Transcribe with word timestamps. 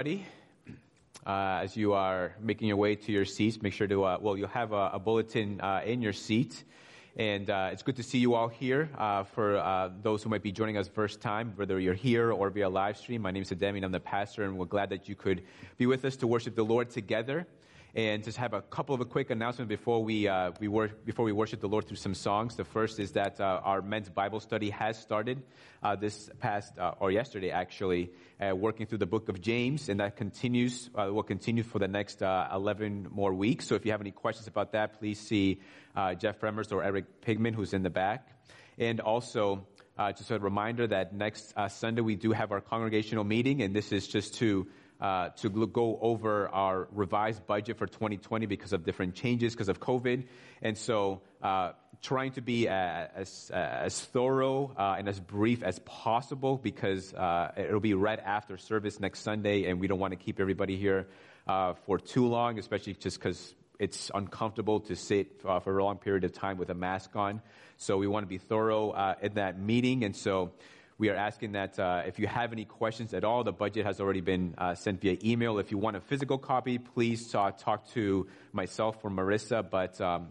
Ready? 0.00 0.24
Uh, 1.26 1.60
as 1.62 1.76
you 1.76 1.92
are 1.92 2.34
making 2.40 2.68
your 2.68 2.78
way 2.78 2.94
to 2.94 3.12
your 3.12 3.26
seats, 3.26 3.60
make 3.60 3.74
sure 3.74 3.86
to, 3.86 4.02
uh, 4.02 4.18
well, 4.18 4.34
you'll 4.34 4.48
have 4.48 4.72
a, 4.72 4.92
a 4.94 4.98
bulletin 4.98 5.60
uh, 5.60 5.82
in 5.84 6.00
your 6.00 6.14
seat. 6.14 6.64
And 7.18 7.50
uh, 7.50 7.68
it's 7.70 7.82
good 7.82 7.96
to 7.96 8.02
see 8.02 8.16
you 8.16 8.32
all 8.32 8.48
here. 8.48 8.88
Uh, 8.96 9.24
for 9.24 9.58
uh, 9.58 9.90
those 10.02 10.22
who 10.22 10.30
might 10.30 10.42
be 10.42 10.52
joining 10.52 10.78
us 10.78 10.88
first 10.88 11.20
time, 11.20 11.52
whether 11.56 11.78
you're 11.78 11.92
here 11.92 12.32
or 12.32 12.48
via 12.48 12.70
live 12.70 12.96
stream, 12.96 13.20
my 13.20 13.30
name 13.30 13.42
is 13.42 13.50
Ademi 13.50 13.76
and 13.76 13.84
I'm 13.84 13.92
the 13.92 14.00
pastor, 14.00 14.44
and 14.44 14.56
we're 14.56 14.64
glad 14.64 14.88
that 14.88 15.06
you 15.06 15.14
could 15.14 15.42
be 15.76 15.84
with 15.84 16.02
us 16.06 16.16
to 16.16 16.26
worship 16.26 16.54
the 16.54 16.64
Lord 16.64 16.88
together 16.88 17.46
and 17.94 18.22
just 18.22 18.38
have 18.38 18.52
a 18.52 18.62
couple 18.62 18.94
of 18.94 19.00
a 19.00 19.04
quick 19.04 19.30
announcements 19.30 19.68
before 19.68 20.02
we, 20.02 20.28
uh, 20.28 20.52
we 20.60 20.68
wor- 20.68 20.90
before 21.04 21.24
we 21.24 21.32
worship 21.32 21.60
the 21.60 21.68
Lord 21.68 21.86
through 21.86 21.96
some 21.96 22.14
songs. 22.14 22.56
The 22.56 22.64
first 22.64 23.00
is 23.00 23.12
that 23.12 23.40
uh, 23.40 23.60
our 23.64 23.82
men's 23.82 24.08
Bible 24.08 24.40
study 24.40 24.70
has 24.70 24.98
started 24.98 25.42
uh, 25.82 25.96
this 25.96 26.30
past, 26.38 26.78
uh, 26.78 26.94
or 27.00 27.10
yesterday 27.10 27.50
actually, 27.50 28.10
uh, 28.40 28.54
working 28.54 28.86
through 28.86 28.98
the 28.98 29.06
book 29.06 29.28
of 29.28 29.40
James, 29.40 29.88
and 29.88 30.00
that 30.00 30.16
continues, 30.16 30.88
uh, 30.94 31.12
will 31.12 31.22
continue 31.22 31.62
for 31.62 31.78
the 31.78 31.88
next 31.88 32.22
11 32.22 33.08
more 33.10 33.34
weeks. 33.34 33.66
So 33.66 33.74
if 33.74 33.84
you 33.84 33.90
have 33.90 34.00
any 34.00 34.12
questions 34.12 34.46
about 34.46 34.72
that, 34.72 34.98
please 34.98 35.18
see 35.18 35.60
Jeff 36.18 36.40
Fremers 36.40 36.72
or 36.72 36.82
Eric 36.82 37.22
Pigman, 37.22 37.54
who's 37.54 37.74
in 37.74 37.82
the 37.82 37.90
back. 37.90 38.28
And 38.78 39.00
also, 39.00 39.66
just 40.16 40.30
a 40.30 40.38
reminder 40.38 40.86
that 40.86 41.12
next 41.12 41.54
Sunday 41.68 42.00
we 42.00 42.16
do 42.16 42.32
have 42.32 42.52
our 42.52 42.60
congregational 42.60 43.24
meeting, 43.24 43.62
and 43.62 43.74
this 43.74 43.92
is 43.92 44.08
just 44.08 44.34
to 44.36 44.66
uh, 45.00 45.30
to 45.30 45.48
go 45.66 45.98
over 46.00 46.48
our 46.48 46.88
revised 46.92 47.46
budget 47.46 47.78
for 47.78 47.86
2020 47.86 48.46
because 48.46 48.72
of 48.72 48.84
different 48.84 49.14
changes 49.14 49.54
because 49.54 49.68
of 49.68 49.80
COVID. 49.80 50.24
And 50.62 50.76
so, 50.76 51.22
uh, 51.42 51.72
trying 52.02 52.32
to 52.32 52.40
be 52.40 52.66
as, 52.66 53.50
as 53.52 54.00
thorough 54.00 54.72
uh, 54.76 54.96
and 54.98 55.08
as 55.08 55.20
brief 55.20 55.62
as 55.62 55.78
possible 55.80 56.56
because 56.56 57.12
uh, 57.14 57.52
it'll 57.56 57.80
be 57.80 57.94
right 57.94 58.20
after 58.20 58.56
service 58.56 59.00
next 59.00 59.20
Sunday, 59.20 59.64
and 59.64 59.80
we 59.80 59.86
don't 59.86 59.98
want 59.98 60.12
to 60.12 60.18
keep 60.18 60.40
everybody 60.40 60.76
here 60.76 61.08
uh, 61.46 61.74
for 61.86 61.98
too 61.98 62.26
long, 62.26 62.58
especially 62.58 62.94
just 62.94 63.18
because 63.18 63.54
it's 63.78 64.10
uncomfortable 64.14 64.80
to 64.80 64.96
sit 64.96 65.40
uh, 65.44 65.60
for 65.60 65.78
a 65.78 65.84
long 65.84 65.98
period 65.98 66.24
of 66.24 66.32
time 66.32 66.56
with 66.56 66.70
a 66.70 66.74
mask 66.74 67.16
on. 67.16 67.42
So 67.76 67.98
we 67.98 68.06
want 68.06 68.24
to 68.24 68.28
be 68.28 68.38
thorough 68.38 69.14
in 69.22 69.34
that 69.34 69.58
meeting, 69.58 70.04
and 70.04 70.14
so 70.14 70.52
we 71.00 71.08
are 71.08 71.16
asking 71.16 71.52
that 71.52 71.78
uh, 71.78 72.02
if 72.04 72.18
you 72.18 72.26
have 72.26 72.52
any 72.52 72.66
questions 72.66 73.14
at 73.14 73.24
all, 73.24 73.42
the 73.42 73.52
budget 73.52 73.86
has 73.86 74.00
already 74.02 74.20
been 74.20 74.54
uh, 74.58 74.74
sent 74.74 75.00
via 75.00 75.16
email. 75.24 75.58
If 75.58 75.70
you 75.70 75.78
want 75.78 75.96
a 75.96 76.00
physical 76.00 76.36
copy, 76.36 76.76
please 76.76 77.34
uh, 77.34 77.52
talk 77.52 77.90
to 77.92 78.26
myself 78.52 79.02
or 79.02 79.08
Marissa. 79.08 79.68
But 79.68 79.98
um, 80.02 80.30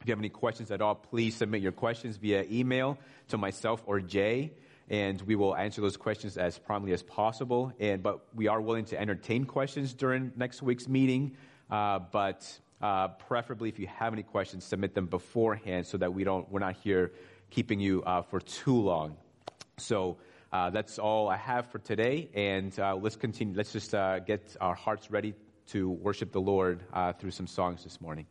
if 0.00 0.08
you 0.08 0.10
have 0.10 0.18
any 0.18 0.28
questions 0.28 0.72
at 0.72 0.82
all, 0.82 0.96
please 0.96 1.36
submit 1.36 1.62
your 1.62 1.70
questions 1.70 2.16
via 2.16 2.44
email 2.50 2.98
to 3.28 3.38
myself 3.38 3.84
or 3.86 4.00
Jay, 4.00 4.50
and 4.90 5.22
we 5.22 5.36
will 5.36 5.54
answer 5.54 5.80
those 5.80 5.96
questions 5.96 6.36
as 6.36 6.58
promptly 6.58 6.92
as 6.92 7.04
possible. 7.04 7.72
And 7.78 8.02
but 8.02 8.26
we 8.34 8.48
are 8.48 8.60
willing 8.60 8.86
to 8.86 9.00
entertain 9.00 9.44
questions 9.44 9.94
during 9.94 10.32
next 10.34 10.62
week's 10.62 10.88
meeting. 10.88 11.36
Uh, 11.70 12.00
but 12.00 12.44
uh, 12.82 13.06
preferably, 13.06 13.68
if 13.68 13.78
you 13.78 13.86
have 13.86 14.12
any 14.14 14.24
questions, 14.24 14.64
submit 14.64 14.94
them 14.96 15.06
beforehand 15.06 15.86
so 15.86 15.96
that 15.96 16.12
we 16.12 16.24
don't 16.24 16.50
we're 16.50 16.58
not 16.58 16.74
here 16.74 17.12
keeping 17.50 17.78
you 17.78 18.02
uh, 18.02 18.22
for 18.22 18.40
too 18.40 18.74
long. 18.74 19.16
So 19.80 20.18
uh, 20.52 20.70
that's 20.70 20.98
all 20.98 21.28
I 21.28 21.36
have 21.36 21.70
for 21.70 21.78
today, 21.78 22.30
and 22.34 22.78
uh, 22.78 22.96
let's 22.96 23.16
continue. 23.16 23.56
Let's 23.56 23.72
just 23.72 23.94
uh, 23.94 24.18
get 24.20 24.56
our 24.60 24.74
hearts 24.74 25.10
ready 25.10 25.34
to 25.68 25.90
worship 25.90 26.32
the 26.32 26.40
Lord 26.40 26.82
uh, 26.92 27.12
through 27.12 27.32
some 27.32 27.46
songs 27.46 27.84
this 27.84 28.00
morning. 28.00 28.26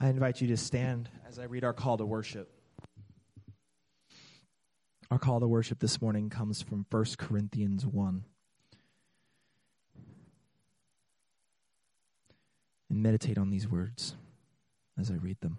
I 0.00 0.08
invite 0.08 0.40
you 0.40 0.48
to 0.48 0.56
stand 0.56 1.10
as 1.28 1.38
I 1.38 1.44
read 1.44 1.62
our 1.62 1.74
call 1.74 1.98
to 1.98 2.06
worship. 2.06 2.50
Our 5.10 5.18
call 5.18 5.40
to 5.40 5.48
worship 5.48 5.78
this 5.80 6.00
morning 6.00 6.30
comes 6.30 6.62
from 6.62 6.86
1 6.90 7.04
Corinthians 7.18 7.84
1. 7.84 8.24
And 12.88 13.02
meditate 13.02 13.36
on 13.36 13.50
these 13.50 13.68
words 13.68 14.16
as 14.98 15.10
I 15.10 15.14
read 15.14 15.36
them. 15.40 15.58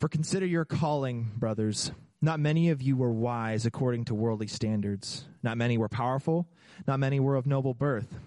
For 0.00 0.08
consider 0.08 0.46
your 0.46 0.64
calling, 0.64 1.30
brothers. 1.36 1.92
Not 2.24 2.40
many 2.40 2.70
of 2.70 2.80
you 2.80 2.96
were 2.96 3.12
wise 3.12 3.66
according 3.66 4.06
to 4.06 4.14
worldly 4.14 4.46
standards. 4.46 5.26
Not 5.42 5.58
many 5.58 5.76
were 5.76 5.90
powerful. 5.90 6.48
Not 6.86 6.98
many 6.98 7.20
were 7.20 7.36
of 7.36 7.46
noble 7.46 7.74
birth. 7.74 8.18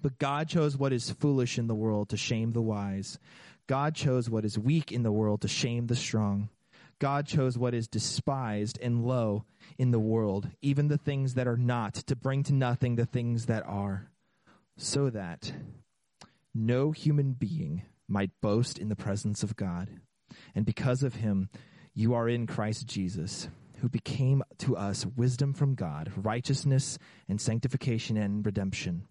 But 0.00 0.18
God 0.18 0.48
chose 0.48 0.78
what 0.78 0.94
is 0.94 1.10
foolish 1.10 1.58
in 1.58 1.66
the 1.66 1.74
world 1.74 2.08
to 2.08 2.16
shame 2.16 2.52
the 2.52 2.62
wise. 2.62 3.18
God 3.66 3.94
chose 3.94 4.30
what 4.30 4.46
is 4.46 4.58
weak 4.58 4.90
in 4.90 5.02
the 5.02 5.12
world 5.12 5.42
to 5.42 5.48
shame 5.48 5.88
the 5.88 5.94
strong. 5.94 6.48
God 7.00 7.26
chose 7.26 7.58
what 7.58 7.74
is 7.74 7.86
despised 7.86 8.78
and 8.80 9.04
low 9.04 9.44
in 9.76 9.90
the 9.90 10.00
world, 10.00 10.48
even 10.62 10.88
the 10.88 10.96
things 10.96 11.34
that 11.34 11.46
are 11.46 11.58
not, 11.58 11.92
to 11.92 12.16
bring 12.16 12.42
to 12.44 12.54
nothing 12.54 12.96
the 12.96 13.04
things 13.04 13.44
that 13.44 13.66
are, 13.66 14.08
so 14.78 15.10
that 15.10 15.52
no 16.54 16.92
human 16.92 17.34
being 17.34 17.82
might 18.08 18.30
boast 18.40 18.78
in 18.78 18.88
the 18.88 18.96
presence 18.96 19.42
of 19.42 19.54
God. 19.54 20.00
And 20.54 20.64
because 20.64 21.02
of 21.02 21.16
him, 21.16 21.50
you 21.94 22.14
are 22.14 22.28
in 22.28 22.46
Christ 22.46 22.86
Jesus, 22.86 23.48
who 23.78 23.88
became 23.88 24.42
to 24.58 24.76
us 24.76 25.04
wisdom 25.04 25.52
from 25.52 25.74
God, 25.74 26.12
righteousness 26.16 26.98
and 27.28 27.40
sanctification 27.40 28.16
and 28.16 28.44
redemption, 28.44 29.08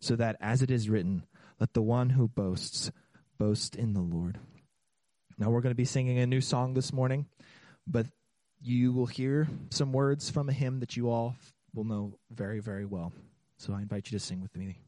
so 0.00 0.16
that 0.16 0.36
as 0.40 0.62
it 0.62 0.70
is 0.70 0.88
written, 0.88 1.24
let 1.60 1.74
the 1.74 1.82
one 1.82 2.10
who 2.10 2.26
boasts 2.28 2.90
boast 3.38 3.76
in 3.76 3.92
the 3.94 4.00
Lord. 4.00 4.38
Now 5.38 5.50
we're 5.50 5.60
going 5.60 5.72
to 5.72 5.76
be 5.76 5.84
singing 5.84 6.18
a 6.18 6.26
new 6.26 6.40
song 6.40 6.74
this 6.74 6.92
morning, 6.92 7.26
but 7.86 8.06
you 8.60 8.92
will 8.92 9.06
hear 9.06 9.48
some 9.70 9.92
words 9.92 10.30
from 10.30 10.48
a 10.48 10.52
hymn 10.52 10.80
that 10.80 10.96
you 10.96 11.10
all 11.10 11.36
will 11.74 11.84
know 11.84 12.18
very, 12.30 12.60
very 12.60 12.84
well. 12.84 13.12
So 13.58 13.72
I 13.74 13.82
invite 13.82 14.10
you 14.10 14.18
to 14.18 14.24
sing 14.24 14.40
with 14.40 14.56
me. 14.56 14.78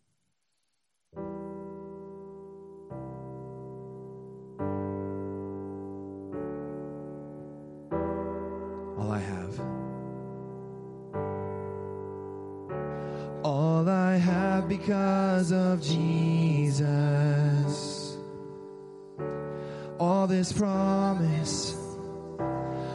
Because 14.69 15.53
of 15.53 15.81
Jesus. 15.81 16.87
All 19.99 20.27
this 20.27 20.53
promise 20.53 21.75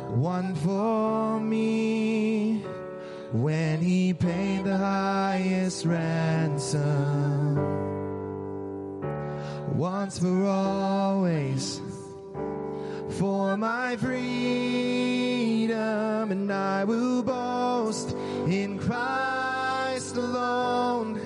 one 0.10 0.54
for 0.56 1.40
me 1.40 2.64
when 3.32 3.80
he 3.80 4.14
paid 4.14 4.66
the 4.66 4.78
highest 4.78 5.86
ransom. 5.86 7.56
Once 9.78 10.20
for 10.20 10.46
always 10.46 11.82
for 13.18 13.56
my 13.58 13.96
freedom 15.72 16.32
and 16.32 16.52
I 16.52 16.84
will 16.84 17.24
boast 17.24 18.12
in 18.48 18.78
Christ 18.78 20.18
alone 20.18 21.18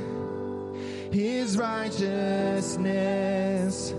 his 1.11 1.57
righteousness 1.57 3.95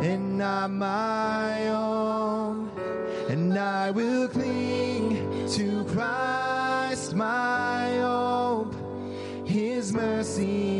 and 0.00 0.38
not 0.38 0.70
my 0.70 1.68
own. 1.68 2.70
And 3.28 3.58
I 3.58 3.90
will 3.90 4.26
cling 4.28 5.46
to 5.50 5.84
Christ 5.84 7.14
my 7.14 7.98
hope. 7.98 8.74
His 9.44 9.92
mercy 9.92 10.79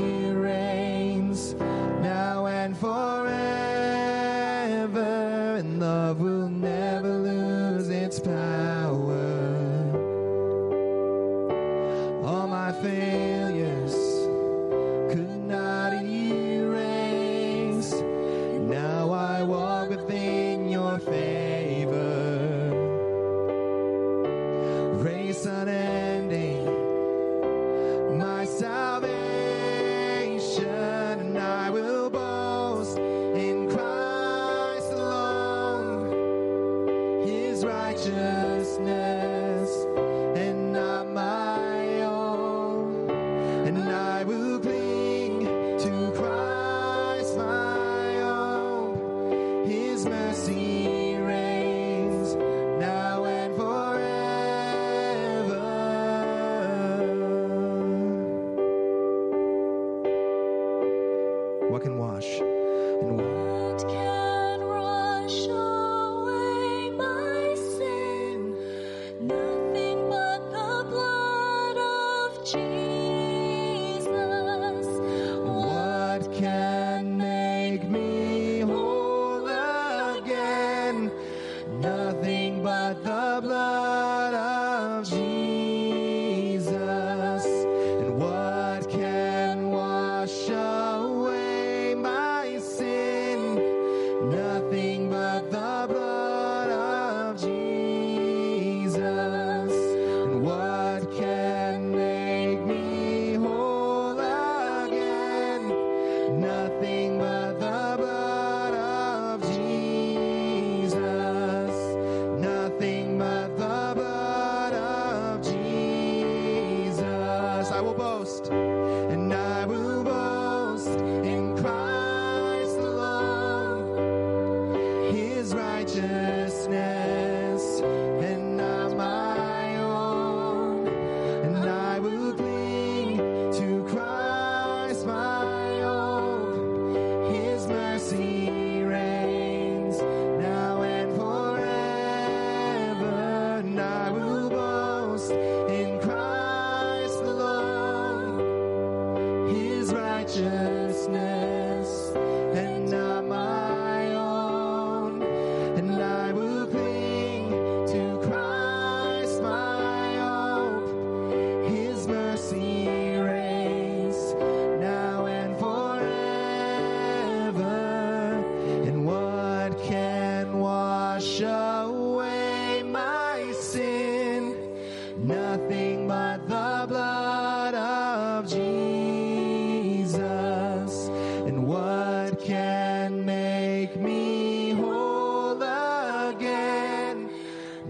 can 182.51 183.25
make 183.25 183.95
me 183.97 184.73
whole 184.73 185.63
again. 185.63 187.31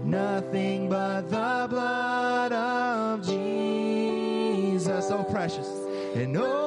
Nothing 0.03 0.87
but 0.87 1.21
the 1.31 1.65
blood 1.67 2.53
of 2.53 3.25
Jesus. 3.25 5.07
So 5.07 5.23
precious. 5.23 5.67
And 6.13 6.37
oh, 6.37 6.60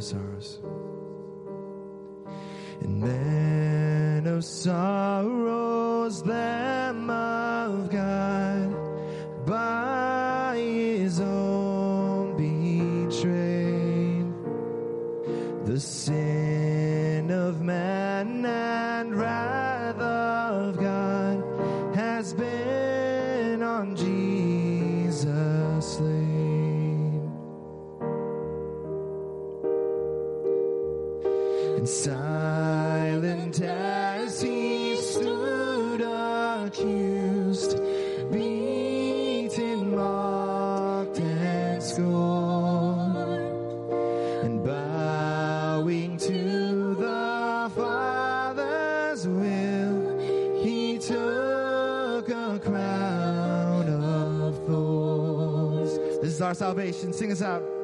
is. 0.00 0.58
And 2.80 3.00
man 3.00 4.26
of 4.26 4.44
sorrows, 4.44 6.22
there. 6.22 6.69
salvation. 56.60 57.10
Sing 57.10 57.32
us 57.32 57.40
out. 57.40 57.79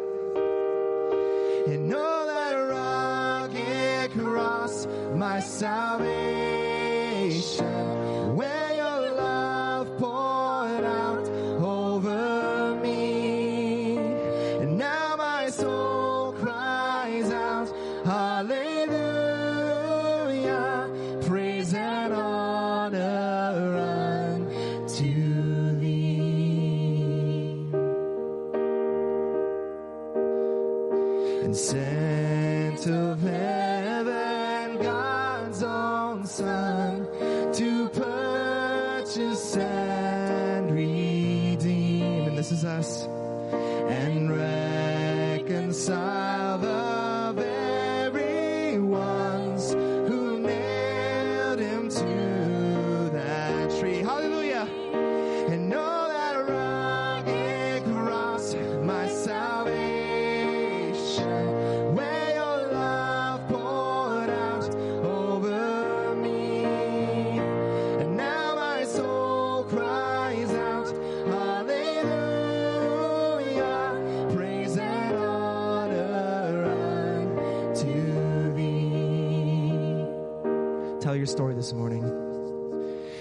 your 81.16 81.26
story 81.26 81.54
this 81.54 81.72
morning. 81.72 82.04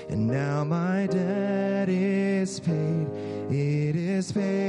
And 0.10 0.28
now 0.28 0.64
my 0.64 1.08
debt 1.08 1.90
is 1.90 2.60
paid. 2.60 3.08
It 3.50 3.96
is 3.96 4.32
paid. 4.32 4.64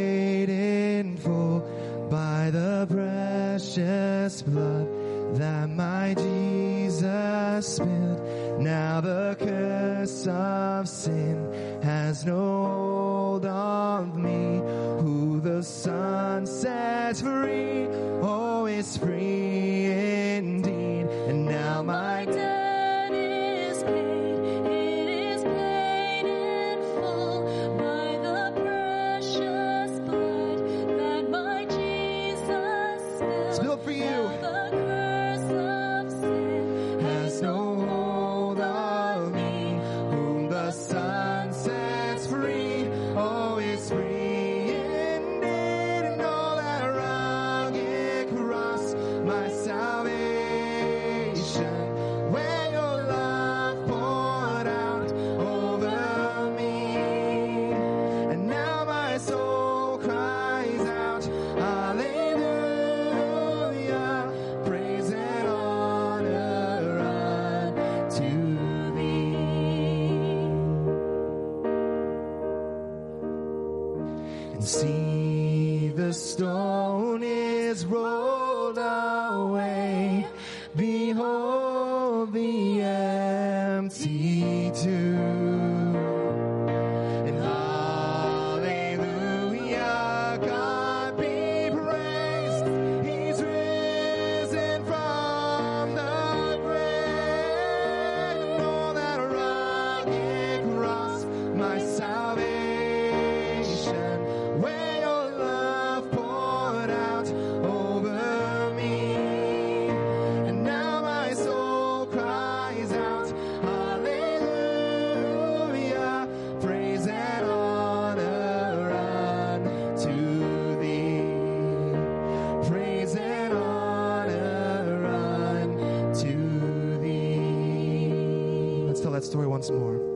story 129.27 129.47
once 129.47 129.71
more. 129.71 130.16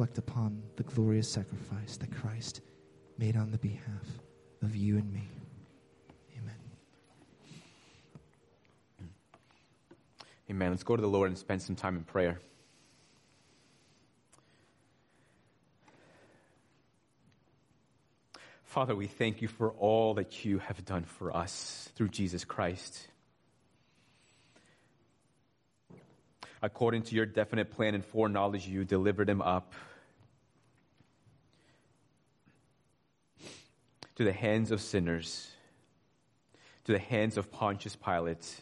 Reflect 0.00 0.16
upon 0.16 0.62
the 0.76 0.82
glorious 0.82 1.28
sacrifice 1.28 1.98
that 1.98 2.10
Christ 2.10 2.62
made 3.18 3.36
on 3.36 3.50
the 3.50 3.58
behalf 3.58 4.06
of 4.62 4.74
you 4.74 4.96
and 4.96 5.12
me. 5.12 5.28
Amen. 6.38 6.54
Amen. 10.48 10.70
Let's 10.70 10.84
go 10.84 10.96
to 10.96 11.02
the 11.02 11.06
Lord 11.06 11.28
and 11.28 11.36
spend 11.36 11.60
some 11.60 11.76
time 11.76 11.96
in 11.96 12.04
prayer. 12.04 12.40
Father, 18.64 18.96
we 18.96 19.06
thank 19.06 19.42
you 19.42 19.48
for 19.48 19.72
all 19.72 20.14
that 20.14 20.46
you 20.46 20.60
have 20.60 20.82
done 20.86 21.04
for 21.04 21.36
us 21.36 21.90
through 21.94 22.08
Jesus 22.08 22.46
Christ. 22.46 23.06
According 26.62 27.02
to 27.02 27.14
your 27.14 27.26
definite 27.26 27.70
plan 27.70 27.94
and 27.94 28.02
foreknowledge, 28.02 28.66
you 28.66 28.86
delivered 28.86 29.28
him 29.28 29.42
up 29.42 29.74
to 34.20 34.24
the 34.24 34.32
hands 34.32 34.70
of 34.70 34.82
sinners, 34.82 35.48
to 36.84 36.92
the 36.92 36.98
hands 36.98 37.38
of 37.38 37.50
Pontius 37.50 37.96
Pilate, 37.96 38.60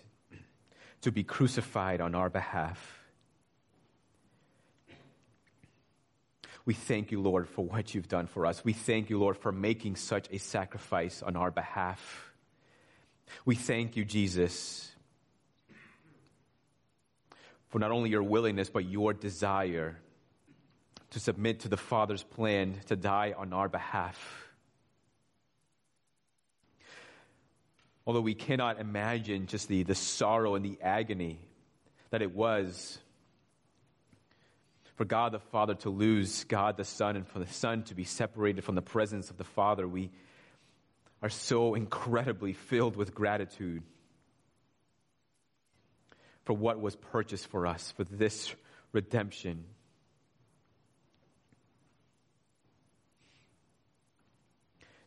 to 1.01 1.11
be 1.11 1.25
crucified 1.25 2.01
on 2.01 2.15
our 2.15 2.31
behalf. 2.31 3.01
We 6.65 6.75
thank 6.75 7.11
you, 7.11 7.21
Lord, 7.21 7.49
for 7.49 7.65
what 7.65 7.93
you've 7.93 8.07
done 8.07 8.29
for 8.29 8.47
us. 8.47 8.65
We 8.65 8.73
thank 8.73 9.11
you, 9.11 9.19
Lord, 9.19 9.37
for 9.37 9.51
making 9.51 9.97
such 9.97 10.29
a 10.31 10.39
sacrifice 10.39 11.25
on 11.25 11.35
our 11.35 11.51
behalf. 11.51 12.31
We 13.45 13.57
thank 13.57 13.97
you, 13.97 14.05
Jesus, 14.05 14.89
for 17.67 17.81
not 17.81 17.91
only 17.91 18.11
your 18.11 18.23
willingness, 18.23 18.71
but 18.71 18.85
your 18.85 19.13
desire 19.13 19.99
to 21.11 21.19
submit 21.19 21.59
to 21.61 21.69
the 21.69 21.77
Father's 21.77 22.23
plan 22.23 22.79
to 22.87 22.95
die 22.95 23.35
on 23.37 23.53
our 23.53 23.69
behalf. 23.69 24.48
Although 28.09 28.23
we 28.23 28.33
cannot 28.33 28.81
imagine 28.81 29.49
just 29.49 29.69
the, 29.69 29.83
the 29.83 29.95
sorrow 29.95 30.55
and 30.55 30.65
the 30.65 30.79
agony 30.81 31.39
that 32.09 32.23
it 32.23 32.35
was 32.35 32.99
for 34.97 35.05
God 35.05 35.33
the 35.33 35.39
Father 35.39 35.75
to 35.75 35.91
lose 35.91 36.45
God 36.45 36.79
the 36.79 36.85
Son 36.85 37.17
and 37.17 37.29
for 37.29 37.39
the 37.39 37.47
Son 37.47 37.83
to 37.83 37.95
be 37.95 38.05
separated 38.05 38.65
from 38.65 38.77
the 38.77 38.83
presence 38.83 39.29
of 39.29 39.37
the 39.37 39.45
Father, 39.45 39.87
we 39.87 40.11
are 41.21 41.29
so 41.29 41.75
incredibly 41.75 42.55
filled 42.55 42.97
with 42.97 43.15
gratitude 43.15 43.83
for 46.47 46.55
what 46.55 46.81
was 46.81 46.97
purchased 46.97 47.47
for 47.49 47.67
us, 47.67 47.93
for 47.95 48.05
this 48.05 48.55
redemption. 48.93 49.65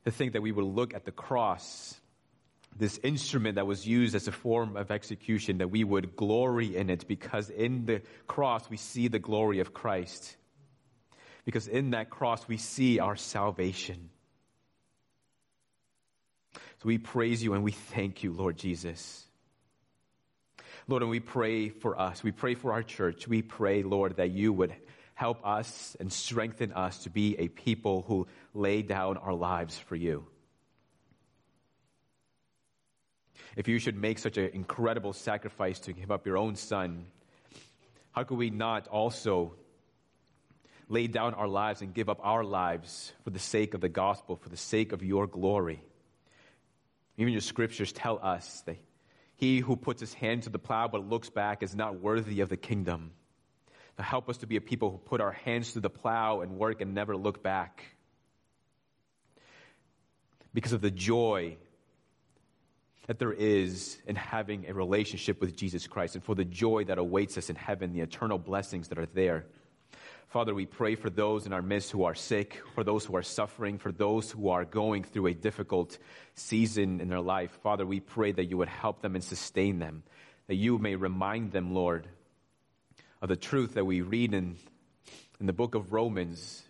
To 0.05 0.11
think 0.11 0.33
that 0.33 0.43
we 0.43 0.51
would 0.51 0.65
look 0.65 0.93
at 0.93 1.03
the 1.03 1.11
cross, 1.11 1.99
this 2.77 2.99
instrument 3.03 3.55
that 3.55 3.67
was 3.67 3.85
used 3.85 4.15
as 4.15 4.27
a 4.27 4.31
form 4.31 4.77
of 4.77 4.91
execution, 4.91 5.59
that 5.59 5.69
we 5.69 5.83
would 5.83 6.15
glory 6.15 6.75
in 6.75 6.89
it 6.89 7.07
because 7.07 7.49
in 7.49 7.85
the 7.85 8.01
cross 8.27 8.69
we 8.69 8.77
see 8.77 9.07
the 9.07 9.19
glory 9.19 9.59
of 9.59 9.73
Christ. 9.73 10.35
Because 11.45 11.67
in 11.67 11.91
that 11.91 12.09
cross 12.09 12.47
we 12.47 12.57
see 12.57 12.99
our 12.99 13.15
salvation. 13.15 14.09
So 16.53 16.87
we 16.87 16.97
praise 16.97 17.43
you 17.43 17.53
and 17.53 17.63
we 17.63 17.71
thank 17.71 18.23
you, 18.23 18.33
Lord 18.33 18.57
Jesus. 18.57 19.25
Lord, 20.87 21.03
and 21.03 21.11
we 21.11 21.19
pray 21.19 21.69
for 21.69 21.99
us. 21.99 22.23
We 22.23 22.31
pray 22.31 22.55
for 22.55 22.73
our 22.73 22.83
church. 22.83 23.27
We 23.27 23.43
pray, 23.43 23.83
Lord, 23.83 24.17
that 24.17 24.31
you 24.31 24.51
would 24.51 24.73
help 25.13 25.45
us 25.45 25.95
and 25.99 26.11
strengthen 26.11 26.73
us 26.73 27.03
to 27.03 27.11
be 27.11 27.35
a 27.37 27.47
people 27.47 28.03
who 28.07 28.27
lay 28.55 28.81
down 28.81 29.17
our 29.17 29.33
lives 29.33 29.77
for 29.77 29.95
you. 29.95 30.25
If 33.55 33.67
you 33.67 33.79
should 33.79 33.97
make 33.97 34.19
such 34.19 34.37
an 34.37 34.51
incredible 34.53 35.13
sacrifice 35.13 35.79
to 35.81 35.93
give 35.93 36.11
up 36.11 36.25
your 36.25 36.37
own 36.37 36.55
son, 36.55 37.05
how 38.11 38.23
could 38.23 38.37
we 38.37 38.49
not 38.49 38.87
also 38.87 39.55
lay 40.87 41.07
down 41.07 41.33
our 41.33 41.47
lives 41.47 41.81
and 41.81 41.93
give 41.93 42.09
up 42.09 42.19
our 42.23 42.43
lives 42.43 43.13
for 43.23 43.29
the 43.29 43.39
sake 43.39 43.73
of 43.73 43.81
the 43.81 43.89
gospel, 43.89 44.35
for 44.35 44.49
the 44.49 44.57
sake 44.57 44.93
of 44.93 45.03
your 45.03 45.27
glory? 45.27 45.81
Even 47.17 47.33
your 47.33 47.41
scriptures 47.41 47.91
tell 47.91 48.19
us 48.21 48.61
that 48.65 48.77
he 49.35 49.59
who 49.59 49.75
puts 49.75 49.99
his 49.99 50.13
hand 50.13 50.43
to 50.43 50.49
the 50.49 50.59
plow 50.59 50.87
but 50.87 51.09
looks 51.09 51.29
back 51.29 51.61
is 51.61 51.75
not 51.75 51.99
worthy 51.99 52.41
of 52.41 52.49
the 52.49 52.57
kingdom. 52.57 53.11
To 53.97 54.03
help 54.03 54.29
us 54.29 54.37
to 54.37 54.47
be 54.47 54.55
a 54.55 54.61
people 54.61 54.91
who 54.91 54.97
put 54.97 55.19
our 55.19 55.31
hands 55.31 55.73
to 55.73 55.81
the 55.81 55.89
plow 55.89 56.41
and 56.41 56.57
work 56.57 56.79
and 56.79 56.93
never 56.93 57.17
look 57.17 57.43
back. 57.43 57.83
Because 60.53 60.73
of 60.73 60.81
the 60.81 60.91
joy 60.91 61.57
that 63.11 63.19
there 63.19 63.33
is 63.33 63.97
in 64.07 64.15
having 64.15 64.65
a 64.69 64.73
relationship 64.73 65.41
with 65.41 65.53
Jesus 65.53 65.85
Christ 65.85 66.15
and 66.15 66.23
for 66.23 66.33
the 66.33 66.45
joy 66.45 66.85
that 66.85 66.97
awaits 66.97 67.37
us 67.37 67.49
in 67.49 67.57
heaven, 67.57 67.91
the 67.91 67.99
eternal 67.99 68.37
blessings 68.37 68.87
that 68.87 68.97
are 68.97 69.05
there. 69.05 69.43
Father, 70.29 70.55
we 70.55 70.65
pray 70.65 70.95
for 70.95 71.09
those 71.09 71.45
in 71.45 71.51
our 71.51 71.61
midst 71.61 71.91
who 71.91 72.05
are 72.05 72.15
sick, 72.15 72.61
for 72.73 72.85
those 72.85 73.03
who 73.03 73.13
are 73.17 73.21
suffering, 73.21 73.77
for 73.77 73.91
those 73.91 74.31
who 74.31 74.47
are 74.47 74.63
going 74.63 75.03
through 75.03 75.27
a 75.27 75.33
difficult 75.33 75.97
season 76.35 77.01
in 77.01 77.09
their 77.09 77.19
life. 77.19 77.51
Father, 77.61 77.85
we 77.85 77.99
pray 77.99 78.31
that 78.31 78.45
you 78.45 78.55
would 78.55 78.69
help 78.69 79.01
them 79.01 79.15
and 79.15 79.23
sustain 79.25 79.77
them, 79.77 80.03
that 80.47 80.55
you 80.55 80.77
may 80.77 80.95
remind 80.95 81.51
them, 81.51 81.73
Lord, 81.73 82.07
of 83.21 83.27
the 83.27 83.35
truth 83.35 83.73
that 83.73 83.83
we 83.83 83.99
read 83.99 84.33
in, 84.33 84.55
in 85.41 85.47
the 85.47 85.51
book 85.51 85.75
of 85.75 85.91
Romans. 85.91 86.63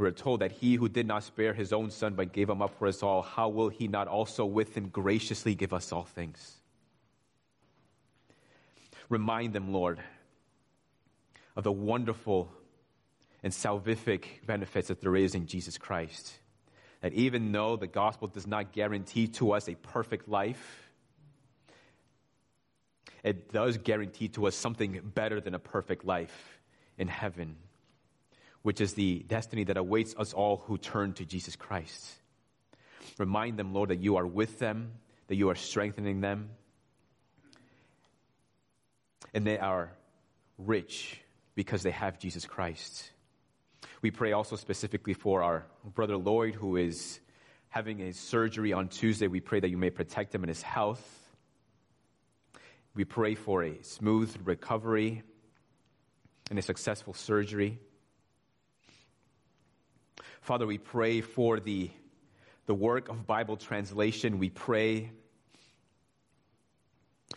We're 0.00 0.12
told 0.12 0.40
that 0.40 0.52
he 0.52 0.76
who 0.76 0.88
did 0.88 1.06
not 1.06 1.24
spare 1.24 1.52
his 1.52 1.74
own 1.74 1.90
son 1.90 2.14
but 2.14 2.32
gave 2.32 2.48
him 2.48 2.62
up 2.62 2.78
for 2.78 2.86
us 2.86 3.02
all, 3.02 3.20
how 3.20 3.50
will 3.50 3.68
he 3.68 3.86
not 3.86 4.08
also 4.08 4.46
with 4.46 4.74
him 4.74 4.88
graciously 4.88 5.54
give 5.54 5.74
us 5.74 5.92
all 5.92 6.04
things? 6.04 6.56
Remind 9.10 9.52
them, 9.52 9.74
Lord, 9.74 10.00
of 11.54 11.64
the 11.64 11.72
wonderful 11.72 12.50
and 13.42 13.52
salvific 13.52 14.46
benefits 14.46 14.88
that 14.88 15.02
there 15.02 15.16
is 15.16 15.34
in 15.34 15.46
Jesus 15.46 15.76
Christ. 15.76 16.32
That 17.02 17.12
even 17.12 17.52
though 17.52 17.76
the 17.76 17.86
gospel 17.86 18.26
does 18.26 18.46
not 18.46 18.72
guarantee 18.72 19.26
to 19.28 19.52
us 19.52 19.68
a 19.68 19.74
perfect 19.74 20.30
life, 20.30 20.90
it 23.22 23.52
does 23.52 23.76
guarantee 23.76 24.28
to 24.28 24.46
us 24.46 24.56
something 24.56 24.98
better 25.14 25.42
than 25.42 25.54
a 25.54 25.58
perfect 25.58 26.06
life 26.06 26.58
in 26.96 27.06
heaven, 27.06 27.56
which 28.62 28.80
is 28.80 28.94
the 28.94 29.20
destiny 29.20 29.64
that 29.64 29.76
awaits 29.76 30.14
us 30.16 30.32
all 30.32 30.58
who 30.66 30.76
turn 30.76 31.12
to 31.14 31.24
Jesus 31.24 31.56
Christ. 31.56 32.16
Remind 33.18 33.58
them, 33.58 33.72
Lord, 33.72 33.90
that 33.90 34.00
you 34.00 34.16
are 34.16 34.26
with 34.26 34.58
them, 34.58 34.92
that 35.28 35.36
you 35.36 35.50
are 35.50 35.54
strengthening 35.54 36.20
them, 36.20 36.50
and 39.32 39.46
they 39.46 39.58
are 39.58 39.92
rich 40.58 41.20
because 41.54 41.82
they 41.82 41.90
have 41.90 42.18
Jesus 42.18 42.44
Christ. 42.44 43.10
We 44.02 44.10
pray 44.10 44.32
also 44.32 44.56
specifically 44.56 45.14
for 45.14 45.42
our 45.42 45.66
brother 45.94 46.16
Lloyd, 46.16 46.54
who 46.54 46.76
is 46.76 47.20
having 47.68 48.00
a 48.00 48.12
surgery 48.12 48.72
on 48.72 48.88
Tuesday. 48.88 49.26
We 49.26 49.40
pray 49.40 49.60
that 49.60 49.68
you 49.68 49.76
may 49.76 49.90
protect 49.90 50.34
him 50.34 50.42
in 50.42 50.48
his 50.48 50.62
health. 50.62 51.02
We 52.94 53.04
pray 53.04 53.34
for 53.34 53.62
a 53.62 53.82
smooth 53.82 54.34
recovery 54.44 55.22
and 56.50 56.58
a 56.58 56.62
successful 56.62 57.14
surgery. 57.14 57.78
Father, 60.50 60.66
we 60.66 60.78
pray 60.78 61.20
for 61.20 61.60
the, 61.60 61.92
the 62.66 62.74
work 62.74 63.08
of 63.08 63.24
Bible 63.24 63.56
translation. 63.56 64.40
We 64.40 64.50
pray 64.50 65.12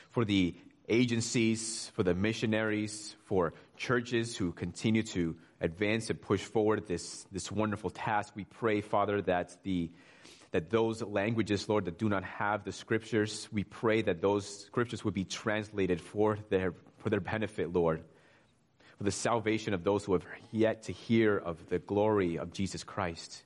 for 0.09 0.25
the 0.25 0.55
agencies, 0.89 1.91
for 1.93 2.01
the 2.01 2.15
missionaries, 2.15 3.15
for 3.25 3.53
churches 3.77 4.35
who 4.35 4.51
continue 4.51 5.03
to 5.03 5.35
advance 5.61 6.09
and 6.09 6.19
push 6.19 6.41
forward 6.41 6.87
this, 6.87 7.27
this 7.31 7.51
wonderful 7.51 7.91
task. 7.91 8.33
We 8.35 8.45
pray, 8.45 8.81
Father, 8.81 9.21
that 9.21 9.57
the 9.61 9.91
that 10.49 10.71
those 10.71 11.03
languages, 11.03 11.69
Lord, 11.69 11.85
that 11.85 11.99
do 11.99 12.09
not 12.09 12.23
have 12.23 12.63
the 12.63 12.71
scriptures, 12.71 13.47
we 13.51 13.63
pray 13.63 14.01
that 14.01 14.21
those 14.21 14.65
scriptures 14.65 15.05
would 15.05 15.13
be 15.13 15.23
translated 15.23 16.01
for 16.01 16.39
their 16.49 16.73
for 16.97 17.11
their 17.11 17.21
benefit, 17.21 17.71
Lord. 17.71 18.03
For 18.97 19.03
the 19.03 19.11
salvation 19.11 19.73
of 19.73 19.83
those 19.83 20.05
who 20.05 20.13
have 20.13 20.25
yet 20.51 20.83
to 20.83 20.91
hear 20.91 21.37
of 21.37 21.69
the 21.69 21.79
glory 21.79 22.37
of 22.37 22.53
Jesus 22.53 22.83
Christ. 22.83 23.43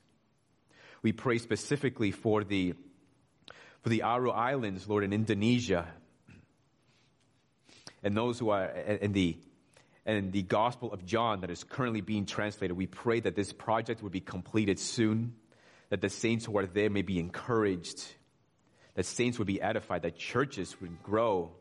We 1.02 1.12
pray 1.12 1.38
specifically 1.38 2.10
for 2.10 2.44
the 2.44 2.74
for 3.82 3.88
the 3.88 4.02
Aru 4.02 4.30
Islands, 4.30 4.88
Lord, 4.88 5.04
in 5.04 5.12
Indonesia, 5.12 5.86
and 8.02 8.16
those 8.16 8.38
who 8.38 8.50
are 8.50 8.66
in 8.66 9.12
the 9.12 9.38
and 10.04 10.32
the 10.32 10.42
Gospel 10.42 10.92
of 10.92 11.04
John 11.04 11.42
that 11.42 11.50
is 11.50 11.64
currently 11.64 12.00
being 12.00 12.26
translated. 12.26 12.76
We 12.76 12.86
pray 12.86 13.20
that 13.20 13.36
this 13.36 13.52
project 13.52 14.02
would 14.02 14.12
be 14.12 14.20
completed 14.20 14.78
soon, 14.78 15.34
that 15.90 16.00
the 16.00 16.08
saints 16.08 16.46
who 16.46 16.56
are 16.58 16.66
there 16.66 16.90
may 16.90 17.02
be 17.02 17.18
encouraged, 17.18 18.02
that 18.94 19.04
saints 19.04 19.38
would 19.38 19.46
be 19.46 19.60
edified, 19.60 20.02
that 20.02 20.16
churches 20.16 20.80
would 20.80 21.02
grow 21.02 21.52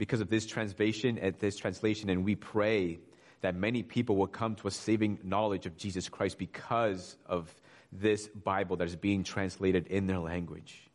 because 0.00 0.22
of 0.22 0.30
this 0.30 0.46
translation 0.46 1.18
and 1.18 1.34
this 1.40 1.58
translation. 1.58 2.08
And 2.08 2.24
we 2.24 2.34
pray 2.34 3.00
that 3.42 3.54
many 3.54 3.82
people 3.82 4.16
will 4.16 4.28
come 4.28 4.54
to 4.54 4.66
a 4.66 4.70
saving 4.70 5.18
knowledge 5.22 5.66
of 5.66 5.76
Jesus 5.76 6.08
Christ 6.08 6.38
because 6.38 7.18
of 7.26 7.54
this 7.92 8.26
Bible 8.28 8.76
that 8.76 8.88
is 8.88 8.96
being 8.96 9.24
translated 9.24 9.88
in 9.88 10.06
their 10.06 10.18
language. 10.18 10.88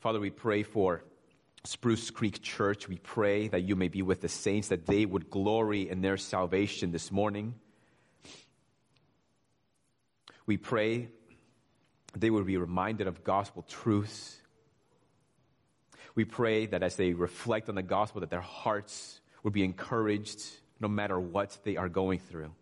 Father, 0.00 0.18
we 0.18 0.30
pray 0.30 0.62
for 0.62 1.04
Spruce 1.64 2.08
Creek 2.10 2.40
Church. 2.40 2.88
We 2.88 2.96
pray 2.96 3.48
that 3.48 3.64
you 3.64 3.76
may 3.76 3.88
be 3.88 4.00
with 4.00 4.22
the 4.22 4.28
saints, 4.30 4.68
that 4.68 4.86
they 4.86 5.04
would 5.04 5.28
glory 5.28 5.90
in 5.90 6.00
their 6.00 6.16
salvation 6.16 6.92
this 6.92 7.12
morning. 7.12 7.56
We 10.46 10.56
pray 10.56 11.10
they 12.16 12.30
would 12.30 12.46
be 12.46 12.56
reminded 12.56 13.06
of 13.06 13.22
gospel 13.22 13.66
truths. 13.68 14.38
We 16.14 16.24
pray 16.24 16.66
that 16.66 16.82
as 16.82 16.96
they 16.96 17.12
reflect 17.12 17.68
on 17.68 17.74
the 17.74 17.82
gospel, 17.82 18.20
that 18.20 18.30
their 18.30 18.40
hearts 18.40 19.20
would 19.42 19.52
be 19.52 19.64
encouraged 19.64 20.40
no 20.80 20.88
matter 20.88 21.18
what 21.18 21.56
they 21.64 21.76
are 21.76 21.88
going 21.88 22.18
through. 22.18 22.52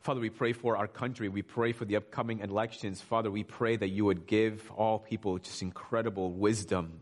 Father, 0.00 0.20
we 0.20 0.30
pray 0.30 0.52
for 0.52 0.76
our 0.76 0.86
country. 0.86 1.28
We 1.28 1.42
pray 1.42 1.72
for 1.72 1.84
the 1.84 1.96
upcoming 1.96 2.38
elections. 2.38 3.00
Father, 3.00 3.30
we 3.30 3.42
pray 3.42 3.76
that 3.76 3.88
you 3.88 4.04
would 4.04 4.26
give 4.26 4.70
all 4.70 4.98
people 4.98 5.38
just 5.38 5.60
incredible 5.60 6.32
wisdom 6.32 7.00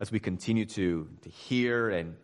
as 0.00 0.10
we 0.10 0.18
continue 0.18 0.64
to, 0.64 1.08
to 1.22 1.28
hear 1.28 1.90
and, 1.90 2.16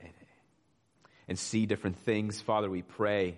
and 1.29 1.39
see 1.39 1.67
different 1.67 1.99
things. 1.99 2.41
Father, 2.41 2.71
we 2.71 2.83
pray 2.83 3.37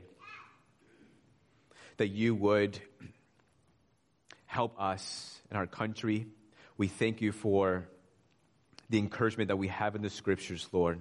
that 1.97 2.09
you 2.09 2.35
would 2.37 2.79
help 4.49 4.75
us 4.81 5.41
in 5.51 5.57
our 5.57 5.67
country. 5.67 6.27
We 6.77 6.89
thank 6.89 7.21
you 7.21 7.33
for 7.33 7.87
the 8.91 8.99
encouragement 8.99 9.49
that 9.49 9.57
we 9.57 9.69
have 9.69 9.95
in 9.95 10.03
the 10.03 10.11
scriptures, 10.11 10.67
Lord, 10.73 10.99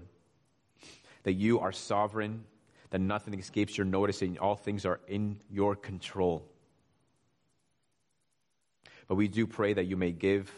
that 1.23 1.33
you 1.33 1.61
are 1.61 1.71
sovereign 1.71 2.43
that 2.89 2.99
nothing 2.99 3.37
escapes 3.39 3.77
your 3.77 3.85
notice 3.85 4.21
and 4.21 4.37
all 4.37 4.55
things 4.55 4.85
are 4.85 4.99
in 5.07 5.39
your 5.49 5.75
control. 5.75 6.45
But 9.07 9.15
we 9.15 9.29
do 9.29 9.47
pray 9.47 9.73
that 9.73 9.85
you 9.85 9.95
may 9.95 10.11
give 10.11 10.51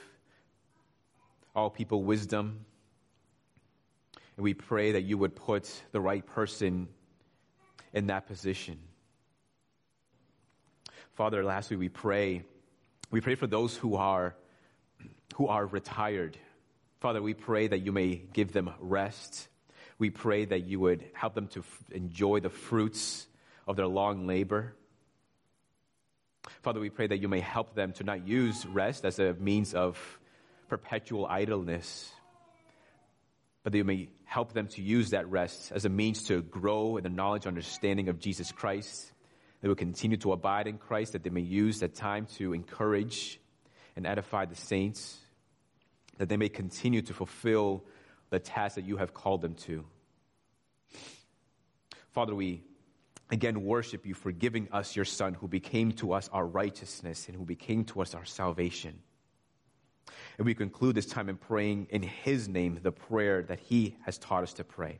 all 1.55 1.69
people 1.69 2.03
wisdom. 2.03 2.65
And 4.35 4.43
we 4.43 4.55
pray 4.55 4.93
that 4.93 5.01
you 5.01 5.17
would 5.17 5.35
put 5.35 5.71
the 5.91 6.01
right 6.01 6.25
person 6.25 6.87
in 7.93 8.07
that 8.07 8.27
position. 8.27 8.79
Father, 11.13 11.43
lastly, 11.43 11.77
we 11.77 11.89
pray. 11.89 12.43
We 13.11 13.21
pray 13.21 13.35
for 13.35 13.47
those 13.47 13.75
who 13.75 13.95
are, 13.95 14.35
who 15.35 15.47
are 15.47 15.65
retired. 15.65 16.37
Father, 16.99 17.21
we 17.21 17.33
pray 17.33 17.67
that 17.67 17.79
you 17.79 17.91
may 17.91 18.15
give 18.15 18.51
them 18.51 18.71
rest 18.79 19.49
we 19.99 20.09
pray 20.09 20.45
that 20.45 20.65
you 20.65 20.79
would 20.79 21.03
help 21.13 21.35
them 21.35 21.47
to 21.49 21.59
f- 21.59 21.83
enjoy 21.91 22.39
the 22.39 22.49
fruits 22.49 23.27
of 23.67 23.75
their 23.75 23.85
long 23.85 24.25
labor. 24.25 24.73
Father, 26.63 26.79
we 26.79 26.89
pray 26.89 27.05
that 27.05 27.17
you 27.17 27.27
may 27.27 27.41
help 27.41 27.75
them 27.75 27.91
to 27.93 28.05
not 28.05 28.25
use 28.25 28.65
rest 28.65 29.03
as 29.03 29.19
a 29.19 29.33
means 29.33 29.73
of 29.73 30.19
perpetual 30.69 31.25
idleness, 31.27 32.11
but 33.63 33.73
that 33.73 33.77
you 33.77 33.83
may 33.83 34.07
help 34.23 34.53
them 34.53 34.67
to 34.67 34.81
use 34.81 35.09
that 35.09 35.29
rest 35.29 35.73
as 35.73 35.83
a 35.83 35.89
means 35.89 36.23
to 36.23 36.41
grow 36.41 36.95
in 36.95 37.03
the 37.03 37.09
knowledge 37.09 37.45
and 37.45 37.49
understanding 37.49 38.07
of 38.07 38.19
Jesus 38.19 38.53
Christ. 38.53 39.11
They 39.61 39.67
will 39.67 39.75
continue 39.75 40.17
to 40.17 40.31
abide 40.31 40.67
in 40.67 40.77
Christ, 40.77 41.13
that 41.13 41.23
they 41.23 41.29
may 41.29 41.41
use 41.41 41.79
that 41.79 41.95
time 41.95 42.27
to 42.37 42.53
encourage 42.53 43.39
and 43.95 44.05
edify 44.07 44.45
the 44.45 44.55
saints, 44.55 45.17
that 46.17 46.29
they 46.29 46.37
may 46.37 46.49
continue 46.49 47.01
to 47.01 47.13
fulfill 47.13 47.83
the 48.29 48.39
task 48.39 48.75
that 48.75 48.85
you 48.85 48.97
have 48.97 49.13
called 49.13 49.41
them 49.41 49.55
to. 49.55 49.85
Father, 52.11 52.33
we 52.33 52.63
again 53.31 53.63
worship 53.63 54.05
you 54.05 54.13
for 54.13 54.31
giving 54.31 54.67
us 54.71 54.95
your 54.95 55.05
Son 55.05 55.33
who 55.33 55.47
became 55.47 55.91
to 55.93 56.13
us 56.13 56.29
our 56.31 56.45
righteousness 56.45 57.27
and 57.27 57.35
who 57.35 57.45
became 57.45 57.83
to 57.85 58.01
us 58.01 58.15
our 58.15 58.25
salvation. 58.25 58.99
And 60.37 60.45
we 60.45 60.55
conclude 60.55 60.95
this 60.95 61.05
time 61.05 61.29
in 61.29 61.37
praying 61.37 61.87
in 61.89 62.01
his 62.01 62.47
name 62.47 62.79
the 62.81 62.91
prayer 62.91 63.43
that 63.43 63.59
he 63.59 63.95
has 64.05 64.17
taught 64.17 64.43
us 64.43 64.53
to 64.53 64.63
pray. 64.63 64.99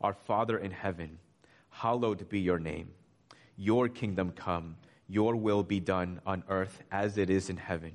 Our 0.00 0.12
Father 0.12 0.58
in 0.58 0.70
heaven, 0.70 1.18
hallowed 1.70 2.28
be 2.28 2.40
your 2.40 2.58
name. 2.58 2.90
Your 3.60 3.88
kingdom 3.88 4.30
come, 4.30 4.76
your 5.08 5.34
will 5.34 5.64
be 5.64 5.80
done 5.80 6.20
on 6.24 6.44
earth 6.48 6.80
as 6.92 7.18
it 7.18 7.28
is 7.28 7.50
in 7.50 7.56
heaven. 7.56 7.92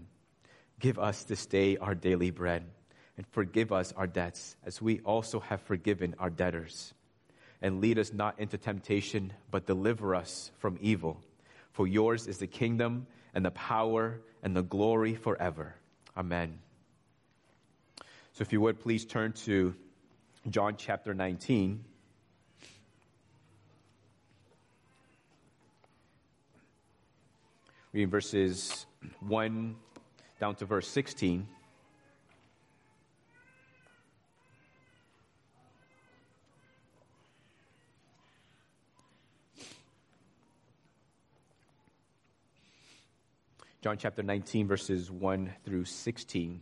Give 0.80 1.00
us 1.00 1.24
this 1.24 1.46
day 1.46 1.78
our 1.78 1.96
daily 1.96 2.30
bread 2.32 2.66
and 3.16 3.26
forgive 3.28 3.72
us 3.72 3.94
our 3.94 4.06
debts 4.06 4.58
as 4.66 4.82
we 4.82 5.00
also 5.00 5.40
have 5.40 5.62
forgiven 5.62 6.16
our 6.20 6.30
debtors. 6.30 6.94
And 7.62 7.80
lead 7.80 7.98
us 7.98 8.12
not 8.12 8.40
into 8.40 8.58
temptation, 8.58 9.32
but 9.50 9.66
deliver 9.66 10.16
us 10.16 10.52
from 10.60 10.78
evil. 10.82 11.22
For 11.72 11.88
yours 11.88 12.28
is 12.28 12.40
the 12.40 12.48
kingdom 12.48 13.08
and 13.34 13.46
the 13.46 13.52
power 13.52 14.20
and 14.42 14.54
the 14.54 14.64
glory 14.64 15.16
forever. 15.16 15.76
Amen. 16.18 16.60
So 18.34 18.42
if 18.42 18.52
you 18.52 18.60
would 18.60 18.82
please 18.82 19.06
turn 19.06 19.32
to 19.46 19.74
John 20.50 20.76
chapter 20.76 21.14
19. 21.14 21.86
Reading 27.94 28.10
verses 28.10 28.88
1 29.20 29.76
down 30.40 30.56
to 30.56 30.66
verse 30.66 30.88
16. 30.88 31.48
John 43.84 43.98
chapter 44.00 44.24
19, 44.24 44.68
verses 44.68 45.12
1 45.12 45.54
through 45.64 45.86
16. 45.86 46.62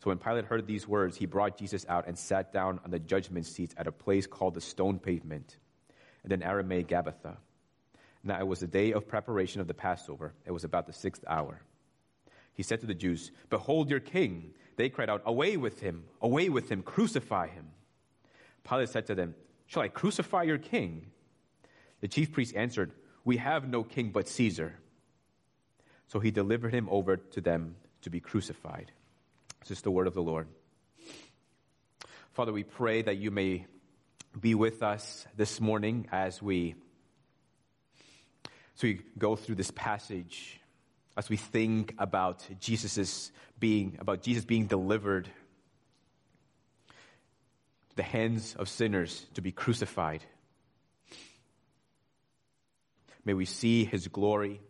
So 0.00 0.10
when 0.10 0.18
Pilate 0.18 0.44
heard 0.44 0.66
these 0.66 0.86
words, 0.86 1.16
he 1.16 1.26
brought 1.26 1.58
Jesus 1.58 1.84
out 1.88 2.06
and 2.06 2.16
sat 2.16 2.52
down 2.52 2.80
on 2.84 2.90
the 2.90 3.00
judgment 3.00 3.46
seat 3.46 3.74
at 3.76 3.86
a 3.86 3.92
place 3.92 4.26
called 4.26 4.54
the 4.54 4.60
stone 4.60 4.98
pavement, 4.98 5.56
and 6.22 6.32
in 6.32 6.42
Aramaic 6.42 6.88
Gabbatha. 6.88 7.36
Now 8.22 8.38
it 8.38 8.46
was 8.46 8.60
the 8.60 8.66
day 8.66 8.92
of 8.92 9.08
preparation 9.08 9.60
of 9.60 9.66
the 9.66 9.74
Passover. 9.74 10.34
It 10.44 10.52
was 10.52 10.64
about 10.64 10.86
the 10.86 10.92
sixth 10.92 11.24
hour. 11.26 11.60
He 12.54 12.62
said 12.62 12.80
to 12.80 12.86
the 12.86 12.94
Jews, 12.94 13.30
Behold 13.50 13.90
your 13.90 14.00
king. 14.00 14.52
They 14.76 14.88
cried 14.88 15.10
out, 15.10 15.22
Away 15.26 15.56
with 15.56 15.80
him! 15.80 16.04
Away 16.20 16.48
with 16.48 16.70
him! 16.70 16.82
Crucify 16.82 17.48
him! 17.48 17.68
Pilate 18.68 18.90
said 18.90 19.06
to 19.06 19.14
them, 19.14 19.34
Shall 19.66 19.82
I 19.82 19.88
crucify 19.88 20.44
your 20.44 20.58
king? 20.58 21.06
The 22.00 22.08
chief 22.08 22.32
priests 22.32 22.54
answered, 22.54 22.92
We 23.24 23.38
have 23.38 23.68
no 23.68 23.82
king 23.82 24.10
but 24.10 24.28
Caesar. 24.28 24.78
So 26.06 26.20
he 26.20 26.30
delivered 26.30 26.72
him 26.72 26.88
over 26.90 27.16
to 27.16 27.40
them 27.40 27.76
to 28.02 28.10
be 28.10 28.20
crucified. 28.20 28.92
This 29.68 29.80
is 29.80 29.82
the 29.82 29.90
word 29.90 30.06
of 30.06 30.14
the 30.14 30.22
Lord. 30.22 30.48
Father, 32.32 32.54
we 32.54 32.62
pray 32.62 33.02
that 33.02 33.18
you 33.18 33.30
may 33.30 33.66
be 34.40 34.54
with 34.54 34.82
us 34.82 35.26
this 35.36 35.60
morning 35.60 36.08
as 36.10 36.40
we, 36.40 36.74
as 38.76 38.82
we 38.82 39.02
go 39.18 39.36
through 39.36 39.56
this 39.56 39.70
passage, 39.70 40.58
as 41.18 41.28
we 41.28 41.36
think 41.36 41.94
about 41.98 42.48
Jesus's 42.58 43.30
being, 43.60 43.98
about 44.00 44.22
Jesus 44.22 44.46
being 44.46 44.68
delivered 44.68 45.28
the 47.94 48.02
hands 48.02 48.54
of 48.58 48.70
sinners 48.70 49.26
to 49.34 49.42
be 49.42 49.52
crucified. 49.52 50.24
May 53.22 53.34
we 53.34 53.44
see 53.44 53.84
his 53.84 54.08
glory 54.08 54.62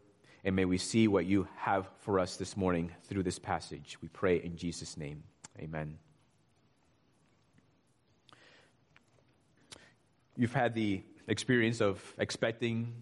and 0.48 0.56
may 0.56 0.64
we 0.64 0.78
see 0.78 1.08
what 1.08 1.26
you 1.26 1.46
have 1.56 1.86
for 1.98 2.18
us 2.18 2.36
this 2.36 2.56
morning 2.56 2.90
through 3.04 3.22
this 3.22 3.38
passage. 3.38 3.98
We 4.00 4.08
pray 4.08 4.36
in 4.42 4.56
Jesus' 4.56 4.96
name. 4.96 5.22
Amen. 5.58 5.98
You've 10.38 10.54
had 10.54 10.74
the 10.74 11.02
experience 11.26 11.82
of 11.82 12.02
expecting 12.16 12.94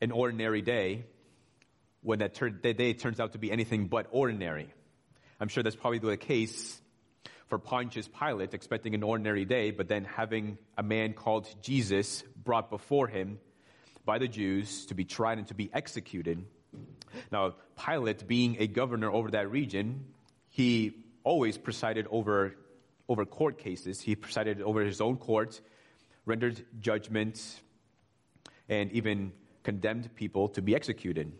an 0.00 0.12
ordinary 0.12 0.62
day 0.62 1.06
when 2.02 2.20
that, 2.20 2.34
that 2.36 2.78
day 2.78 2.92
turns 2.92 3.18
out 3.18 3.32
to 3.32 3.38
be 3.38 3.50
anything 3.50 3.88
but 3.88 4.06
ordinary. 4.12 4.72
I'm 5.40 5.48
sure 5.48 5.64
that's 5.64 5.74
probably 5.74 5.98
the 5.98 6.16
case 6.16 6.80
for 7.48 7.58
Pontius 7.58 8.06
Pilate, 8.06 8.54
expecting 8.54 8.94
an 8.94 9.02
ordinary 9.02 9.44
day, 9.44 9.72
but 9.72 9.88
then 9.88 10.04
having 10.04 10.56
a 10.78 10.84
man 10.84 11.14
called 11.14 11.52
Jesus 11.62 12.22
brought 12.44 12.70
before 12.70 13.08
him 13.08 13.40
by 14.06 14.18
the 14.18 14.28
Jews 14.28 14.86
to 14.86 14.94
be 14.94 15.04
tried 15.04 15.38
and 15.38 15.46
to 15.48 15.54
be 15.54 15.68
executed. 15.74 16.42
Now, 17.30 17.56
Pilate, 17.76 18.26
being 18.26 18.56
a 18.60 18.66
governor 18.66 19.10
over 19.10 19.32
that 19.32 19.50
region, 19.50 20.06
he 20.48 20.92
always 21.24 21.58
presided 21.58 22.06
over, 22.10 22.54
over 23.08 23.26
court 23.26 23.58
cases. 23.58 24.00
He 24.00 24.14
presided 24.14 24.62
over 24.62 24.82
his 24.82 25.00
own 25.00 25.16
court, 25.16 25.60
rendered 26.24 26.64
judgments, 26.80 27.60
and 28.68 28.92
even 28.92 29.32
condemned 29.64 30.14
people 30.14 30.48
to 30.50 30.62
be 30.62 30.74
executed. 30.74 31.32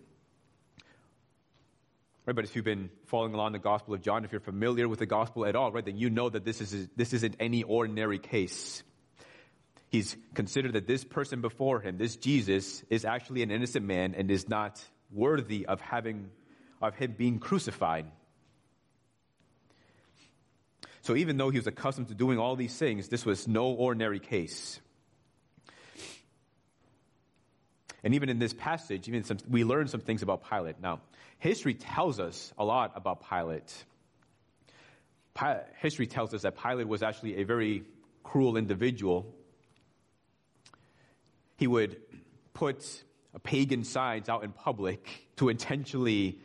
Right, 2.26 2.34
but 2.34 2.44
if 2.44 2.56
you've 2.56 2.64
been 2.64 2.90
following 3.06 3.34
along 3.34 3.52
the 3.52 3.60
Gospel 3.60 3.94
of 3.94 4.02
John, 4.02 4.24
if 4.24 4.32
you're 4.32 4.40
familiar 4.40 4.88
with 4.88 4.98
the 4.98 5.06
Gospel 5.06 5.46
at 5.46 5.54
all, 5.54 5.70
right, 5.70 5.84
then 5.84 5.96
you 5.96 6.10
know 6.10 6.28
that 6.28 6.44
this, 6.44 6.60
is, 6.60 6.88
this 6.96 7.12
isn't 7.12 7.36
any 7.38 7.62
ordinary 7.62 8.18
case. 8.18 8.82
He's 9.88 10.16
considered 10.34 10.72
that 10.72 10.86
this 10.86 11.04
person 11.04 11.40
before 11.40 11.80
him, 11.80 11.96
this 11.98 12.16
Jesus, 12.16 12.82
is 12.90 13.04
actually 13.04 13.42
an 13.42 13.50
innocent 13.50 13.86
man 13.86 14.14
and 14.16 14.30
is 14.30 14.48
not 14.48 14.82
worthy 15.12 15.66
of 15.66 15.80
having, 15.80 16.30
of 16.82 16.94
him 16.96 17.14
being 17.16 17.38
crucified. 17.38 18.06
So 21.02 21.14
even 21.14 21.36
though 21.36 21.50
he 21.50 21.58
was 21.58 21.68
accustomed 21.68 22.08
to 22.08 22.14
doing 22.14 22.38
all 22.38 22.56
these 22.56 22.76
things, 22.76 23.08
this 23.08 23.24
was 23.24 23.46
no 23.46 23.66
ordinary 23.66 24.18
case. 24.18 24.80
And 28.02 28.14
even 28.14 28.28
in 28.28 28.38
this 28.38 28.52
passage, 28.52 29.08
even 29.08 29.24
some, 29.24 29.38
we 29.48 29.64
learn 29.64 29.88
some 29.88 30.00
things 30.00 30.22
about 30.22 30.48
Pilate. 30.48 30.80
Now, 30.80 31.00
history 31.38 31.74
tells 31.74 32.18
us 32.20 32.52
a 32.58 32.64
lot 32.64 32.92
about 32.96 33.28
Pilate. 33.28 33.72
Pi- 35.34 35.62
history 35.78 36.06
tells 36.06 36.34
us 36.34 36.42
that 36.42 36.60
Pilate 36.60 36.88
was 36.88 37.02
actually 37.02 37.38
a 37.38 37.44
very 37.44 37.84
cruel 38.22 38.56
individual. 38.56 39.32
He 41.56 41.66
would 41.66 41.96
put 42.54 43.02
pagan 43.42 43.84
signs 43.84 44.28
out 44.28 44.44
in 44.44 44.52
public 44.52 45.28
to 45.36 45.48
intentionally 45.48 46.40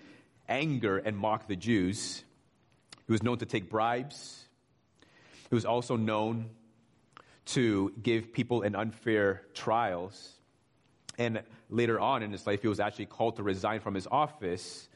anger 0.47 0.97
and 0.97 1.17
mock 1.17 1.47
the 1.47 1.55
Jews. 1.55 2.23
He 3.07 3.11
was 3.11 3.23
known 3.23 3.37
to 3.39 3.45
take 3.45 3.69
bribes. 3.69 4.45
He 5.49 5.55
was 5.55 5.65
also 5.65 5.95
known 5.95 6.49
to 7.47 7.93
give 8.01 8.33
people 8.33 8.61
in 8.61 8.75
unfair 8.75 9.43
trials. 9.53 10.33
And 11.17 11.41
later 11.69 11.99
on 11.99 12.23
in 12.23 12.31
his 12.31 12.45
life, 12.45 12.61
he 12.61 12.67
was 12.67 12.79
actually 12.79 13.07
called 13.07 13.37
to 13.37 13.43
resign 13.43 13.79
from 13.79 13.95
his 13.95 14.07
office 14.09 14.87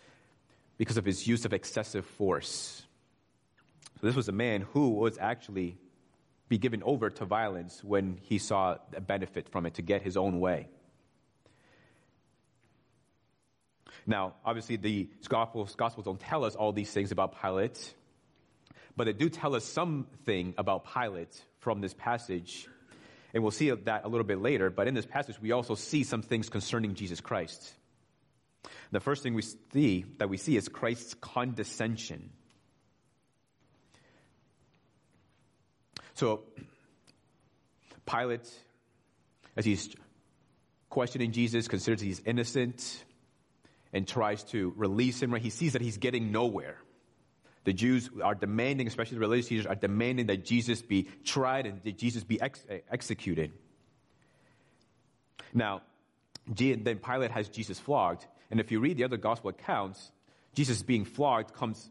because 0.77 0.97
of 0.97 1.05
his 1.05 1.27
use 1.27 1.45
of 1.45 1.53
excessive 1.53 2.05
force. 2.05 2.83
So 3.99 4.07
this 4.07 4.15
was 4.15 4.27
a 4.27 4.33
man 4.33 4.61
who 4.61 4.91
was 4.91 5.17
actually 5.17 5.77
be 6.47 6.57
given 6.57 6.83
over 6.83 7.09
to 7.09 7.25
violence 7.25 7.83
when 7.83 8.19
he 8.21 8.37
saw 8.37 8.77
a 8.95 9.01
benefit 9.01 9.49
from 9.49 9.65
it 9.65 9.75
to 9.75 9.81
get 9.81 10.01
his 10.01 10.15
own 10.15 10.39
way. 10.39 10.67
Now, 14.07 14.35
obviously, 14.45 14.75
the 14.75 15.09
Gospels, 15.27 15.73
Gospels 15.75 16.05
don't 16.05 16.19
tell 16.19 16.45
us 16.45 16.55
all 16.55 16.71
these 16.71 16.91
things 16.91 17.11
about 17.11 17.41
Pilate, 17.41 17.93
but 18.95 19.05
they 19.05 19.13
do 19.13 19.29
tell 19.29 19.55
us 19.55 19.65
something 19.65 20.53
about 20.57 20.85
Pilate 20.93 21.41
from 21.59 21.81
this 21.81 21.93
passage. 21.93 22.67
And 23.33 23.41
we'll 23.41 23.51
see 23.51 23.71
that 23.71 24.05
a 24.05 24.07
little 24.07 24.25
bit 24.25 24.39
later. 24.39 24.69
But 24.69 24.87
in 24.87 24.93
this 24.93 25.05
passage, 25.05 25.41
we 25.41 25.51
also 25.51 25.75
see 25.75 26.03
some 26.03 26.21
things 26.21 26.49
concerning 26.49 26.93
Jesus 26.93 27.19
Christ. 27.19 27.73
The 28.91 28.99
first 28.99 29.23
thing 29.23 29.33
we 29.33 29.41
see 29.73 30.05
that 30.19 30.29
we 30.29 30.37
see 30.37 30.55
is 30.55 30.69
Christ's 30.69 31.15
condescension. 31.15 32.29
So, 36.15 36.43
Pilate, 38.05 38.49
as 39.55 39.65
he's 39.65 39.95
questioning 40.89 41.31
Jesus, 41.31 41.67
considers 41.67 42.01
he's 42.01 42.21
innocent 42.25 43.03
and 43.91 44.07
tries 44.07 44.43
to 44.45 44.73
release 44.75 45.21
him. 45.21 45.31
Right? 45.31 45.41
He 45.41 45.49
sees 45.49 45.73
that 45.73 45.81
he's 45.81 45.97
getting 45.97 46.31
nowhere. 46.31 46.77
The 47.65 47.73
Jews 47.73 48.09
are 48.23 48.35
demanding, 48.35 48.87
especially 48.87 49.15
the 49.15 49.21
religious 49.21 49.49
leaders, 49.49 49.65
are 49.65 49.75
demanding 49.75 50.27
that 50.27 50.45
Jesus 50.45 50.81
be 50.81 51.09
tried 51.23 51.65
and 51.65 51.81
that 51.83 51.97
Jesus 51.97 52.23
be 52.23 52.39
ex- 52.39 52.63
eh, 52.69 52.79
executed. 52.91 53.51
Now, 55.53 55.81
then 56.47 56.99
Pilate 56.99 57.31
has 57.31 57.49
Jesus 57.49 57.79
flogged. 57.79 58.25
And 58.51 58.59
if 58.59 58.71
you 58.71 58.79
read 58.79 58.97
the 58.97 59.03
other 59.03 59.17
gospel 59.17 59.49
accounts, 59.49 60.11
Jesus 60.53 60.83
being 60.83 61.05
flogged 61.05 61.53
comes 61.53 61.89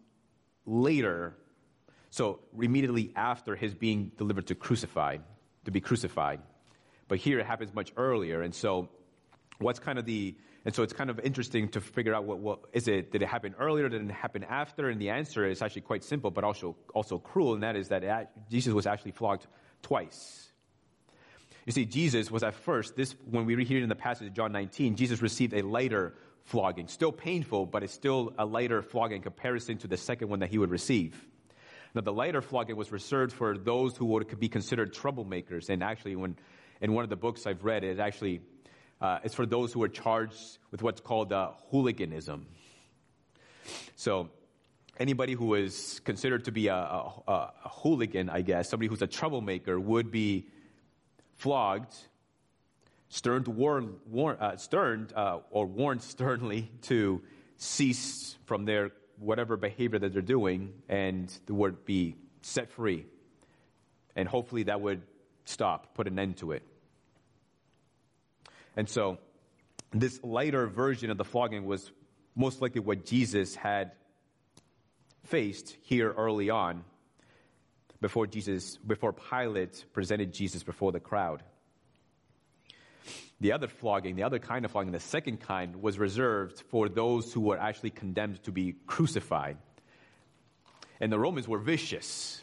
later. 0.65 1.37
So 2.14 2.38
immediately 2.57 3.11
after 3.16 3.57
his 3.57 3.74
being 3.74 4.12
delivered 4.16 4.46
to 4.46 4.55
crucified, 4.55 5.20
to 5.64 5.72
be 5.72 5.81
crucified. 5.81 6.38
But 7.09 7.18
here 7.18 7.40
it 7.40 7.44
happens 7.44 7.74
much 7.74 7.92
earlier. 7.96 8.42
And 8.42 8.55
so 8.55 8.88
what's 9.59 9.81
kind 9.81 9.98
of 9.98 10.05
the 10.07 10.37
and 10.64 10.72
so 10.72 10.85
it's 10.85 10.92
kind 10.92 11.11
of 11.11 11.18
interesting 11.18 11.68
to 11.70 11.81
figure 11.81 12.14
out 12.14 12.22
what, 12.22 12.38
what 12.38 12.61
is 12.72 12.87
it 12.87 13.11
did 13.11 13.20
it 13.20 13.27
happen 13.27 13.53
earlier 13.59 13.88
did 13.88 14.09
it 14.09 14.12
happen 14.12 14.44
after 14.44 14.90
and 14.90 15.00
the 15.00 15.11
answer 15.11 15.44
is 15.44 15.61
actually 15.61 15.83
quite 15.83 16.05
simple 16.05 16.31
but 16.31 16.44
also 16.44 16.77
also 16.94 17.18
cruel 17.18 17.55
and 17.55 17.64
that 17.64 17.74
is 17.74 17.88
that 17.88 18.05
it, 18.05 18.29
jesus 18.48 18.72
was 18.72 18.87
actually 18.87 19.11
flogged 19.11 19.46
twice 19.83 20.53
you 21.66 21.72
see 21.72 21.85
jesus 21.85 22.31
was 22.31 22.42
at 22.42 22.55
first 22.55 22.96
this 22.96 23.14
when 23.31 23.44
we 23.44 23.55
read 23.55 23.66
here 23.66 23.83
in 23.83 23.88
the 23.88 23.94
passage 23.94 24.27
of 24.27 24.35
john 24.35 24.50
19 24.53 24.96
jesus 24.96 25.20
received 25.20 25.53
a 25.53 25.62
lighter 25.62 26.14
flogging 26.44 26.88
still 26.88 27.12
painful 27.12 27.66
but 27.66 27.83
it's 27.83 27.92
still 27.92 28.33
a 28.38 28.46
lighter 28.46 28.83
flogging 28.83 29.16
in 29.16 29.22
comparison 29.22 29.79
to 29.79 29.87
the 29.87 29.96
second 29.96 30.29
one 30.29 30.40
that 30.40 30.50
he 30.50 30.59
would 30.59 30.70
receive 30.70 31.29
now 31.94 32.00
the 32.00 32.12
lighter 32.12 32.42
flogging 32.42 32.76
was 32.76 32.90
reserved 32.90 33.33
for 33.33 33.57
those 33.57 33.96
who 33.96 34.07
would 34.07 34.38
be 34.40 34.48
considered 34.48 34.94
troublemakers 34.94 35.68
and 35.68 35.83
actually 35.83 36.16
when 36.16 36.37
in 36.80 36.92
one 36.92 37.04
of 37.04 37.11
the 37.11 37.16
books 37.16 37.46
i've 37.46 37.64
read 37.64 37.85
it 37.85 37.98
actually 37.98 38.40
uh, 39.00 39.18
it's 39.22 39.35
for 39.35 39.44
those 39.44 39.72
who 39.72 39.83
are 39.83 39.88
charged 39.88 40.59
with 40.70 40.83
what's 40.83 41.00
called 41.00 41.33
uh, 41.33 41.50
hooliganism. 41.70 42.46
So, 43.96 44.30
anybody 44.98 45.35
who 45.35 45.54
is 45.54 46.00
considered 46.04 46.44
to 46.44 46.52
be 46.52 46.68
a, 46.68 46.74
a, 46.74 47.22
a, 47.28 47.68
hooligan, 47.68 48.30
I 48.30 48.42
guess, 48.42 48.70
somebody 48.70 48.88
who's 48.88 49.02
a 49.02 49.07
troublemaker, 49.07 49.78
would 49.78 50.11
be 50.11 50.46
flogged, 51.37 51.94
sterned, 53.09 53.48
warn, 53.48 53.96
warn, 54.07 54.37
uh, 54.40 54.57
sterned 54.57 55.12
uh, 55.14 55.40
or 55.50 55.66
warned 55.66 56.02
sternly 56.14 56.70
to 56.83 57.22
cease 57.57 58.37
from 58.46 58.64
their 58.64 58.90
whatever 59.18 59.57
behavior 59.57 59.98
that 59.98 60.12
they're 60.12 60.22
doing, 60.22 60.72
and 60.88 61.33
the 61.46 61.55
word 61.55 61.85
be 61.85 62.16
set 62.42 62.70
free. 62.70 63.07
And 64.16 64.29
hopefully 64.29 64.64
that 64.64 64.81
would 64.81 65.03
stop, 65.44 65.94
put 65.94 66.07
an 66.07 66.18
end 66.18 66.38
to 66.38 66.53
it. 66.53 66.62
And 68.77 68.88
so, 68.88 69.18
this 69.92 70.22
lighter 70.24 70.66
version 70.66 71.11
of 71.11 71.18
the 71.18 71.24
flogging 71.24 71.64
was 71.64 71.90
most 72.35 72.61
likely 72.61 72.81
what 72.81 73.05
Jesus 73.05 73.55
had 73.55 73.92
faced 75.24 75.77
here 75.83 76.12
early 76.12 76.50
on 76.50 76.85
before 78.00 78.27
Jesus, 78.27 78.77
before 78.77 79.12
Pilate 79.12 79.85
presented 79.92 80.33
Jesus 80.33 80.62
before 80.62 80.92
the 80.92 81.00
crowd. 81.00 81.42
The 83.40 83.53
other 83.53 83.69
flogging, 83.69 84.17
the 84.17 84.23
other 84.23 84.38
kind 84.38 84.64
of 84.64 84.71
flogging, 84.71 84.93
the 84.93 85.01
second 85.01 85.40
kind, 85.40 85.83
was 85.83 85.99
reserved 85.99 86.62
for 86.71 86.88
those 86.88 87.33
who 87.33 87.40
were 87.40 87.59
actually 87.59 87.90
condemned 87.90 88.43
to 88.45 88.53
be 88.53 88.75
crucified. 88.87 89.59
And 91.01 91.12
the 91.12 91.19
Romans 91.19 91.49
were 91.49 91.59
vicious. 91.59 92.43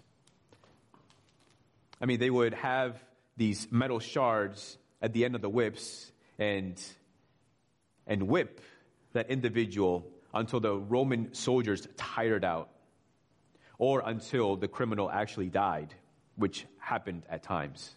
I 2.01 2.05
mean, 2.05 2.19
they 2.19 2.29
would 2.29 2.53
have 2.53 3.01
these 3.37 3.67
metal 3.71 3.99
shards 3.99 4.77
at 5.01 5.13
the 5.13 5.25
end 5.25 5.35
of 5.35 5.41
the 5.41 5.49
whips 5.49 6.11
and, 6.37 6.79
and 8.05 8.27
whip 8.27 8.61
that 9.13 9.29
individual 9.29 10.07
until 10.33 10.59
the 10.59 10.75
Roman 10.75 11.33
soldiers 11.33 11.87
tired 11.97 12.43
out 12.43 12.69
or 13.77 14.03
until 14.05 14.55
the 14.55 14.67
criminal 14.67 15.09
actually 15.09 15.49
died, 15.49 15.93
which 16.35 16.65
happened 16.79 17.23
at 17.29 17.43
times. 17.43 17.95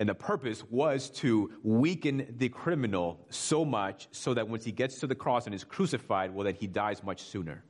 And 0.00 0.08
the 0.08 0.14
purpose 0.14 0.64
was 0.70 1.10
to 1.10 1.52
weaken 1.62 2.34
the 2.38 2.48
criminal 2.48 3.26
so 3.28 3.66
much 3.66 4.08
so 4.12 4.32
that 4.32 4.48
once 4.48 4.64
he 4.64 4.72
gets 4.72 4.98
to 5.00 5.06
the 5.06 5.14
cross 5.14 5.44
and 5.44 5.54
is 5.54 5.62
crucified, 5.62 6.34
well, 6.34 6.46
then 6.46 6.54
he 6.54 6.66
dies 6.66 7.04
much 7.04 7.22
sooner. 7.22 7.62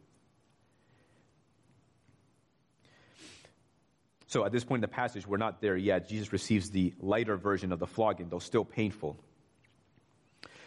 So 4.29 4.45
at 4.45 4.53
this 4.53 4.63
point 4.63 4.79
in 4.79 4.83
the 4.83 4.95
passage, 4.95 5.27
we're 5.27 5.39
not 5.39 5.61
there 5.61 5.77
yet. 5.77 6.09
Jesus 6.09 6.33
receives 6.33 6.71
the 6.71 6.95
lighter 7.01 7.37
version 7.37 7.73
of 7.73 7.81
the 7.81 7.87
flogging, 7.89 8.29
though 8.29 8.39
still 8.39 8.65
painful. 8.65 9.19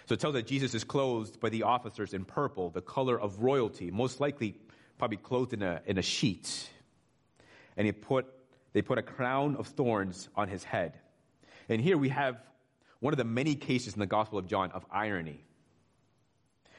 So 0.06 0.16
it 0.16 0.20
tells 0.20 0.34
that 0.34 0.46
Jesus 0.46 0.74
is 0.74 0.84
clothed 0.84 1.40
by 1.40 1.48
the 1.48 1.64
officers 1.64 2.14
in 2.14 2.26
purple, 2.26 2.72
the 2.72 2.82
color 2.82 3.18
of 3.18 3.40
royalty, 3.40 3.90
most 3.90 4.20
likely 4.20 4.56
probably 4.98 5.16
clothed 5.16 5.54
in 5.54 5.64
a, 5.64 5.82
in 5.86 5.98
a 5.98 6.02
sheet. 6.02 6.70
And 7.78 7.86
he 7.86 7.94
put, 7.94 8.26
they 8.74 8.82
put 8.82 8.98
a 8.98 9.02
crown 9.02 9.56
of 9.56 9.68
thorns 9.68 10.28
on 10.36 10.50
his 10.50 10.66
head. 10.66 11.00
And 11.70 11.82
here 11.82 11.98
we 11.98 12.10
have 12.10 12.38
one 13.00 13.14
of 13.14 13.18
the 13.18 13.24
many 13.24 13.56
cases 13.56 13.94
in 13.94 14.00
the 14.00 14.06
Gospel 14.06 14.40
of 14.40 14.48
John 14.48 14.72
of 14.72 14.86
irony. 14.92 15.44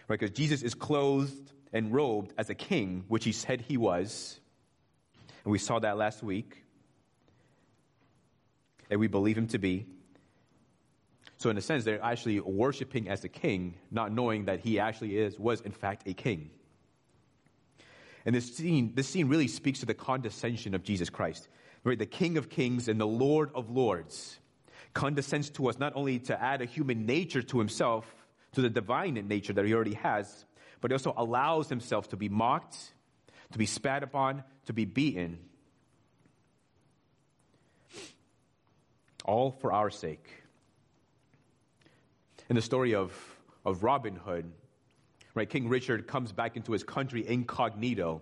Right? 0.09 0.19
Because 0.19 0.37
Jesus 0.37 0.63
is 0.63 0.75
clothed 0.75 1.53
and 1.73 1.93
robed 1.93 2.33
as 2.39 2.51
a 2.51 2.55
king, 2.55 3.05
which 3.09 3.25
he 3.25 3.33
said 3.33 3.61
he 3.61 3.77
was. 3.77 4.39
And 5.45 5.53
we 5.53 5.59
saw 5.59 5.79
that 5.81 5.97
last 5.97 6.23
week. 6.23 6.65
And 8.91 9.01
we 9.01 9.07
believe 9.07 9.37
him 9.37 9.49
to 9.49 9.59
be. 9.59 9.87
So 11.39 11.51
in 11.51 11.59
a 11.59 11.63
sense, 11.63 11.85
they're 11.85 12.03
actually 12.03 12.41
worshiping 12.41 13.09
as 13.09 13.25
a 13.25 13.29
king, 13.29 13.75
not 13.91 14.13
knowing 14.13 14.47
that 14.47 14.61
he 14.61 14.79
actually 14.79 15.19
is, 15.19 15.39
was 15.39 15.61
in 15.61 15.73
fact 15.73 16.09
a 16.09 16.15
king. 16.15 16.51
And 18.25 18.35
this 18.35 18.57
scene, 18.57 18.93
this 18.95 19.09
scene 19.09 19.29
really 19.29 19.49
speaks 19.49 19.81
to 19.81 19.87
the 19.87 19.95
condescension 19.95 20.75
of 20.75 20.83
Jesus 20.83 21.11
Christ. 21.11 21.49
Right? 21.83 21.99
The 21.99 22.07
King 22.07 22.39
of 22.39 22.49
Kings 22.49 22.89
and 22.89 22.99
the 22.99 23.07
Lord 23.07 23.51
of 23.55 23.69
Lords 23.69 24.39
condescends 24.95 25.51
to 25.51 25.69
us 25.69 25.79
not 25.79 25.93
only 25.97 26.21
to 26.21 26.41
add 26.41 26.63
a 26.63 26.65
human 26.65 27.05
nature 27.05 27.43
to 27.43 27.59
himself, 27.59 28.07
to 28.53 28.63
the 28.63 28.71
divine 28.71 29.15
nature 29.27 29.53
that 29.53 29.65
he 29.65 29.75
already 29.75 29.95
has, 29.95 30.47
but 30.81 30.91
he 30.91 30.95
also 30.95 31.13
allows 31.17 31.69
himself 31.69 32.09
to 32.11 32.17
be 32.17 32.29
mocked, 32.29 32.77
to 33.53 33.59
be 33.59 33.67
spat 33.67 34.03
upon, 34.03 34.45
to 34.67 34.73
be 34.73 34.85
beaten. 34.85 35.39
All 39.25 39.51
for 39.51 39.73
our 39.73 39.91
sake. 39.91 40.29
In 42.49 42.57
the 42.57 42.63
story 42.63 42.95
of, 42.95 43.13
of 43.65 43.83
Robin 43.83 44.17
Hood, 44.17 44.53
right, 45.35 45.49
King 45.49 45.69
Richard 45.69 46.07
comes 46.07 46.31
back 46.31 46.57
into 46.57 46.73
his 46.73 46.85
country 46.85 47.27
incognito 47.27 48.21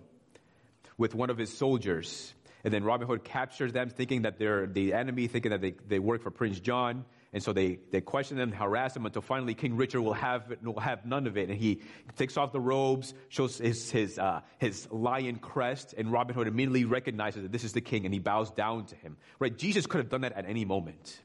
with 0.97 1.13
one 1.13 1.29
of 1.29 1.37
his 1.37 1.55
soldiers. 1.55 2.33
And 2.63 2.73
then 2.73 2.83
Robin 2.83 3.07
Hood 3.07 3.23
captures 3.23 3.73
them, 3.73 3.89
thinking 3.89 4.21
that 4.21 4.39
they're 4.39 4.67
the 4.67 4.93
enemy, 4.93 5.27
thinking 5.27 5.51
that 5.51 5.59
they, 5.59 5.73
they 5.87 5.99
work 5.99 6.21
for 6.21 6.31
Prince 6.31 6.59
John. 6.61 7.03
And 7.33 7.43
so 7.43 7.51
they, 7.51 7.79
they 7.91 7.99
question 7.99 8.37
them, 8.37 8.51
harass 8.51 8.93
them 8.93 9.05
until 9.05 9.21
finally 9.21 9.53
King 9.53 9.75
Richard 9.75 10.01
will 10.01 10.13
have, 10.13 10.55
will 10.61 10.79
have 10.79 11.05
none 11.05 11.27
of 11.27 11.35
it. 11.35 11.49
And 11.49 11.57
he 11.57 11.81
takes 12.15 12.37
off 12.37 12.53
the 12.53 12.61
robes, 12.61 13.13
shows 13.27 13.57
his, 13.57 13.91
his, 13.91 14.17
uh, 14.17 14.41
his 14.59 14.87
lion 14.91 15.37
crest, 15.37 15.93
and 15.97 16.11
Robin 16.11 16.35
Hood 16.35 16.47
immediately 16.47 16.85
recognizes 16.85 17.41
that 17.43 17.51
this 17.51 17.63
is 17.65 17.73
the 17.73 17.81
king 17.81 18.05
and 18.05 18.13
he 18.13 18.19
bows 18.19 18.51
down 18.51 18.85
to 18.85 18.95
him. 18.95 19.17
Right? 19.39 19.57
Jesus 19.57 19.85
could 19.85 19.97
have 19.97 20.09
done 20.09 20.21
that 20.21 20.33
at 20.33 20.45
any 20.47 20.63
moment 20.63 21.19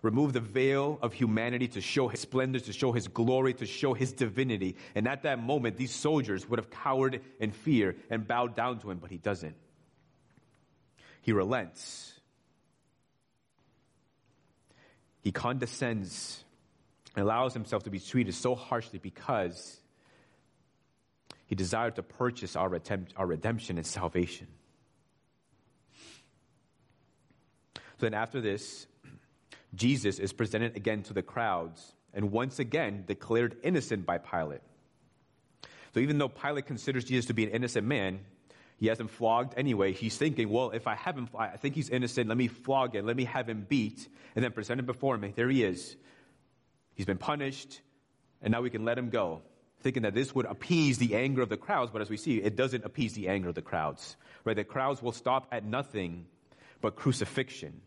remove 0.00 0.32
the 0.32 0.40
veil 0.40 0.98
of 1.02 1.12
humanity 1.12 1.66
to 1.66 1.80
show 1.80 2.06
his 2.06 2.20
splendor, 2.20 2.60
to 2.60 2.72
show 2.72 2.92
his 2.92 3.08
glory, 3.08 3.52
to 3.54 3.66
show 3.66 3.94
his 3.94 4.12
divinity. 4.12 4.76
And 4.94 5.08
at 5.08 5.24
that 5.24 5.42
moment, 5.42 5.76
these 5.76 5.92
soldiers 5.92 6.48
would 6.48 6.58
have 6.58 6.70
cowered 6.70 7.20
in 7.40 7.50
fear 7.50 7.96
and 8.08 8.26
bowed 8.26 8.54
down 8.54 8.78
to 8.80 8.90
him, 8.90 8.98
but 8.98 9.10
he 9.10 9.18
doesn't. 9.18 9.56
He 11.22 11.32
relents. 11.32 12.14
He 15.20 15.32
condescends 15.32 16.44
and 17.14 17.24
allows 17.24 17.52
himself 17.54 17.84
to 17.84 17.90
be 17.90 17.98
treated 17.98 18.34
so 18.34 18.54
harshly 18.54 18.98
because 18.98 19.80
he 21.46 21.54
desired 21.54 21.96
to 21.96 22.02
purchase 22.02 22.56
our, 22.56 22.74
attempt, 22.74 23.14
our 23.16 23.26
redemption 23.26 23.76
and 23.78 23.86
salvation. 23.86 24.46
So 27.74 28.06
then, 28.06 28.14
after 28.14 28.40
this, 28.40 28.86
Jesus 29.74 30.18
is 30.18 30.32
presented 30.32 30.76
again 30.76 31.02
to 31.04 31.12
the 31.12 31.22
crowds 31.22 31.94
and 32.14 32.30
once 32.30 32.58
again 32.58 33.04
declared 33.06 33.56
innocent 33.62 34.06
by 34.06 34.18
Pilate. 34.18 34.60
So 35.94 36.00
even 36.00 36.18
though 36.18 36.28
Pilate 36.28 36.66
considers 36.66 37.04
Jesus 37.04 37.26
to 37.26 37.34
be 37.34 37.44
an 37.44 37.50
innocent 37.50 37.86
man, 37.86 38.20
he 38.78 38.86
has 38.86 38.98
him 38.98 39.08
flogged 39.08 39.54
anyway. 39.56 39.92
He's 39.92 40.16
thinking, 40.16 40.48
well, 40.48 40.70
if 40.70 40.86
I 40.86 40.94
have 40.94 41.16
him, 41.16 41.28
I 41.36 41.56
think 41.56 41.74
he's 41.74 41.90
innocent. 41.90 42.28
Let 42.28 42.38
me 42.38 42.48
flog 42.48 42.94
him. 42.94 43.06
Let 43.06 43.16
me 43.16 43.24
have 43.24 43.48
him 43.48 43.66
beat 43.68 44.08
and 44.34 44.44
then 44.44 44.52
present 44.52 44.80
him 44.80 44.86
before 44.86 45.16
me. 45.16 45.32
there 45.34 45.48
he 45.48 45.64
is. 45.64 45.96
He's 46.94 47.06
been 47.06 47.18
punished 47.18 47.80
and 48.40 48.52
now 48.52 48.62
we 48.62 48.70
can 48.70 48.84
let 48.84 48.96
him 48.96 49.10
go. 49.10 49.42
Thinking 49.80 50.02
that 50.02 50.14
this 50.14 50.34
would 50.34 50.46
appease 50.46 50.98
the 50.98 51.14
anger 51.14 51.42
of 51.42 51.48
the 51.48 51.56
crowds, 51.56 51.90
but 51.92 52.02
as 52.02 52.10
we 52.10 52.16
see, 52.16 52.38
it 52.38 52.56
doesn't 52.56 52.84
appease 52.84 53.12
the 53.12 53.28
anger 53.28 53.48
of 53.48 53.54
the 53.54 53.62
crowds. 53.62 54.16
Right? 54.44 54.56
The 54.56 54.64
crowds 54.64 55.02
will 55.02 55.12
stop 55.12 55.48
at 55.52 55.64
nothing 55.64 56.26
but 56.80 56.96
crucifixion 56.96 57.80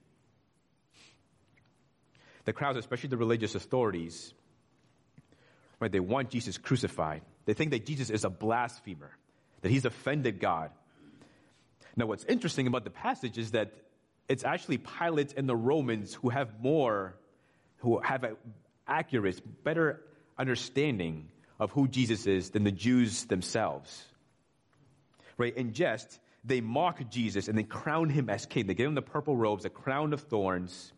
the 2.46 2.54
crowds, 2.54 2.78
especially 2.78 3.10
the 3.10 3.18
religious 3.18 3.56
authorities, 3.56 4.34
right, 5.80 5.92
they 5.92 6.00
want 6.00 6.30
Jesus 6.30 6.58
crucified. 6.58 7.22
They 7.46 7.54
think 7.54 7.72
that 7.72 7.86
Jesus 7.86 8.10
is 8.10 8.24
a 8.24 8.30
blasphemer, 8.30 9.12
that 9.62 9.70
he's 9.70 9.86
offended 9.86 10.40
God. 10.40 10.72
Now, 11.96 12.06
what's 12.06 12.24
interesting 12.26 12.68
about 12.68 12.84
the 12.84 12.90
passage 12.90 13.38
is 13.38 13.52
that 13.52 13.74
it's 14.28 14.44
actually 14.44 14.78
Pilate 14.78 15.34
and 15.36 15.48
the 15.48 15.56
Romans 15.56 16.14
who 16.14 16.30
have 16.30 16.62
more, 16.62 17.16
who 17.78 18.00
have 18.00 18.24
an 18.24 18.38
accurate, 18.88 19.42
better 19.64 20.02
understanding 20.38 21.30
of 21.60 21.72
who 21.72 21.88
Jesus 21.88 22.28
is 22.28 22.52
than 22.52 22.64
the 22.64 22.72
Jews 22.72 23.26
themselves. 23.26 24.06
Right? 25.38 25.56
In 25.56 25.74
jest, 25.74 26.20
they 26.44 26.62
mock 26.62 27.10
Jesus 27.10 27.48
and 27.48 27.58
they 27.58 27.64
crown 27.64 28.10
him 28.10 28.30
as 28.30 28.46
king. 28.46 28.68
They 28.68 28.74
give 28.74 28.88
him 28.88 28.96
the 28.96 29.02
purple 29.02 29.36
robes, 29.36 29.66
a 29.66 29.70
crown 29.70 30.14
of 30.14 30.22
thorns, 30.22 30.94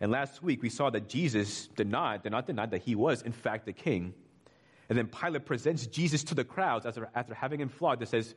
and 0.00 0.10
last 0.10 0.42
week 0.42 0.62
we 0.62 0.68
saw 0.68 0.90
that 0.90 1.08
Jesus 1.08 1.68
not, 1.78 2.22
did 2.22 2.32
not 2.32 2.46
deny 2.46 2.66
that 2.66 2.82
he 2.82 2.94
was, 2.94 3.22
in 3.22 3.32
fact, 3.32 3.66
the 3.66 3.72
king. 3.72 4.14
And 4.88 4.96
then 4.96 5.08
Pilate 5.08 5.46
presents 5.46 5.86
Jesus 5.86 6.24
to 6.24 6.34
the 6.34 6.44
crowds 6.44 6.86
after, 6.86 7.08
after 7.14 7.34
having 7.34 7.60
him 7.60 7.68
flogged 7.68 8.02
and 8.02 8.08
says, 8.08 8.34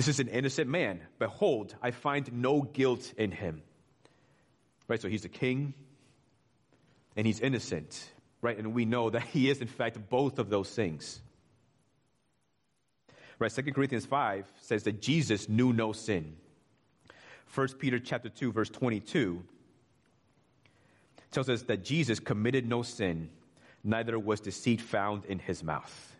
This 0.00 0.08
is 0.08 0.18
an 0.18 0.28
innocent 0.28 0.66
man. 0.66 1.02
Behold, 1.18 1.74
I 1.82 1.90
find 1.90 2.32
no 2.32 2.62
guilt 2.62 3.12
in 3.18 3.30
him. 3.30 3.60
Right? 4.88 4.98
So 4.98 5.08
he's 5.08 5.26
a 5.26 5.28
king 5.28 5.74
and 7.16 7.26
he's 7.26 7.38
innocent. 7.40 8.08
Right? 8.40 8.56
And 8.56 8.72
we 8.72 8.86
know 8.86 9.10
that 9.10 9.20
he 9.34 9.50
is, 9.50 9.60
in 9.60 9.66
fact, 9.66 9.98
both 10.08 10.38
of 10.38 10.48
those 10.48 10.70
things. 10.70 11.20
Right? 13.38 13.52
2 13.52 13.60
Corinthians 13.74 14.06
5 14.06 14.50
says 14.62 14.84
that 14.84 15.02
Jesus 15.02 15.50
knew 15.50 15.70
no 15.70 15.92
sin. 15.92 16.34
1 17.54 17.68
Peter 17.78 17.98
chapter 17.98 18.30
2, 18.30 18.52
verse 18.52 18.70
22 18.70 19.44
tells 21.30 21.50
us 21.50 21.64
that 21.64 21.84
Jesus 21.84 22.18
committed 22.20 22.66
no 22.66 22.80
sin, 22.80 23.28
neither 23.84 24.18
was 24.18 24.40
deceit 24.40 24.80
found 24.80 25.26
in 25.26 25.38
his 25.38 25.62
mouth. 25.62 26.16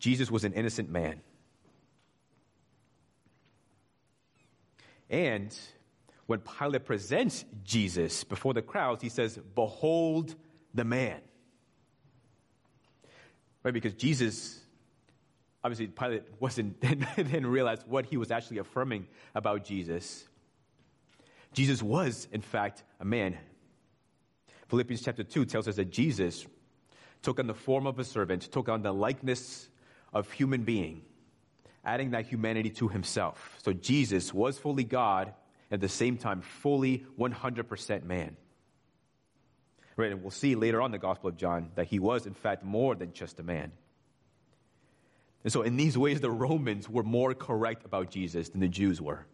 Jesus 0.00 0.32
was 0.32 0.42
an 0.42 0.54
innocent 0.54 0.90
man. 0.90 1.20
And 5.10 5.56
when 6.26 6.40
Pilate 6.40 6.84
presents 6.84 7.44
Jesus 7.64 8.24
before 8.24 8.54
the 8.54 8.62
crowds, 8.62 9.02
he 9.02 9.08
says, 9.08 9.38
Behold 9.54 10.34
the 10.74 10.84
man. 10.84 11.20
Right? 13.62 13.74
Because 13.74 13.94
Jesus, 13.94 14.60
obviously, 15.64 15.86
Pilate 15.88 16.24
wasn't, 16.38 16.80
didn't 17.16 17.46
realize 17.46 17.80
what 17.86 18.06
he 18.06 18.16
was 18.16 18.30
actually 18.30 18.58
affirming 18.58 19.06
about 19.34 19.64
Jesus. 19.64 20.28
Jesus 21.52 21.82
was, 21.82 22.28
in 22.30 22.42
fact, 22.42 22.84
a 23.00 23.04
man. 23.04 23.36
Philippians 24.68 25.02
chapter 25.02 25.24
2 25.24 25.46
tells 25.46 25.66
us 25.66 25.76
that 25.76 25.90
Jesus 25.90 26.46
took 27.22 27.40
on 27.40 27.46
the 27.46 27.54
form 27.54 27.86
of 27.86 27.98
a 27.98 28.04
servant, 28.04 28.42
took 28.42 28.68
on 28.68 28.82
the 28.82 28.92
likeness 28.92 29.68
of 30.12 30.30
human 30.30 30.62
being, 30.62 31.02
adding 31.84 32.10
that 32.10 32.26
humanity 32.26 32.70
to 32.70 32.88
himself. 32.88 33.58
So 33.62 33.72
Jesus 33.72 34.32
was 34.32 34.58
fully 34.58 34.84
God, 34.84 35.32
at 35.70 35.80
the 35.80 35.88
same 35.88 36.16
time, 36.16 36.40
fully 36.40 37.04
100% 37.18 38.04
man. 38.04 38.36
Right, 39.96 40.12
and 40.12 40.22
we'll 40.22 40.30
see 40.30 40.54
later 40.54 40.80
on 40.80 40.86
in 40.86 40.92
the 40.92 40.98
Gospel 40.98 41.28
of 41.28 41.36
John 41.36 41.70
that 41.74 41.88
he 41.88 41.98
was, 41.98 42.26
in 42.26 42.34
fact, 42.34 42.62
more 42.62 42.94
than 42.94 43.12
just 43.12 43.40
a 43.40 43.42
man. 43.42 43.72
And 45.44 45.52
so, 45.52 45.62
in 45.62 45.76
these 45.76 45.98
ways, 45.98 46.20
the 46.20 46.30
Romans 46.30 46.88
were 46.88 47.02
more 47.02 47.34
correct 47.34 47.84
about 47.84 48.10
Jesus 48.10 48.48
than 48.50 48.60
the 48.60 48.68
Jews 48.68 49.00
were. 49.00 49.26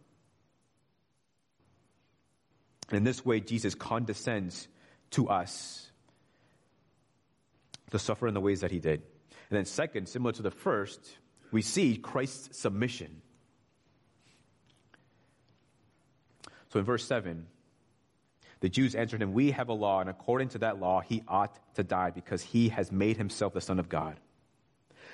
And 2.89 2.97
in 2.97 3.03
this 3.03 3.25
way, 3.25 3.39
Jesus 3.39 3.75
condescends 3.75 4.67
to 5.11 5.29
us 5.29 5.89
to 7.91 7.99
suffer 7.99 8.27
in 8.27 8.33
the 8.33 8.41
ways 8.41 8.61
that 8.61 8.71
he 8.71 8.79
did. 8.79 9.01
And 9.49 9.57
then, 9.57 9.65
second, 9.65 10.07
similar 10.07 10.31
to 10.33 10.41
the 10.41 10.51
first, 10.51 10.99
we 11.55 11.61
see 11.61 11.95
Christ's 11.95 12.59
submission. 12.59 13.21
So, 16.67 16.79
in 16.79 16.85
verse 16.85 17.07
7, 17.07 17.47
the 18.59 18.67
Jews 18.67 18.93
answered 18.93 19.21
him, 19.21 19.31
We 19.31 19.51
have 19.51 19.69
a 19.69 19.73
law, 19.73 20.01
and 20.01 20.09
according 20.09 20.49
to 20.49 20.57
that 20.57 20.81
law, 20.81 20.99
he 20.99 21.23
ought 21.29 21.57
to 21.75 21.83
die 21.85 22.09
because 22.09 22.41
he 22.41 22.67
has 22.67 22.91
made 22.91 23.15
himself 23.15 23.53
the 23.53 23.61
Son 23.61 23.79
of 23.79 23.87
God. 23.87 24.19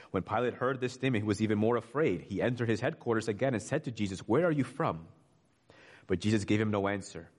When 0.09 0.23
Pilate 0.23 0.55
heard 0.55 0.81
this 0.81 0.93
statement, 0.93 1.23
he 1.23 1.27
was 1.27 1.43
even 1.43 1.59
more 1.59 1.77
afraid. 1.77 2.21
He 2.21 2.41
entered 2.41 2.69
his 2.69 2.81
headquarters 2.81 3.27
again 3.27 3.53
and 3.53 3.61
said 3.61 3.83
to 3.83 3.91
Jesus, 3.91 4.21
Where 4.21 4.47
are 4.47 4.51
you 4.51 4.63
from? 4.63 5.05
But 6.07 6.21
Jesus 6.21 6.43
gave 6.43 6.59
him 6.59 6.71
no 6.71 6.87
answer. 6.87 7.29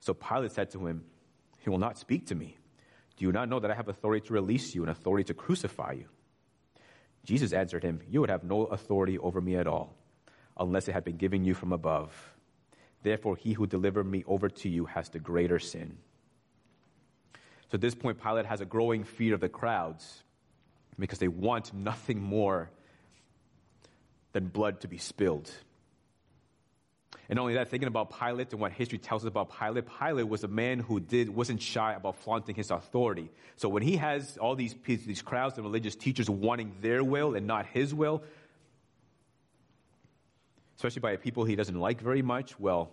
So 0.00 0.14
Pilate 0.14 0.52
said 0.52 0.70
to 0.70 0.86
him, 0.86 1.04
He 1.58 1.68
will 1.68 1.76
not 1.76 1.98
speak 1.98 2.28
to 2.28 2.34
me. 2.34 2.56
Do 3.18 3.26
you 3.26 3.32
not 3.32 3.50
know 3.50 3.60
that 3.60 3.70
I 3.70 3.74
have 3.74 3.88
authority 3.88 4.26
to 4.28 4.32
release 4.32 4.74
you 4.74 4.80
and 4.84 4.90
authority 4.90 5.24
to 5.24 5.34
crucify 5.34 5.92
you? 5.98 6.06
Jesus 7.28 7.52
answered 7.52 7.82
him, 7.82 8.00
You 8.08 8.22
would 8.22 8.30
have 8.30 8.42
no 8.42 8.64
authority 8.64 9.18
over 9.18 9.38
me 9.38 9.56
at 9.56 9.66
all, 9.66 9.94
unless 10.58 10.88
it 10.88 10.92
had 10.92 11.04
been 11.04 11.18
given 11.18 11.44
you 11.44 11.52
from 11.52 11.74
above. 11.74 12.10
Therefore, 13.02 13.36
he 13.36 13.52
who 13.52 13.66
delivered 13.66 14.04
me 14.04 14.24
over 14.26 14.48
to 14.48 14.68
you 14.70 14.86
has 14.86 15.10
the 15.10 15.18
greater 15.18 15.58
sin. 15.58 15.98
So 17.70 17.74
at 17.74 17.82
this 17.82 17.94
point, 17.94 18.18
Pilate 18.18 18.46
has 18.46 18.62
a 18.62 18.64
growing 18.64 19.04
fear 19.04 19.34
of 19.34 19.40
the 19.40 19.48
crowds 19.50 20.22
because 20.98 21.18
they 21.18 21.28
want 21.28 21.74
nothing 21.74 22.18
more 22.18 22.70
than 24.32 24.46
blood 24.46 24.80
to 24.80 24.88
be 24.88 24.96
spilled. 24.96 25.50
And 27.30 27.38
only 27.38 27.54
that, 27.54 27.68
thinking 27.68 27.88
about 27.88 28.18
Pilate 28.18 28.52
and 28.52 28.60
what 28.60 28.72
history 28.72 28.96
tells 28.96 29.24
us 29.24 29.28
about 29.28 29.52
Pilate, 29.58 29.84
Pilate 29.98 30.26
was 30.26 30.44
a 30.44 30.48
man 30.48 30.78
who 30.78 30.98
did, 30.98 31.28
wasn't 31.28 31.60
shy 31.60 31.92
about 31.92 32.16
flaunting 32.16 32.54
his 32.54 32.70
authority. 32.70 33.30
So 33.56 33.68
when 33.68 33.82
he 33.82 33.96
has 33.96 34.38
all 34.38 34.54
these, 34.54 34.74
these 34.86 35.20
crowds 35.20 35.56
and 35.56 35.64
religious 35.66 35.94
teachers 35.94 36.30
wanting 36.30 36.74
their 36.80 37.04
will 37.04 37.34
and 37.34 37.46
not 37.46 37.66
his 37.66 37.92
will, 37.92 38.22
especially 40.76 41.00
by 41.00 41.16
people 41.16 41.44
he 41.44 41.54
doesn't 41.54 41.78
like 41.78 42.00
very 42.00 42.22
much, 42.22 42.58
well, 42.58 42.90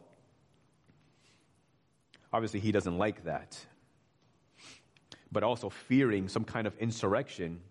obviously 2.33 2.59
he 2.59 2.73
doesn't 2.73 2.97
like 2.97 3.23
that. 3.23 3.57
But 5.31 5.43
also 5.43 5.69
fearing 5.69 6.27
some 6.27 6.43
kind 6.43 6.67
of 6.67 6.77
insurrection, 6.77 7.61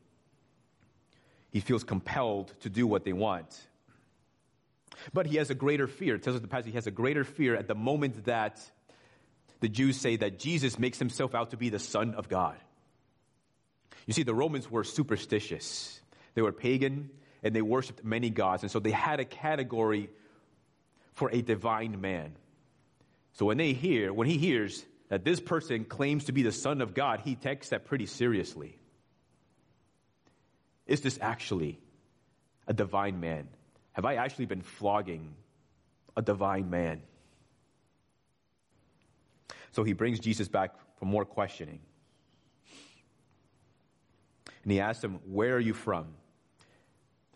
he 1.51 1.61
feels 1.61 1.85
compelled 1.85 2.55
to 2.61 2.71
do 2.71 2.87
what 2.87 3.05
they 3.05 3.13
want. 3.13 3.69
But 5.13 5.27
he 5.27 5.37
has 5.37 5.51
a 5.51 5.55
greater 5.55 5.87
fear. 5.87 6.17
It 6.17 6.23
tells 6.23 6.37
us 6.37 6.43
the 6.43 6.49
passage 6.49 6.69
he 6.69 6.73
has 6.73 6.87
a 6.87 6.91
greater 6.91 7.25
fear 7.25 7.57
at 7.57 7.69
the 7.69 7.75
moment 7.75 8.25
that 8.27 8.61
the 9.61 9.69
Jews 9.69 9.99
say 9.99 10.17
that 10.17 10.39
Jesus 10.39 10.79
makes 10.79 10.99
himself 10.99 11.35
out 11.35 11.51
to 11.51 11.57
be 11.57 11.69
the 11.71 11.79
Son 11.79 12.15
of 12.15 12.29
God. 12.29 12.57
You 14.07 14.13
see, 14.13 14.23
the 14.23 14.35
Romans 14.35 14.71
were 14.71 14.85
superstitious. 14.85 16.01
They 16.35 16.43
were 16.43 16.53
pagan 16.53 17.11
and 17.43 17.55
they 17.55 17.63
worshiped 17.63 18.05
many 18.05 18.31
gods. 18.31 18.63
And 18.63 18.71
so 18.71 18.79
they 18.79 18.91
had 18.91 19.21
a 19.21 19.25
category 19.25 20.11
for 21.13 21.31
a 21.31 21.43
divine 21.43 22.01
man. 22.01 22.35
So 23.35 23.47
when 23.47 23.57
they 23.57 23.73
hear, 23.73 24.13
when 24.13 24.29
he 24.29 24.39
hears 24.39 24.85
that 25.09 25.25
this 25.25 25.41
person 25.41 25.85
claims 25.85 26.25
to 26.25 26.33
be 26.33 26.43
the 26.43 26.53
Son 26.53 26.81
of 26.81 26.95
God, 26.95 27.21
he 27.25 27.35
takes 27.35 27.71
that 27.71 27.85
pretty 27.85 28.07
seriously. 28.07 28.79
Is 30.87 31.01
this 31.01 31.19
actually 31.21 31.79
a 32.67 32.73
divine 32.73 33.21
man? 33.21 33.49
Have 33.95 34.05
I 34.05 34.17
actually 34.17 34.47
been 34.47 34.63
flogging 34.63 35.35
a 36.17 36.23
divine 36.23 36.69
man? 36.69 37.03
So 39.73 39.83
he 39.83 39.93
brings 39.93 40.21
Jesus 40.21 40.47
back 40.47 40.75
for 40.99 41.07
more 41.07 41.25
questioning. 41.25 41.81
And 44.63 44.73
he 44.73 44.81
asks 44.81 45.03
him, 45.03 45.21
Where 45.27 45.55
are 45.55 45.61
you 45.61 45.75
from? 45.75 46.07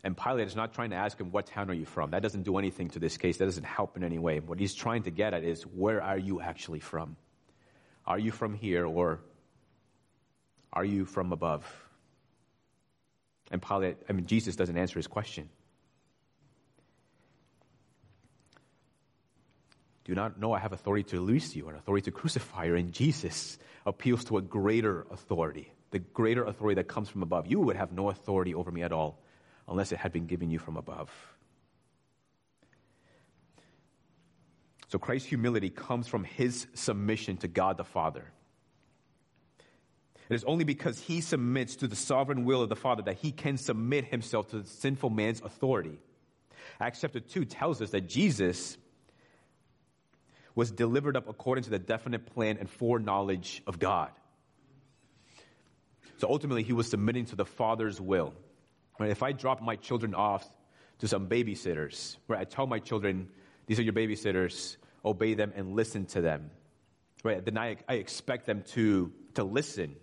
And 0.05 0.17
Pilate 0.17 0.47
is 0.47 0.57
not 0.57 0.73
trying 0.73 0.91
to 0.91 0.97
ask 0.97 1.19
him, 1.19 1.31
What 1.31 1.47
town 1.47 1.71
are 1.71 1.75
you 1.75 1.85
from? 1.85 2.11
That 2.11 2.23
doesn't 2.23 2.43
do 2.43 2.59
anything 2.59 2.91
to 2.91 2.99
this 2.99 3.17
case. 3.17 3.39
That 3.39 3.47
doesn't 3.47 3.67
help 3.67 3.97
in 3.97 4.05
any 4.05 4.19
way. 4.19 4.41
What 4.41 4.59
he's 4.59 4.75
trying 4.75 5.03
to 5.05 5.11
get 5.11 5.35
at 5.35 5.45
is, 5.45 5.63
Where 5.63 6.03
are 6.03 6.19
you 6.19 6.41
actually 6.41 6.81
from? 6.81 7.17
Are 8.07 8.19
you 8.19 8.31
from 8.31 8.55
here 8.55 8.87
or 8.87 9.21
are 10.73 10.85
you 10.85 11.05
from 11.05 11.33
above? 11.33 11.67
And 13.51 13.61
Pilate, 13.61 13.97
I 14.09 14.13
mean, 14.13 14.27
Jesus 14.27 14.57
doesn't 14.57 14.77
answer 14.77 14.99
his 14.99 15.07
question. 15.07 15.49
Do 20.09 20.15
not 20.15 20.41
know 20.41 20.55
I 20.55 20.59
have 20.59 20.73
authority 20.73 21.03
to 21.11 21.17
release 21.17 21.55
you 21.55 21.69
and 21.69 21.77
authority 21.77 22.07
to 22.07 22.11
crucify 22.11 22.65
you. 22.65 22.77
And 22.77 22.95
Jesus 22.95 23.59
appeals 23.85 24.25
to 24.25 24.39
a 24.39 24.43
greater 24.43 25.07
authority, 25.11 25.71
the 25.91 25.99
greater 25.99 26.45
authority 26.45 26.77
that 26.77 26.89
comes 26.89 27.11
from 27.11 27.23
above. 27.23 27.47
You 27.47 27.61
would 27.61 27.77
have 27.77 27.93
no 27.93 28.09
authority 28.09 28.55
over 28.55 28.71
me 28.71 28.83
at 28.83 28.91
all 28.91 29.19
unless 29.69 29.93
it 29.93 29.99
had 29.99 30.11
been 30.11 30.27
given 30.27 30.51
you 30.51 30.59
from 30.59 30.79
above. 30.79 31.11
So 34.87 34.99
Christ's 34.99 35.29
humility 35.29 35.69
comes 35.69 36.09
from 36.09 36.25
his 36.25 36.67
submission 36.73 37.37
to 37.39 37.49
God 37.49 37.77
the 37.77 37.85
Father. 37.85 38.33
It 40.31 40.35
is 40.35 40.45
only 40.45 40.65
because 40.65 40.99
he 40.99 41.21
submits 41.21 41.77
to 41.77 41.87
the 41.87 41.97
sovereign 41.97 42.47
will 42.47 42.63
of 42.63 42.71
the 42.71 42.77
Father 42.77 43.03
that 43.03 43.19
he 43.19 43.31
can 43.31 43.59
submit 43.59 44.07
himself 44.07 44.49
to 44.53 44.61
the 44.61 44.69
sinful 44.69 45.11
man's 45.11 45.43
authority. 45.43 46.01
Acts 46.81 47.03
chapter 47.03 47.21
2 47.21 47.45
tells 47.45 47.83
us 47.83 47.91
that 47.91 48.09
Jesus 48.09 48.79
was 50.59 50.73
delivered 50.73 51.17
up 51.17 51.29
according 51.29 51.63
to 51.63 51.71
the 51.71 51.79
definite 51.79 52.27
plan 52.35 52.57
and 52.59 52.69
foreknowledge 52.69 53.63
of 53.69 53.79
God. 53.79 54.11
So 56.17 56.29
ultimately, 56.29 56.65
he 56.65 56.73
was 56.73 56.91
submitting 56.91 57.27
to 57.27 57.37
the 57.37 57.45
Father's 57.45 58.01
will. 58.01 58.35
Right? 58.99 59.11
If 59.11 59.23
I 59.23 59.31
drop 59.31 59.63
my 59.63 59.77
children 59.77 60.17
off 60.17 60.45
to 60.99 61.07
some 61.07 61.29
babysitters, 61.29 62.17
right, 62.27 62.41
I 62.41 62.43
tell 62.43 62.67
my 62.67 62.81
children, 62.81 63.29
these 63.67 63.79
are 63.79 63.85
your 63.85 63.93
babysitters, 63.93 64.79
obey 65.05 65.35
them 65.35 65.53
and 65.55 65.77
listen 65.77 66.07
to 66.07 66.23
them. 66.23 66.51
Right? 67.23 67.45
Then 67.45 67.57
I, 67.57 67.77
I 67.89 67.95
expect 67.95 68.47
them 68.47 68.65
to, 68.73 69.13
to 69.35 69.45
listen 69.45 69.95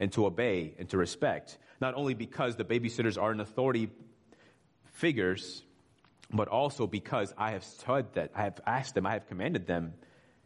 and 0.00 0.10
to 0.12 0.24
obey 0.24 0.74
and 0.78 0.88
to 0.88 0.96
respect. 0.96 1.58
Not 1.82 1.96
only 1.96 2.14
because 2.14 2.56
the 2.56 2.64
babysitters 2.64 3.20
are 3.20 3.30
an 3.30 3.40
authority 3.40 3.90
figures, 4.94 5.62
but 6.32 6.48
also 6.48 6.86
because 6.86 7.34
I 7.36 7.52
have 7.52 7.64
said 7.64 8.12
that, 8.14 8.30
I 8.34 8.44
have 8.44 8.60
asked 8.66 8.94
them, 8.94 9.06
I 9.06 9.12
have 9.12 9.26
commanded 9.28 9.66
them 9.66 9.94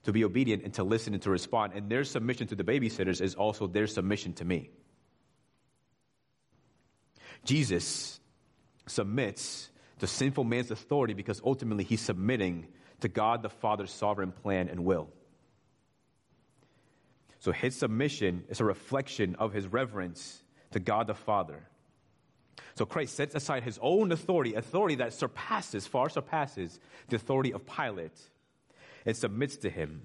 to 0.05 0.13
be 0.13 0.25
obedient 0.25 0.65
and 0.65 0.75
to 0.75 0.85
listen 0.85 1.15
and 1.15 1.23
to 1.23 1.31
respond. 1.31 1.73
And 1.75 1.91
their 1.91 2.05
submission 2.05 2.47
to 2.49 2.55
the 2.55 2.65
babysitters 2.65 3.21
is 3.21 3.35
also 3.35 3.67
their 3.67 3.87
submission 3.87 4.33
to 4.35 4.45
me. 4.45 4.71
Jesus 7.45 8.21
submits 8.87 9.71
to 9.99 10.07
sinful 10.07 10.45
man's 10.45 10.71
authority 10.71 11.15
because 11.15 11.41
ultimately 11.45 11.85
he's 11.85 12.01
submitting 12.01 12.69
to 13.01 13.09
God 13.09 13.43
the 13.43 13.51
Father's 13.51 13.91
sovereign 13.91 14.33
plan 14.33 14.69
and 14.69 14.85
will. 14.85 15.09
So 17.39 17.53
his 17.53 17.77
submission 17.77 18.45
is 18.49 18.61
a 18.61 18.65
reflection 18.65 19.37
of 19.37 19.53
his 19.53 19.67
reverence 19.67 20.43
to 20.73 20.81
God 20.81 21.07
the 21.07 21.15
Father. 21.15 21.69
So 22.75 22.85
Christ 22.85 23.15
sets 23.15 23.35
aside 23.35 23.63
his 23.63 23.79
own 23.83 24.13
authority, 24.13 24.55
authority 24.55 24.97
that 24.97 25.13
surpasses, 25.13 25.87
far 25.87 26.09
surpasses 26.09 26.79
the 27.09 27.17
authority 27.17 27.53
of 27.53 27.67
Pilate, 27.67 28.19
and 29.05 29.17
submits 29.17 29.57
to 29.59 29.71
him 29.71 30.03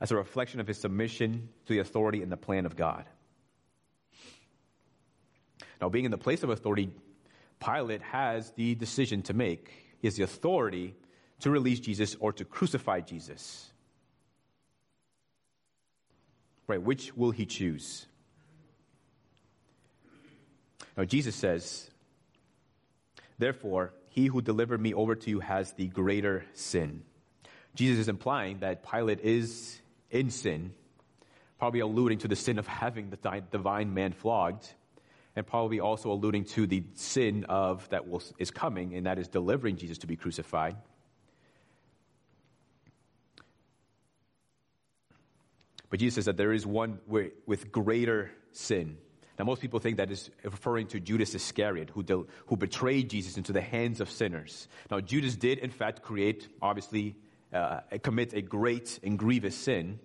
as 0.00 0.10
a 0.10 0.16
reflection 0.16 0.60
of 0.60 0.66
his 0.66 0.78
submission 0.78 1.48
to 1.66 1.72
the 1.72 1.78
authority 1.78 2.22
and 2.22 2.30
the 2.30 2.36
plan 2.36 2.66
of 2.66 2.76
God. 2.76 3.04
Now, 5.80 5.88
being 5.88 6.04
in 6.04 6.10
the 6.10 6.18
place 6.18 6.42
of 6.42 6.50
authority, 6.50 6.90
Pilate 7.64 8.02
has 8.02 8.50
the 8.52 8.74
decision 8.74 9.22
to 9.22 9.34
make. 9.34 9.72
He 10.00 10.06
has 10.06 10.16
the 10.16 10.24
authority 10.24 10.96
to 11.40 11.50
release 11.50 11.80
Jesus 11.80 12.16
or 12.20 12.32
to 12.34 12.44
crucify 12.44 13.00
Jesus. 13.00 13.70
Right, 16.66 16.82
which 16.82 17.16
will 17.16 17.32
he 17.32 17.46
choose? 17.46 18.06
Now, 20.96 21.04
Jesus 21.04 21.34
says, 21.34 21.90
Therefore, 23.42 23.92
he 24.10 24.26
who 24.26 24.40
delivered 24.40 24.80
me 24.80 24.94
over 24.94 25.16
to 25.16 25.28
you 25.28 25.40
has 25.40 25.72
the 25.72 25.88
greater 25.88 26.44
sin. 26.54 27.02
Jesus 27.74 28.02
is 28.02 28.08
implying 28.08 28.60
that 28.60 28.88
Pilate 28.88 29.18
is 29.18 29.80
in 30.12 30.30
sin, 30.30 30.74
probably 31.58 31.80
alluding 31.80 32.18
to 32.18 32.28
the 32.28 32.36
sin 32.36 32.60
of 32.60 32.68
having 32.68 33.10
the 33.10 33.42
divine 33.50 33.94
man 33.94 34.12
flogged. 34.12 34.72
and 35.34 35.46
probably 35.46 35.80
also 35.80 36.10
alluding 36.10 36.44
to 36.44 36.66
the 36.66 36.82
sin 36.94 37.44
of 37.48 37.88
that 37.88 38.08
will, 38.08 38.22
is 38.38 38.50
coming, 38.50 38.94
and 38.94 39.06
that 39.06 39.18
is 39.18 39.28
delivering 39.28 39.76
Jesus 39.76 39.98
to 39.98 40.06
be 40.06 40.16
crucified. 40.16 40.76
But 45.88 46.00
Jesus 46.00 46.16
says 46.16 46.24
that 46.26 46.36
there 46.36 46.52
is 46.52 46.66
one 46.66 46.98
with 47.06 47.70
greater 47.70 48.30
sin. 48.52 48.98
Now, 49.38 49.44
most 49.44 49.62
people 49.62 49.80
think 49.80 49.96
that 49.96 50.10
is 50.10 50.30
referring 50.44 50.88
to 50.88 51.00
Judas 51.00 51.34
Iscariot, 51.34 51.90
who, 51.90 52.02
del- 52.02 52.26
who 52.46 52.56
betrayed 52.56 53.08
Jesus 53.10 53.36
into 53.36 53.52
the 53.52 53.60
hands 53.60 54.00
of 54.00 54.10
sinners. 54.10 54.68
Now, 54.90 55.00
Judas 55.00 55.36
did, 55.36 55.58
in 55.58 55.70
fact, 55.70 56.02
create, 56.02 56.48
obviously, 56.60 57.16
uh, 57.52 57.80
commit 58.02 58.34
a 58.34 58.42
great 58.42 59.00
and 59.02 59.18
grievous 59.18 59.56
sin. 59.56 59.98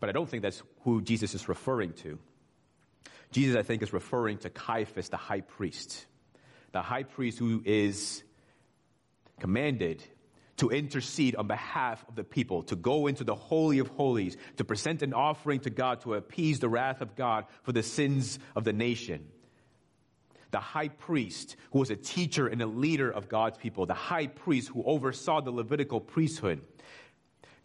But 0.00 0.08
I 0.08 0.12
don't 0.12 0.28
think 0.28 0.42
that's 0.42 0.62
who 0.84 1.00
Jesus 1.00 1.34
is 1.34 1.48
referring 1.48 1.92
to. 1.94 2.18
Jesus, 3.32 3.56
I 3.56 3.62
think, 3.62 3.82
is 3.82 3.92
referring 3.92 4.38
to 4.38 4.50
Caiaphas, 4.50 5.08
the 5.08 5.16
high 5.16 5.40
priest. 5.40 6.06
The 6.72 6.82
high 6.82 7.02
priest 7.02 7.38
who 7.38 7.62
is 7.64 8.22
commanded 9.40 10.02
to 10.58 10.70
intercede 10.70 11.36
on 11.36 11.46
behalf 11.46 12.04
of 12.08 12.14
the 12.14 12.24
people, 12.24 12.62
to 12.64 12.76
go 12.76 13.06
into 13.06 13.24
the 13.24 13.34
Holy 13.34 13.78
of 13.78 13.88
Holies, 13.88 14.36
to 14.56 14.64
present 14.64 15.02
an 15.02 15.14
offering 15.14 15.60
to 15.60 15.70
God 15.70 16.02
to 16.02 16.14
appease 16.14 16.60
the 16.60 16.68
wrath 16.68 17.00
of 17.00 17.16
God 17.16 17.46
for 17.62 17.72
the 17.72 17.82
sins 17.82 18.38
of 18.54 18.64
the 18.64 18.72
nation. 18.72 19.28
The 20.50 20.60
high 20.60 20.88
priest 20.88 21.56
who 21.72 21.78
was 21.78 21.90
a 21.90 21.96
teacher 21.96 22.46
and 22.46 22.60
a 22.62 22.66
leader 22.66 23.10
of 23.10 23.28
God's 23.28 23.58
people, 23.58 23.86
the 23.86 23.94
high 23.94 24.26
priest 24.26 24.68
who 24.68 24.82
oversaw 24.82 25.40
the 25.40 25.50
Levitical 25.50 26.00
priesthood. 26.00 26.62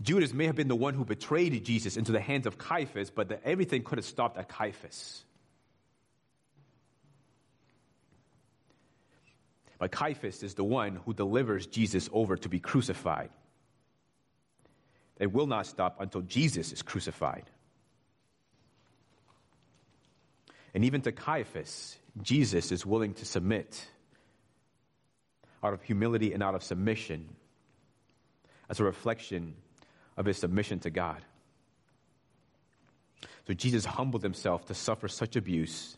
Judas 0.01 0.33
may 0.33 0.47
have 0.47 0.55
been 0.55 0.67
the 0.67 0.75
one 0.75 0.93
who 0.93 1.05
betrayed 1.05 1.63
Jesus 1.63 1.97
into 1.97 2.11
the 2.11 2.19
hands 2.19 2.45
of 2.45 2.57
Caiaphas, 2.57 3.09
but 3.09 3.41
everything 3.45 3.83
could 3.83 3.97
have 3.97 4.05
stopped 4.05 4.37
at 4.37 4.49
Caiaphas. 4.49 5.23
But 9.79 9.91
Caiaphas 9.91 10.43
is 10.43 10.53
the 10.53 10.63
one 10.63 10.97
who 11.05 11.13
delivers 11.13 11.67
Jesus 11.67 12.09
over 12.13 12.37
to 12.37 12.49
be 12.49 12.59
crucified. 12.59 13.29
They 15.17 15.27
will 15.27 15.47
not 15.47 15.65
stop 15.67 15.97
until 15.99 16.21
Jesus 16.21 16.71
is 16.71 16.81
crucified. 16.81 17.49
And 20.73 20.85
even 20.85 21.01
to 21.01 21.11
Caiaphas, 21.11 21.97
Jesus 22.21 22.71
is 22.71 22.85
willing 22.85 23.13
to 23.15 23.25
submit 23.25 23.87
out 25.63 25.73
of 25.73 25.81
humility 25.83 26.33
and 26.33 26.43
out 26.43 26.55
of 26.55 26.63
submission 26.63 27.29
as 28.69 28.79
a 28.79 28.83
reflection 28.83 29.55
of 30.17 30.25
his 30.25 30.37
submission 30.37 30.79
to 30.79 30.89
God. 30.89 31.21
So 33.47 33.53
Jesus 33.53 33.85
humbled 33.85 34.23
himself 34.23 34.65
to 34.65 34.73
suffer 34.73 35.07
such 35.07 35.35
abuse 35.35 35.97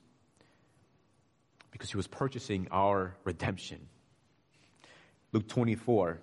because 1.76 1.92
he 1.92 1.98
was 1.98 2.08
purchasing 2.08 2.70
our 2.72 3.18
redemption. 3.26 3.90
Luke 5.34 5.46
24, 5.50 6.22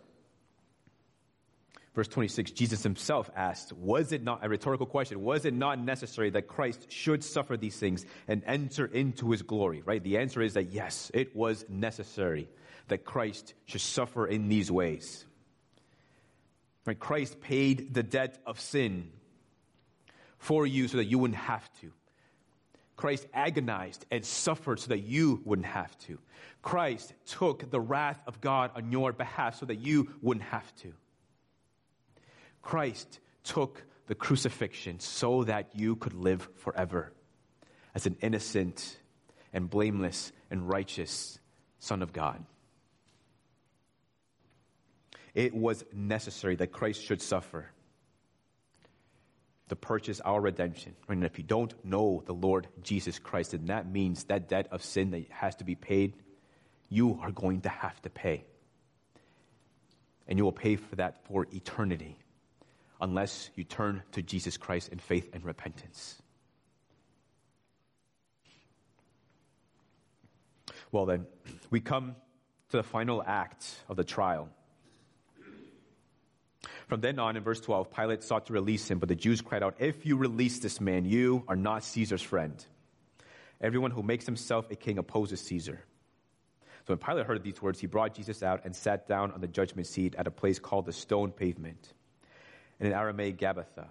verse 1.94 2.08
26, 2.08 2.52
Jesus 2.52 2.82
himself 2.82 3.28
asked, 3.36 3.70
Was 3.74 4.12
it 4.12 4.22
not, 4.22 4.42
a 4.42 4.48
rhetorical 4.48 4.86
question, 4.86 5.20
was 5.20 5.44
it 5.44 5.52
not 5.52 5.78
necessary 5.78 6.30
that 6.30 6.48
Christ 6.48 6.90
should 6.90 7.22
suffer 7.22 7.58
these 7.58 7.76
things 7.76 8.06
and 8.26 8.42
enter 8.46 8.86
into 8.86 9.30
his 9.30 9.42
glory? 9.42 9.82
Right? 9.84 10.02
The 10.02 10.16
answer 10.16 10.40
is 10.40 10.54
that 10.54 10.70
yes, 10.72 11.10
it 11.12 11.36
was 11.36 11.66
necessary 11.68 12.48
that 12.88 13.04
Christ 13.04 13.52
should 13.66 13.82
suffer 13.82 14.26
in 14.26 14.48
these 14.48 14.70
ways. 14.70 15.22
Right? 16.86 16.98
Christ 16.98 17.42
paid 17.42 17.92
the 17.92 18.02
debt 18.02 18.38
of 18.46 18.58
sin 18.58 19.10
for 20.38 20.66
you 20.66 20.88
so 20.88 20.96
that 20.96 21.04
you 21.04 21.18
wouldn't 21.18 21.40
have 21.40 21.70
to. 21.82 21.92
Christ 22.96 23.26
agonized 23.32 24.06
and 24.10 24.24
suffered 24.24 24.80
so 24.80 24.88
that 24.88 25.00
you 25.00 25.40
wouldn't 25.44 25.66
have 25.66 25.96
to. 26.00 26.18
Christ 26.60 27.12
took 27.26 27.70
the 27.70 27.80
wrath 27.80 28.20
of 28.26 28.40
God 28.40 28.70
on 28.76 28.92
your 28.92 29.12
behalf 29.12 29.58
so 29.58 29.66
that 29.66 29.78
you 29.78 30.08
wouldn't 30.20 30.46
have 30.46 30.74
to. 30.76 30.92
Christ 32.60 33.18
took 33.42 33.84
the 34.06 34.14
crucifixion 34.14 35.00
so 35.00 35.44
that 35.44 35.70
you 35.74 35.96
could 35.96 36.14
live 36.14 36.48
forever 36.56 37.12
as 37.94 38.06
an 38.06 38.16
innocent 38.20 38.98
and 39.52 39.68
blameless 39.68 40.32
and 40.50 40.68
righteous 40.68 41.38
Son 41.78 42.02
of 42.02 42.12
God. 42.12 42.44
It 45.34 45.54
was 45.54 45.84
necessary 45.92 46.56
that 46.56 46.72
Christ 46.72 47.02
should 47.02 47.22
suffer 47.22 47.70
to 49.72 49.76
purchase 49.76 50.20
our 50.20 50.38
redemption. 50.38 50.94
And 51.08 51.24
if 51.24 51.38
you 51.38 51.44
don't 51.44 51.72
know 51.82 52.22
the 52.26 52.34
Lord 52.34 52.68
Jesus 52.82 53.18
Christ, 53.18 53.52
then 53.52 53.64
that 53.66 53.90
means 53.90 54.24
that 54.24 54.46
debt 54.46 54.68
of 54.70 54.84
sin 54.84 55.12
that 55.12 55.24
has 55.30 55.56
to 55.56 55.64
be 55.64 55.74
paid, 55.74 56.12
you 56.90 57.18
are 57.22 57.30
going 57.30 57.62
to 57.62 57.70
have 57.70 57.98
to 58.02 58.10
pay. 58.10 58.44
And 60.28 60.38
you 60.38 60.44
will 60.44 60.52
pay 60.52 60.76
for 60.76 60.96
that 60.96 61.24
for 61.24 61.46
eternity 61.54 62.18
unless 63.00 63.48
you 63.54 63.64
turn 63.64 64.02
to 64.12 64.20
Jesus 64.20 64.58
Christ 64.58 64.90
in 64.90 64.98
faith 64.98 65.30
and 65.32 65.42
repentance. 65.42 66.20
Well, 70.90 71.06
then, 71.06 71.24
we 71.70 71.80
come 71.80 72.14
to 72.68 72.76
the 72.76 72.82
final 72.82 73.22
act 73.26 73.64
of 73.88 73.96
the 73.96 74.04
trial. 74.04 74.50
From 76.92 77.00
then 77.00 77.18
on, 77.18 77.38
in 77.38 77.42
verse 77.42 77.58
12, 77.58 77.90
Pilate 77.90 78.22
sought 78.22 78.44
to 78.48 78.52
release 78.52 78.90
him, 78.90 78.98
but 78.98 79.08
the 79.08 79.14
Jews 79.14 79.40
cried 79.40 79.62
out, 79.62 79.76
If 79.78 80.04
you 80.04 80.18
release 80.18 80.58
this 80.58 80.78
man, 80.78 81.06
you 81.06 81.42
are 81.48 81.56
not 81.56 81.84
Caesar's 81.84 82.20
friend. 82.20 82.62
Everyone 83.62 83.90
who 83.90 84.02
makes 84.02 84.26
himself 84.26 84.70
a 84.70 84.76
king 84.76 84.98
opposes 84.98 85.40
Caesar. 85.40 85.82
So 86.86 86.92
when 86.92 86.98
Pilate 86.98 87.24
heard 87.24 87.42
these 87.42 87.62
words, 87.62 87.80
he 87.80 87.86
brought 87.86 88.12
Jesus 88.12 88.42
out 88.42 88.66
and 88.66 88.76
sat 88.76 89.08
down 89.08 89.32
on 89.32 89.40
the 89.40 89.48
judgment 89.48 89.86
seat 89.86 90.14
at 90.16 90.26
a 90.26 90.30
place 90.30 90.58
called 90.58 90.84
the 90.84 90.92
stone 90.92 91.32
pavement, 91.32 91.94
and 92.78 92.86
in 92.86 92.92
Aramaic 92.94 93.38
Gabbatha. 93.38 93.86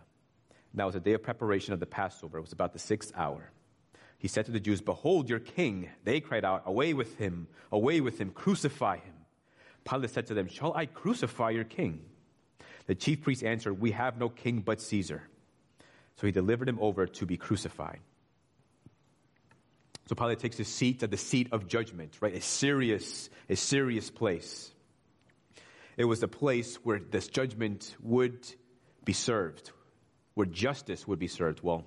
Now 0.72 0.84
it 0.84 0.86
was 0.86 0.93
the 0.93 0.99
day 0.99 1.14
of 1.14 1.24
preparation 1.24 1.74
of 1.74 1.80
the 1.80 1.88
Passover. 1.88 2.38
It 2.38 2.41
was 2.41 2.54
about 2.54 2.72
the 2.72 2.78
sixth 2.78 3.12
hour. 3.16 3.49
He 4.20 4.28
said 4.28 4.45
to 4.45 4.52
the 4.52 4.60
Jews, 4.60 4.80
Behold 4.80 5.28
your 5.28 5.39
king. 5.39 5.89
They 6.04 6.20
cried 6.20 6.45
out, 6.45 6.62
Away 6.68 6.93
with 6.93 7.18
him, 7.18 7.47
away 7.72 7.99
with 7.99 8.22
him, 8.22 8.30
crucify 8.30 8.97
him. 8.97 9.16
Pilate 9.86 10.12
said 10.12 10.28
to 10.28 10.36
them, 10.36 10.47
Shall 10.47 10.76
I 10.76 10.86
crucify 10.86 11.49
your 11.49 11.64
king? 11.64 12.06
The 12.88 12.96
chief 12.96 13.22
priest 13.22 13.44
answered, 13.44 13.80
We 13.80 13.92
have 13.92 14.18
no 14.18 14.30
king 14.30 14.60
but 14.60 14.82
Caesar. 14.82 15.24
So 16.18 16.28
he 16.28 16.32
delivered 16.32 16.70
him 16.70 16.80
over 16.80 17.08
to 17.08 17.26
be 17.26 17.38
crucified. 17.38 18.00
So 20.08 20.16
Pilate 20.16 20.40
takes 20.40 20.58
his 20.58 20.68
seat 20.68 21.02
at 21.04 21.12
the 21.12 21.18
seat 21.18 21.50
of 21.52 21.68
judgment, 21.68 22.18
right? 22.20 22.36
A 22.36 22.42
serious, 22.42 23.30
a 23.50 23.56
serious 23.56 24.10
place. 24.10 24.72
It 25.98 26.06
was 26.06 26.20
the 26.20 26.28
place 26.28 26.76
where 26.84 27.00
this 27.00 27.28
judgment 27.28 27.96
would 28.02 28.46
be 29.06 29.14
served, 29.14 29.72
where 30.34 30.48
justice 30.48 31.08
would 31.08 31.20
be 31.20 31.28
served. 31.28 31.62
Well, 31.64 31.86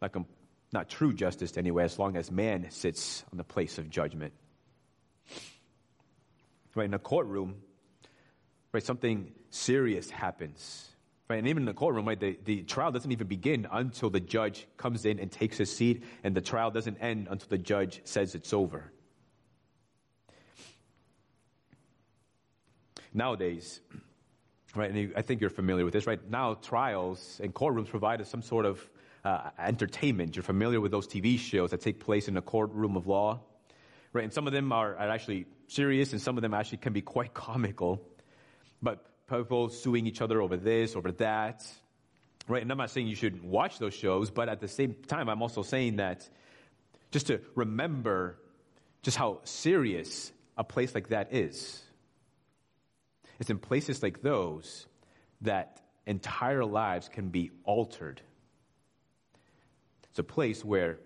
not, 0.00 0.12
com- 0.12 0.22
um, 0.22 0.28
not 0.72 0.88
true 0.88 1.12
justice 1.12 1.56
anyway, 1.56 1.84
as 1.84 1.98
long 1.98 2.16
as 2.16 2.30
man 2.30 2.70
sits 2.70 3.24
on 3.32 3.38
the 3.38 3.44
place 3.44 3.78
of 3.78 3.90
judgment. 3.90 4.32
Right, 6.74 6.84
in 6.84 6.94
a 6.94 6.98
courtroom, 6.98 7.56
right, 8.72 8.82
something 8.82 9.32
serious 9.50 10.10
happens. 10.10 10.90
Right, 11.28 11.40
and 11.40 11.48
even 11.48 11.62
in 11.62 11.66
the 11.66 11.74
courtroom, 11.74 12.06
right, 12.06 12.18
the, 12.18 12.38
the 12.44 12.62
trial 12.62 12.92
doesn't 12.92 13.10
even 13.10 13.26
begin 13.26 13.66
until 13.72 14.10
the 14.10 14.20
judge 14.20 14.68
comes 14.76 15.04
in 15.04 15.18
and 15.18 15.30
takes 15.30 15.58
his 15.58 15.74
seat, 15.74 16.04
and 16.22 16.36
the 16.36 16.40
trial 16.40 16.70
doesn't 16.70 16.98
end 16.98 17.26
until 17.28 17.48
the 17.48 17.58
judge 17.58 18.00
says 18.04 18.36
it's 18.36 18.52
over. 18.52 18.92
Nowadays, 23.12 23.80
right, 24.76 24.90
and 24.90 25.14
I 25.16 25.22
think 25.22 25.40
you're 25.40 25.50
familiar 25.50 25.84
with 25.84 25.94
this, 25.94 26.06
right? 26.06 26.20
Now, 26.30 26.54
trials 26.54 27.40
and 27.42 27.52
courtrooms 27.52 27.88
provide 27.88 28.20
us 28.20 28.28
some 28.28 28.42
sort 28.42 28.64
of 28.64 28.88
uh, 29.24 29.50
entertainment. 29.58 30.36
You're 30.36 30.44
familiar 30.44 30.80
with 30.80 30.92
those 30.92 31.08
TV 31.08 31.38
shows 31.38 31.72
that 31.72 31.80
take 31.80 31.98
place 31.98 32.28
in 32.28 32.36
a 32.36 32.42
courtroom 32.42 32.96
of 32.96 33.08
law, 33.08 33.40
right? 34.12 34.22
And 34.22 34.32
some 34.32 34.46
of 34.46 34.52
them 34.52 34.70
are, 34.70 34.94
are 34.94 35.10
actually 35.10 35.46
serious, 35.66 36.12
and 36.12 36.22
some 36.22 36.38
of 36.38 36.42
them 36.42 36.54
actually 36.54 36.78
can 36.78 36.92
be 36.92 37.02
quite 37.02 37.34
comical. 37.46 38.00
But 38.82 39.04
people 39.28 39.68
suing 39.68 40.06
each 40.06 40.20
other 40.20 40.40
over 40.40 40.56
this, 40.56 40.94
over 40.94 41.12
that, 41.12 41.66
right? 42.48 42.62
And 42.62 42.70
I'm 42.70 42.78
not 42.78 42.90
saying 42.90 43.06
you 43.08 43.16
should 43.16 43.42
watch 43.42 43.78
those 43.78 43.94
shows, 43.94 44.30
but 44.30 44.48
at 44.48 44.60
the 44.60 44.68
same 44.68 44.94
time, 45.06 45.28
I'm 45.28 45.42
also 45.42 45.62
saying 45.62 45.96
that 45.96 46.28
just 47.10 47.26
to 47.28 47.40
remember 47.54 48.38
just 49.02 49.16
how 49.16 49.40
serious 49.44 50.32
a 50.56 50.64
place 50.64 50.94
like 50.94 51.08
that 51.08 51.32
is. 51.32 51.82
It's 53.38 53.50
in 53.50 53.58
places 53.58 54.02
like 54.02 54.22
those 54.22 54.86
that 55.42 55.80
entire 56.06 56.64
lives 56.64 57.08
can 57.08 57.28
be 57.28 57.50
altered. 57.64 58.20
It's 60.10 60.18
a 60.18 60.24
place 60.24 60.64
where 60.64 60.98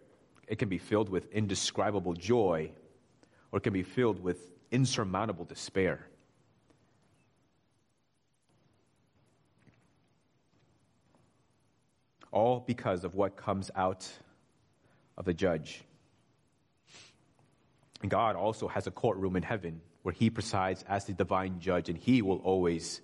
it 0.46 0.58
can 0.58 0.68
be 0.68 0.78
filled 0.78 1.08
with 1.08 1.30
indescribable 1.32 2.14
joy 2.14 2.70
or 3.50 3.58
it 3.58 3.62
can 3.62 3.72
be 3.72 3.82
filled 3.82 4.22
with 4.22 4.38
insurmountable 4.70 5.44
despair. 5.44 6.06
All 12.32 12.60
because 12.66 13.04
of 13.04 13.14
what 13.14 13.36
comes 13.36 13.70
out 13.74 14.08
of 15.16 15.24
the 15.24 15.34
judge. 15.34 15.82
And 18.02 18.10
God 18.10 18.36
also 18.36 18.68
has 18.68 18.86
a 18.86 18.90
courtroom 18.90 19.36
in 19.36 19.42
heaven 19.42 19.80
where 20.02 20.14
he 20.14 20.30
presides 20.30 20.84
as 20.88 21.04
the 21.04 21.12
divine 21.12 21.60
judge, 21.60 21.88
and 21.88 21.98
he 21.98 22.22
will 22.22 22.38
always 22.38 23.02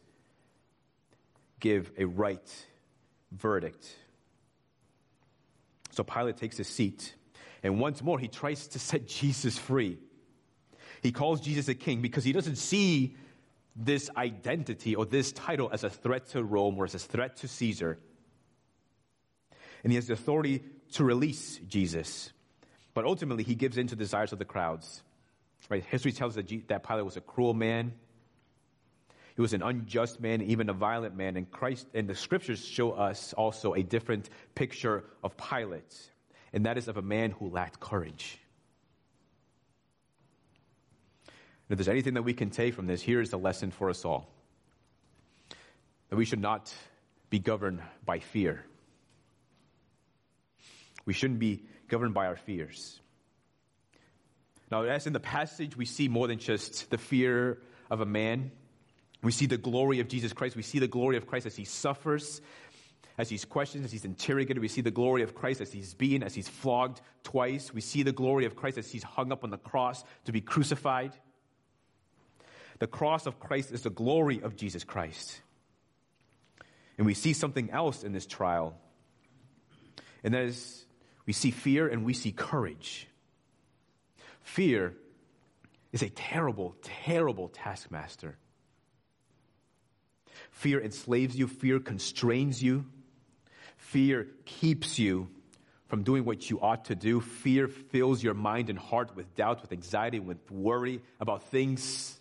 give 1.60 1.90
a 1.98 2.04
right 2.04 2.66
verdict. 3.32 3.94
So 5.90 6.02
Pilate 6.04 6.36
takes 6.36 6.56
his 6.56 6.68
seat, 6.68 7.14
and 7.62 7.80
once 7.80 8.02
more 8.02 8.18
he 8.18 8.28
tries 8.28 8.68
to 8.68 8.78
set 8.78 9.06
Jesus 9.06 9.58
free. 9.58 9.98
He 11.02 11.12
calls 11.12 11.40
Jesus 11.40 11.68
a 11.68 11.74
king 11.74 12.00
because 12.00 12.24
he 12.24 12.32
doesn't 12.32 12.56
see 12.56 13.16
this 13.74 14.08
identity 14.16 14.94
or 14.94 15.04
this 15.04 15.32
title 15.32 15.68
as 15.72 15.84
a 15.84 15.90
threat 15.90 16.28
to 16.28 16.42
Rome 16.42 16.78
or 16.78 16.84
as 16.84 16.94
a 16.94 16.98
threat 16.98 17.36
to 17.38 17.48
Caesar. 17.48 17.98
And 19.86 19.92
he 19.92 19.94
has 19.98 20.08
the 20.08 20.14
authority 20.14 20.64
to 20.94 21.04
release 21.04 21.60
Jesus. 21.68 22.32
But 22.92 23.04
ultimately, 23.04 23.44
he 23.44 23.54
gives 23.54 23.78
in 23.78 23.86
to 23.86 23.94
the 23.94 24.02
desires 24.02 24.32
of 24.32 24.40
the 24.40 24.44
crowds. 24.44 25.00
Right? 25.68 25.84
History 25.84 26.10
tells 26.10 26.32
us 26.32 26.34
that, 26.34 26.48
G- 26.48 26.64
that 26.66 26.82
Pilate 26.82 27.04
was 27.04 27.16
a 27.16 27.20
cruel 27.20 27.54
man. 27.54 27.92
He 29.36 29.42
was 29.42 29.52
an 29.52 29.62
unjust 29.62 30.20
man, 30.20 30.42
even 30.42 30.68
a 30.70 30.72
violent 30.72 31.16
man. 31.16 31.36
And 31.36 31.48
Christ 31.48 31.86
and 31.94 32.08
the 32.08 32.16
scriptures 32.16 32.64
show 32.66 32.94
us 32.94 33.32
also 33.34 33.74
a 33.74 33.84
different 33.84 34.28
picture 34.56 35.04
of 35.22 35.36
Pilate, 35.36 36.10
and 36.52 36.66
that 36.66 36.78
is 36.78 36.88
of 36.88 36.96
a 36.96 37.02
man 37.02 37.30
who 37.30 37.48
lacked 37.48 37.78
courage. 37.78 38.40
And 41.28 41.74
if 41.74 41.78
there's 41.78 41.86
anything 41.86 42.14
that 42.14 42.22
we 42.22 42.34
can 42.34 42.50
take 42.50 42.74
from 42.74 42.88
this, 42.88 43.00
here 43.00 43.20
is 43.20 43.30
the 43.30 43.38
lesson 43.38 43.70
for 43.70 43.88
us 43.88 44.04
all 44.04 44.28
that 46.08 46.16
we 46.16 46.24
should 46.24 46.40
not 46.40 46.74
be 47.30 47.38
governed 47.38 47.82
by 48.04 48.18
fear. 48.18 48.64
We 51.06 51.14
shouldn't 51.14 51.38
be 51.38 51.64
governed 51.88 52.12
by 52.12 52.26
our 52.26 52.36
fears. 52.36 53.00
Now, 54.70 54.82
as 54.82 55.06
in 55.06 55.12
the 55.12 55.20
passage, 55.20 55.76
we 55.76 55.84
see 55.86 56.08
more 56.08 56.26
than 56.26 56.38
just 56.38 56.90
the 56.90 56.98
fear 56.98 57.58
of 57.88 58.00
a 58.00 58.06
man. 58.06 58.50
We 59.22 59.32
see 59.32 59.46
the 59.46 59.56
glory 59.56 60.00
of 60.00 60.08
Jesus 60.08 60.32
Christ. 60.32 60.56
We 60.56 60.62
see 60.62 60.80
the 60.80 60.88
glory 60.88 61.16
of 61.16 61.26
Christ 61.26 61.46
as 61.46 61.54
he 61.54 61.64
suffers, 61.64 62.40
as 63.16 63.28
he's 63.28 63.44
questioned, 63.44 63.84
as 63.84 63.92
he's 63.92 64.04
interrogated. 64.04 64.60
We 64.60 64.68
see 64.68 64.80
the 64.80 64.90
glory 64.90 65.22
of 65.22 65.34
Christ 65.34 65.60
as 65.60 65.72
he's 65.72 65.94
beaten, 65.94 66.24
as 66.24 66.34
he's 66.34 66.48
flogged 66.48 67.00
twice. 67.22 67.72
We 67.72 67.80
see 67.80 68.02
the 68.02 68.12
glory 68.12 68.44
of 68.44 68.56
Christ 68.56 68.76
as 68.76 68.90
he's 68.90 69.04
hung 69.04 69.30
up 69.30 69.44
on 69.44 69.50
the 69.50 69.58
cross 69.58 70.04
to 70.24 70.32
be 70.32 70.40
crucified. 70.40 71.12
The 72.78 72.86
cross 72.86 73.26
of 73.26 73.38
Christ 73.38 73.72
is 73.72 73.82
the 73.82 73.90
glory 73.90 74.42
of 74.42 74.56
Jesus 74.56 74.84
Christ. 74.84 75.40
And 76.98 77.06
we 77.06 77.14
see 77.14 77.32
something 77.32 77.70
else 77.70 78.02
in 78.02 78.12
this 78.12 78.26
trial, 78.26 78.76
and 80.24 80.34
that 80.34 80.44
is 80.44 80.85
we 81.26 81.32
see 81.32 81.50
fear 81.50 81.88
and 81.88 82.04
we 82.04 82.12
see 82.12 82.32
courage. 82.32 83.08
Fear 84.42 84.94
is 85.92 86.02
a 86.02 86.08
terrible, 86.08 86.76
terrible 86.82 87.48
taskmaster. 87.48 88.36
Fear 90.50 90.82
enslaves 90.82 91.36
you, 91.36 91.48
fear 91.48 91.80
constrains 91.80 92.62
you, 92.62 92.86
fear 93.76 94.28
keeps 94.44 94.98
you 94.98 95.28
from 95.88 96.02
doing 96.02 96.24
what 96.24 96.50
you 96.50 96.60
ought 96.60 96.86
to 96.86 96.94
do. 96.94 97.20
Fear 97.20 97.68
fills 97.68 98.22
your 98.22 98.34
mind 98.34 98.70
and 98.70 98.78
heart 98.78 99.14
with 99.14 99.34
doubt, 99.34 99.62
with 99.62 99.72
anxiety, 99.72 100.18
with 100.18 100.50
worry 100.50 101.00
about 101.20 101.44
things 101.44 102.18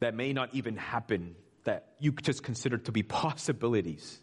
that 0.00 0.14
may 0.14 0.32
not 0.32 0.50
even 0.54 0.76
happen, 0.76 1.34
that 1.64 1.94
you 1.98 2.12
just 2.12 2.42
consider 2.42 2.78
to 2.78 2.92
be 2.92 3.02
possibilities. 3.02 4.18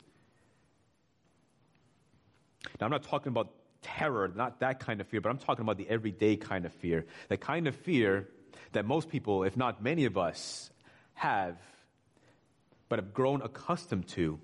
Now, 2.81 2.85
I'm 2.85 2.91
not 2.91 3.03
talking 3.03 3.29
about 3.29 3.53
terror, 3.83 4.31
not 4.35 4.59
that 4.61 4.79
kind 4.79 5.01
of 5.01 5.07
fear, 5.07 5.21
but 5.21 5.29
I'm 5.29 5.37
talking 5.37 5.61
about 5.61 5.77
the 5.77 5.87
everyday 5.87 6.35
kind 6.35 6.65
of 6.65 6.73
fear. 6.73 7.05
The 7.29 7.37
kind 7.37 7.67
of 7.67 7.75
fear 7.75 8.27
that 8.71 8.85
most 8.85 9.09
people, 9.09 9.43
if 9.43 9.55
not 9.55 9.83
many 9.83 10.05
of 10.05 10.17
us, 10.17 10.71
have, 11.13 11.57
but 12.89 12.97
have 12.97 13.13
grown 13.13 13.43
accustomed 13.43 14.07
to, 14.09 14.39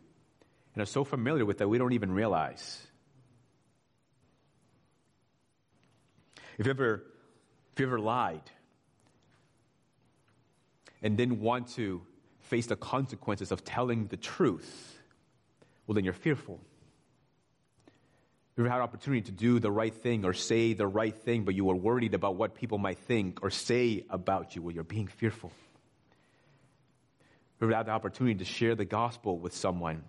and 0.75 0.83
are 0.83 0.85
so 0.85 1.03
familiar 1.03 1.45
with 1.45 1.57
that 1.57 1.67
we 1.67 1.79
don't 1.79 1.93
even 1.93 2.11
realize. 2.11 2.85
If 6.59 6.67
you 6.67 6.69
ever, 6.69 7.03
if 7.73 7.79
you 7.79 7.87
ever 7.87 7.99
lied 7.99 8.41
and 11.01 11.17
didn't 11.17 11.39
want 11.39 11.69
to 11.69 12.03
face 12.41 12.67
the 12.67 12.75
consequences 12.75 13.51
of 13.51 13.63
telling 13.63 14.07
the 14.07 14.17
truth, 14.17 14.99
well, 15.87 15.95
then 15.95 16.03
you're 16.03 16.13
fearful. 16.13 16.59
You 18.57 18.63
had 18.63 18.77
an 18.77 18.81
opportunity 18.81 19.21
to 19.21 19.31
do 19.31 19.59
the 19.59 19.71
right 19.71 19.93
thing 19.93 20.25
or 20.25 20.33
say 20.33 20.73
the 20.73 20.87
right 20.87 21.15
thing, 21.15 21.43
but 21.43 21.53
you 21.53 21.65
were 21.65 21.75
worried 21.75 22.15
about 22.15 22.35
what 22.35 22.55
people 22.55 22.79
might 22.79 22.97
think 22.97 23.43
or 23.43 23.51
say 23.51 24.03
about 24.09 24.55
you? 24.55 24.63
Well, 24.63 24.73
you're 24.73 24.83
being 24.83 25.05
fearful. 25.05 25.51
You 27.61 27.67
had 27.69 27.85
the 27.85 27.91
opportunity 27.91 28.35
to 28.39 28.45
share 28.45 28.73
the 28.73 28.85
gospel 28.85 29.37
with 29.37 29.55
someone, 29.55 30.03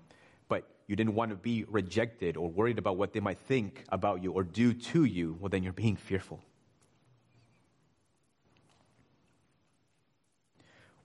but 0.49 0.67
you 0.87 0.97
didn't 0.97 1.15
want 1.15 1.31
to 1.31 1.37
be 1.37 1.65
rejected 1.69 2.39
or 2.39 2.49
worried 2.49 2.79
about 2.79 2.97
what 2.97 3.13
they 3.13 3.21
might 3.21 3.39
think 3.39 3.85
about 3.91 4.23
you 4.23 4.33
or 4.33 4.45
do 4.45 4.73
to 4.73 5.05
you? 5.05 5.37
Well, 5.39 5.51
then 5.51 5.63
you're 5.63 5.73
being 5.75 5.97
fearful. 5.97 6.41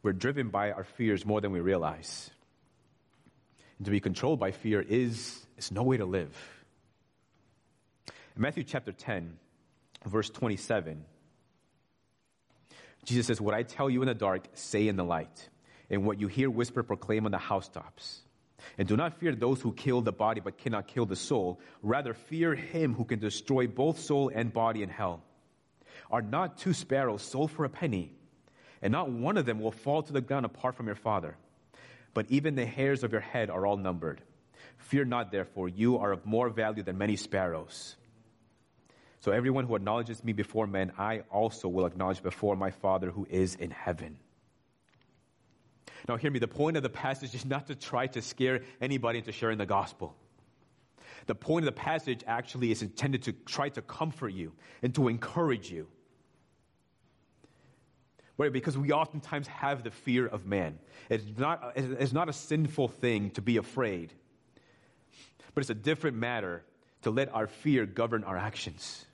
We're 0.02 0.14
driven 0.14 0.50
by 0.50 0.72
our 0.72 0.86
fears 0.86 1.26
more 1.26 1.41
than 1.41 1.52
we 1.52 1.60
realize. 1.60 2.30
And 3.80 3.86
to 3.86 3.91
be 3.91 4.00
controlled 4.00 4.39
by 4.39 4.52
fear 4.52 4.82
is, 4.82 5.46
is 5.58 5.72
no 5.72 5.84
way 5.84 5.98
to 5.98 6.06
live. 6.06 6.53
In 8.36 8.41
Matthew 8.41 8.63
chapter 8.63 8.91
10, 8.91 9.38
verse 10.05 10.29
27, 10.29 11.05
Jesus 13.05 13.27
says, 13.27 13.39
What 13.39 13.53
I 13.53 13.63
tell 13.63 13.89
you 13.89 14.01
in 14.01 14.07
the 14.07 14.13
dark, 14.15 14.47
say 14.53 14.88
in 14.88 14.95
the 14.95 15.03
light. 15.03 15.49
And 15.89 16.05
what 16.05 16.19
you 16.19 16.27
hear 16.27 16.49
whisper, 16.49 16.81
proclaim 16.81 17.25
on 17.25 17.31
the 17.31 17.38
housetops. 17.38 18.21
And 18.77 18.88
do 18.88 18.95
not 18.97 19.19
fear 19.19 19.36
those 19.36 19.61
who 19.61 19.73
kill 19.73 20.01
the 20.01 20.11
body 20.11 20.41
but 20.41 20.57
cannot 20.57 20.88
kill 20.88 21.05
the 21.05 21.15
soul. 21.15 21.59
Rather, 21.84 22.13
fear 22.13 22.55
him 22.55 22.95
who 22.95 23.05
can 23.05 23.19
destroy 23.19 23.67
both 23.67 23.99
soul 23.99 24.31
and 24.34 24.51
body 24.51 24.81
in 24.81 24.89
hell. 24.89 25.21
Are 26.09 26.21
not 26.21 26.57
two 26.57 26.73
sparrows 26.73 27.21
sold 27.21 27.51
for 27.51 27.65
a 27.65 27.69
penny? 27.69 28.11
And 28.81 28.91
not 28.91 29.11
one 29.11 29.38
of 29.38 29.45
them 29.45 29.59
will 29.59 29.71
fall 29.71 30.01
to 30.03 30.13
the 30.13 30.21
ground 30.21 30.45
apart 30.45 30.75
from 30.75 30.88
your 30.88 30.95
Father. 30.95 31.36
But 32.13 32.27
even 32.29 32.55
the 32.55 32.65
hairs 32.65 33.03
of 33.03 33.11
your 33.11 33.21
head 33.21 33.49
are 33.49 33.65
all 33.65 33.77
numbered. 33.77 34.21
Fear 34.77 35.05
not, 35.05 35.31
therefore, 35.31 35.69
you 35.69 35.97
are 35.99 36.11
of 36.11 36.25
more 36.25 36.49
value 36.49 36.84
than 36.84 36.97
many 36.97 37.15
sparrows. 37.15 37.95
So 39.24 39.32
everyone 39.32 39.65
who 39.65 39.76
acknowledges 39.78 40.21
me 40.21 40.34
before 40.34 40.67
men, 40.67 40.91
I 40.97 41.21
also 41.32 41.69
will 41.69 41.86
acknowledge 41.86 42.21
before 42.21 42.57
my 42.57 42.71
Father 42.71 43.09
who 43.09 43.26
is 43.30 43.55
in 43.55 43.71
heaven. 43.71 44.17
Now, 46.09 46.17
hear 46.17 46.30
me. 46.30 46.39
The 46.39 46.47
point 46.49 46.76
of 46.76 46.84
the 46.84 46.89
passage 46.89 47.34
is 47.34 47.45
not 47.45 47.67
to 47.67 47.76
try 47.76 48.07
to 48.07 48.21
scare 48.21 48.63
anybody 48.82 49.19
into 49.19 49.32
sharing 49.32 49.57
the 49.57 49.65
gospel. 49.65 50.13
The 51.28 51.36
point 51.36 51.65
of 51.65 51.74
the 51.74 51.80
passage 51.80 52.21
actually 52.28 52.69
is 52.71 52.82
intended 52.82 53.24
to 53.24 53.32
try 53.32 53.69
to 53.69 53.82
comfort 53.82 54.34
you 54.34 54.51
and 54.82 54.93
to 54.95 55.07
encourage 55.07 55.71
you. 55.71 55.88
Right? 58.38 58.51
Because 58.51 58.78
we 58.78 58.91
oftentimes 58.91 59.47
have 59.47 59.86
the 59.86 59.91
fear 59.91 60.28
of 60.28 60.45
man. 60.45 60.80
It's 61.09 61.24
not, 61.38 61.71
it's 61.78 62.11
not 62.11 62.28
a 62.28 62.34
sinful 62.34 62.89
thing 62.89 63.30
to 63.32 63.41
be 63.41 63.55
afraid, 63.55 64.11
but 65.55 65.61
it's 65.61 65.69
a 65.69 65.76
different 65.76 66.17
matter 66.17 66.65
to 67.03 67.09
let 67.09 67.34
our 67.34 67.47
fear 67.47 67.86
govern 67.86 68.26
our 68.26 68.36
actions. 68.36 69.05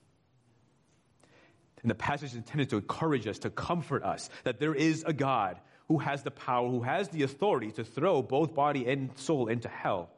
And 1.81 1.89
the 1.89 1.95
passage 1.95 2.31
is 2.31 2.35
intended 2.35 2.69
to 2.71 2.77
encourage 2.77 3.27
us, 3.27 3.39
to 3.39 3.49
comfort 3.49 4.03
us, 4.03 4.29
that 4.43 4.59
there 4.59 4.75
is 4.75 5.03
a 5.05 5.13
God 5.13 5.59
who 5.87 5.97
has 5.97 6.23
the 6.23 6.31
power, 6.31 6.69
who 6.69 6.81
has 6.81 7.09
the 7.09 7.23
authority 7.23 7.71
to 7.71 7.83
throw 7.83 8.21
both 8.21 8.53
body 8.53 8.85
and 8.87 9.09
soul 9.17 9.47
into 9.47 9.69
hell. 9.69 10.09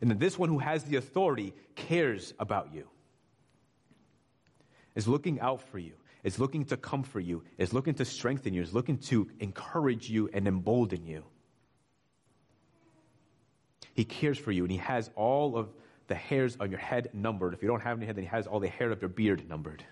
And 0.00 0.10
that 0.10 0.18
this 0.18 0.38
one 0.38 0.48
who 0.48 0.58
has 0.58 0.84
the 0.84 0.96
authority 0.96 1.54
cares 1.74 2.32
about 2.38 2.72
you, 2.72 2.88
is 4.94 5.08
looking 5.08 5.40
out 5.40 5.60
for 5.60 5.78
you, 5.78 5.92
is 6.22 6.38
looking 6.38 6.64
to 6.66 6.76
comfort 6.76 7.20
you, 7.20 7.42
is 7.58 7.72
looking 7.72 7.94
to 7.94 8.04
strengthen 8.04 8.54
you, 8.54 8.62
is 8.62 8.72
looking 8.72 8.98
to 8.98 9.28
encourage 9.40 10.08
you 10.08 10.30
and 10.32 10.46
embolden 10.46 11.04
you. 11.06 11.24
He 13.94 14.04
cares 14.04 14.38
for 14.38 14.52
you, 14.52 14.62
and 14.62 14.70
He 14.70 14.78
has 14.78 15.10
all 15.16 15.56
of 15.56 15.68
the 16.06 16.14
hairs 16.14 16.56
on 16.60 16.70
your 16.70 16.80
head 16.80 17.10
numbered. 17.12 17.52
If 17.52 17.62
you 17.62 17.68
don't 17.68 17.82
have 17.82 17.98
any 17.98 18.06
hair, 18.06 18.14
then 18.14 18.24
He 18.24 18.30
has 18.30 18.46
all 18.46 18.60
the 18.60 18.68
hair 18.68 18.90
of 18.90 19.02
your 19.02 19.08
beard 19.08 19.48
numbered. 19.48 19.84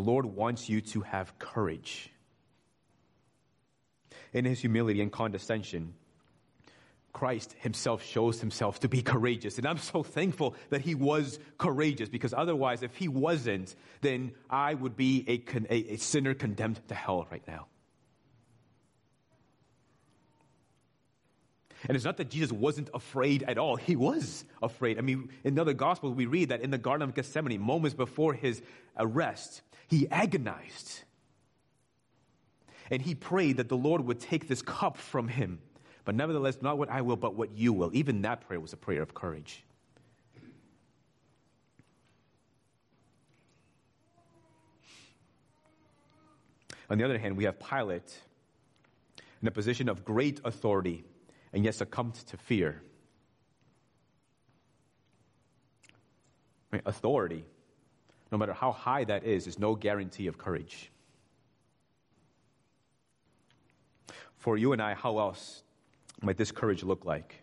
The 0.00 0.06
Lord 0.06 0.24
wants 0.24 0.66
you 0.66 0.80
to 0.80 1.02
have 1.02 1.38
courage. 1.38 2.10
In 4.32 4.46
his 4.46 4.58
humility 4.58 5.02
and 5.02 5.12
condescension, 5.12 5.92
Christ 7.12 7.54
himself 7.58 8.02
shows 8.02 8.40
himself 8.40 8.80
to 8.80 8.88
be 8.88 9.02
courageous. 9.02 9.58
And 9.58 9.66
I'm 9.66 9.76
so 9.76 10.02
thankful 10.02 10.54
that 10.70 10.80
he 10.80 10.94
was 10.94 11.38
courageous 11.58 12.08
because 12.08 12.32
otherwise, 12.32 12.82
if 12.82 12.96
he 12.96 13.08
wasn't, 13.08 13.76
then 14.00 14.32
I 14.48 14.72
would 14.72 14.96
be 14.96 15.22
a, 15.28 15.54
a, 15.70 15.92
a 15.92 15.96
sinner 15.98 16.32
condemned 16.32 16.80
to 16.88 16.94
hell 16.94 17.26
right 17.30 17.46
now. 17.46 17.66
And 21.86 21.94
it's 21.94 22.06
not 22.06 22.16
that 22.16 22.30
Jesus 22.30 22.52
wasn't 22.52 22.88
afraid 22.94 23.42
at 23.42 23.58
all. 23.58 23.76
He 23.76 23.96
was 23.96 24.46
afraid. 24.62 24.96
I 24.96 25.02
mean, 25.02 25.28
in 25.44 25.56
the 25.56 25.60
other 25.60 25.74
Gospels, 25.74 26.14
we 26.14 26.24
read 26.24 26.48
that 26.48 26.62
in 26.62 26.70
the 26.70 26.78
Garden 26.78 27.06
of 27.06 27.14
Gethsemane, 27.14 27.60
moments 27.60 27.94
before 27.94 28.32
his 28.32 28.62
arrest, 28.96 29.60
he 29.90 30.08
agonized. 30.08 31.00
And 32.90 33.02
he 33.02 33.14
prayed 33.14 33.56
that 33.56 33.68
the 33.68 33.76
Lord 33.76 34.06
would 34.06 34.20
take 34.20 34.46
this 34.46 34.62
cup 34.62 34.96
from 34.96 35.26
him. 35.26 35.58
But 36.04 36.14
nevertheless, 36.14 36.62
not 36.62 36.78
what 36.78 36.88
I 36.88 37.02
will, 37.02 37.16
but 37.16 37.34
what 37.34 37.50
you 37.52 37.72
will. 37.72 37.90
Even 37.92 38.22
that 38.22 38.46
prayer 38.46 38.60
was 38.60 38.72
a 38.72 38.76
prayer 38.76 39.02
of 39.02 39.14
courage. 39.14 39.64
On 46.88 46.98
the 46.98 47.04
other 47.04 47.18
hand, 47.18 47.36
we 47.36 47.44
have 47.44 47.58
Pilate 47.58 48.16
in 49.42 49.48
a 49.48 49.50
position 49.50 49.88
of 49.88 50.04
great 50.04 50.40
authority 50.44 51.04
and 51.52 51.64
yet 51.64 51.74
succumbed 51.74 52.14
to 52.14 52.36
fear. 52.36 52.82
Right? 56.72 56.82
Authority, 56.86 57.44
no 58.30 58.38
matter 58.38 58.52
how 58.52 58.72
high 58.72 59.04
that 59.04 59.24
is, 59.24 59.46
is 59.46 59.58
no 59.58 59.74
guarantee 59.74 60.26
of 60.26 60.38
courage. 60.38 60.90
For 64.36 64.56
you 64.56 64.72
and 64.72 64.80
I, 64.80 64.94
how 64.94 65.18
else 65.18 65.62
might 66.22 66.36
this 66.36 66.52
courage 66.52 66.82
look 66.82 67.04
like? 67.04 67.42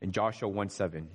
In 0.00 0.12
Joshua 0.12 0.48
1 0.48 0.70
7. 0.70 1.08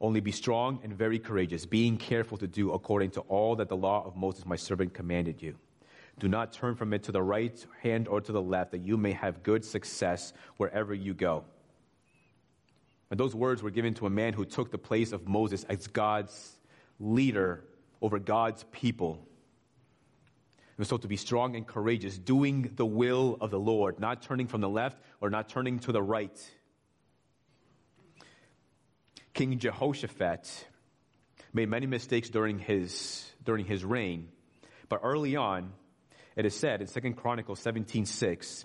Only 0.00 0.20
be 0.20 0.32
strong 0.32 0.80
and 0.82 0.94
very 0.94 1.18
courageous, 1.18 1.66
being 1.66 1.98
careful 1.98 2.38
to 2.38 2.46
do 2.46 2.72
according 2.72 3.10
to 3.10 3.20
all 3.22 3.54
that 3.56 3.68
the 3.68 3.76
law 3.76 4.02
of 4.06 4.16
Moses, 4.16 4.46
my 4.46 4.56
servant, 4.56 4.94
commanded 4.94 5.42
you. 5.42 5.56
Do 6.18 6.26
not 6.26 6.52
turn 6.52 6.74
from 6.74 6.94
it 6.94 7.02
to 7.04 7.12
the 7.12 7.22
right 7.22 7.64
hand 7.82 8.08
or 8.08 8.20
to 8.22 8.32
the 8.32 8.40
left, 8.40 8.72
that 8.72 8.84
you 8.84 8.96
may 8.96 9.12
have 9.12 9.42
good 9.42 9.64
success 9.64 10.32
wherever 10.56 10.94
you 10.94 11.12
go. 11.12 11.44
And 13.10 13.18
those 13.18 13.34
words 13.34 13.62
were 13.62 13.70
given 13.70 13.94
to 13.94 14.06
a 14.06 14.10
man 14.10 14.32
who 14.32 14.44
took 14.44 14.70
the 14.70 14.78
place 14.78 15.12
of 15.12 15.26
Moses 15.26 15.64
as 15.64 15.88
God's 15.88 16.58
leader 17.00 17.64
over 18.00 18.18
God's 18.18 18.64
people. 18.70 19.26
And 20.78 20.86
so 20.86 20.96
to 20.96 21.08
be 21.08 21.16
strong 21.16 21.56
and 21.56 21.66
courageous, 21.66 22.16
doing 22.16 22.72
the 22.76 22.86
will 22.86 23.36
of 23.40 23.50
the 23.50 23.58
Lord, 23.58 24.00
not 24.00 24.22
turning 24.22 24.46
from 24.46 24.60
the 24.60 24.68
left 24.68 24.98
or 25.20 25.28
not 25.28 25.48
turning 25.48 25.80
to 25.80 25.92
the 25.92 26.02
right. 26.02 26.38
King 29.34 29.58
Jehoshaphat 29.58 30.66
made 31.52 31.68
many 31.68 31.86
mistakes 31.86 32.30
during 32.30 32.58
his, 32.58 33.30
during 33.44 33.66
his 33.66 33.84
reign, 33.84 34.28
but 34.88 35.00
early 35.02 35.36
on, 35.36 35.72
it 36.36 36.46
is 36.46 36.54
said 36.56 36.80
in 36.80 36.86
2 36.86 37.14
Chronicles 37.14 37.60
17:6, 37.60 38.64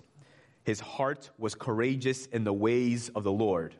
his 0.64 0.80
heart 0.80 1.30
was 1.36 1.54
courageous 1.54 2.26
in 2.26 2.44
the 2.44 2.52
ways 2.52 3.10
of 3.10 3.24
the 3.24 3.32
Lord. 3.32 3.74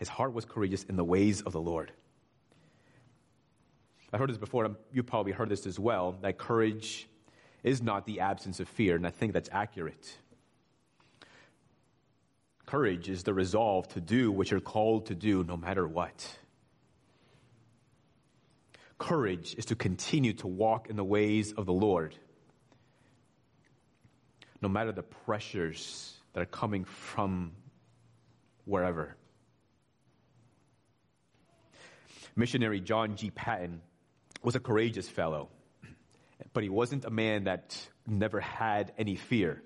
His 0.00 0.08
heart 0.08 0.32
was 0.32 0.46
courageous 0.46 0.82
in 0.84 0.96
the 0.96 1.04
ways 1.04 1.42
of 1.42 1.52
the 1.52 1.60
Lord. 1.60 1.92
I've 4.12 4.18
heard 4.18 4.30
this 4.30 4.38
before, 4.38 4.64
and 4.64 4.74
you 4.92 5.02
probably 5.02 5.30
heard 5.30 5.50
this 5.50 5.66
as 5.66 5.78
well, 5.78 6.16
that 6.22 6.36
courage 6.36 7.06
is 7.62 7.82
not 7.82 8.06
the 8.06 8.20
absence 8.20 8.58
of 8.58 8.68
fear, 8.68 8.96
and 8.96 9.06
I 9.06 9.10
think 9.10 9.34
that's 9.34 9.50
accurate. 9.52 10.16
Courage 12.64 13.10
is 13.10 13.24
the 13.24 13.34
resolve 13.34 13.88
to 13.88 14.00
do 14.00 14.32
what 14.32 14.50
you're 14.50 14.58
called 14.58 15.06
to 15.06 15.14
do 15.14 15.44
no 15.44 15.56
matter 15.56 15.86
what. 15.86 16.28
Courage 18.98 19.54
is 19.58 19.66
to 19.66 19.76
continue 19.76 20.32
to 20.34 20.46
walk 20.46 20.88
in 20.88 20.96
the 20.96 21.04
ways 21.04 21.52
of 21.52 21.66
the 21.66 21.72
Lord, 21.72 22.16
no 24.62 24.68
matter 24.68 24.92
the 24.92 25.02
pressures 25.02 26.14
that 26.32 26.40
are 26.40 26.46
coming 26.46 26.84
from 26.84 27.52
wherever. 28.64 29.16
Missionary 32.40 32.80
John 32.80 33.16
G. 33.16 33.30
Paton 33.30 33.82
was 34.42 34.54
a 34.56 34.60
courageous 34.60 35.06
fellow, 35.06 35.50
but 36.54 36.62
he 36.62 36.70
wasn't 36.70 37.04
a 37.04 37.10
man 37.10 37.44
that 37.44 37.76
never 38.06 38.40
had 38.40 38.94
any 38.96 39.16
fear. 39.16 39.62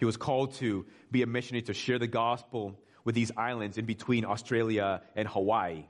He 0.00 0.04
was 0.04 0.16
called 0.16 0.54
to 0.54 0.86
be 1.12 1.22
a 1.22 1.26
missionary 1.26 1.62
to 1.62 1.72
share 1.72 2.00
the 2.00 2.08
gospel 2.08 2.76
with 3.04 3.14
these 3.14 3.30
islands 3.36 3.78
in 3.78 3.84
between 3.84 4.24
Australia 4.24 5.02
and 5.14 5.28
Hawaii. 5.28 5.84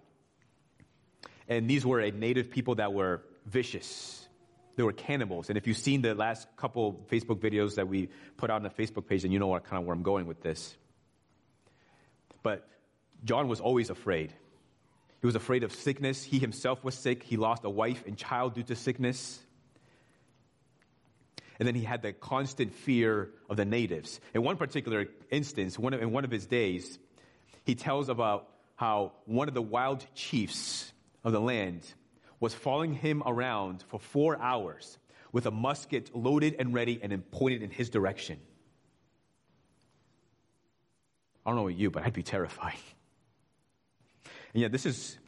And 1.49 1.71
these 1.71 1.87
were 1.87 2.01
a 2.01 2.11
native 2.11 2.51
people 2.51 2.75
that 2.75 2.93
were 2.93 3.23
vicious. 3.47 4.29
They 4.77 4.83
were 4.83 4.93
cannibals. 4.93 5.49
And 5.49 5.57
if 5.57 5.67
you've 5.67 5.79
seen 5.79 6.03
the 6.03 6.15
last 6.15 6.47
couple 6.59 7.07
Facebook 7.11 7.39
videos 7.39 7.77
that 7.77 7.89
we 7.89 8.11
put 8.37 8.51
out 8.51 8.57
on 8.57 8.63
the 8.63 8.69
Facebook 8.69 9.07
page, 9.07 9.23
then 9.23 9.33
you 9.33 9.39
know 9.39 9.47
what, 9.47 9.65
kind 9.65 9.81
of 9.81 9.87
where 9.87 9.97
I'm 9.97 10.03
going 10.03 10.27
with 10.27 10.43
this. 10.43 10.77
But 12.43 12.69
John 13.25 13.49
was 13.49 13.61
always 13.61 13.89
afraid. 13.89 14.35
He 15.21 15.27
was 15.27 15.35
afraid 15.35 15.63
of 15.63 15.73
sickness. 15.73 16.25
He 16.25 16.39
himself 16.39 16.83
was 16.83 16.95
sick. 16.95 17.23
He 17.23 17.37
lost 17.37 17.65
a 17.65 17.71
wife 17.71 18.05
and 18.07 18.17
child 18.17 18.55
due 18.55 18.63
to 18.65 18.75
sickness. 18.75 19.41
And 21.59 21.67
then 21.67 21.75
he 21.75 21.85
had 21.85 22.01
the 22.01 22.15
constant 22.15 22.75
fear 22.75 23.31
of 23.51 23.59
the 23.59 23.67
natives. 23.67 24.19
In 24.33 24.43
one 24.43 24.57
particular 24.57 25.09
instance, 25.31 25.79
one 25.79 25.93
of, 25.93 26.01
in 26.01 26.11
one 26.11 26.25
of 26.25 26.31
his 26.31 26.47
days, 26.47 26.99
he 27.65 27.75
tells 27.75 28.09
about 28.09 28.49
how 28.77 29.13
one 29.27 29.47
of 29.47 29.53
the 29.53 29.61
wild 29.61 30.07
chiefs 30.15 30.91
of 31.23 31.33
the 31.33 31.41
land 31.41 31.87
was 32.41 32.55
following 32.55 32.95
him 32.95 33.23
around 33.27 33.85
for 33.89 34.01
four 34.01 34.41
hours 34.41 34.99
with 35.33 35.45
a 35.45 35.51
musket 35.51 36.17
loaded 36.17 36.57
and 36.59 36.73
ready 36.73 36.99
and 37.03 37.31
pointed 37.31 37.63
in 37.63 37.69
his 37.69 37.91
direction. 37.91 38.39
I 41.45 41.51
don't 41.51 41.57
know 41.57 41.69
about 41.69 41.79
you, 41.79 41.91
but 41.91 42.05
I'd 42.05 42.15
be 42.15 42.23
terrified. 42.23 42.79
And 44.55 44.63
yet, 44.63 44.73
this 44.73 44.87
is, 44.87 45.19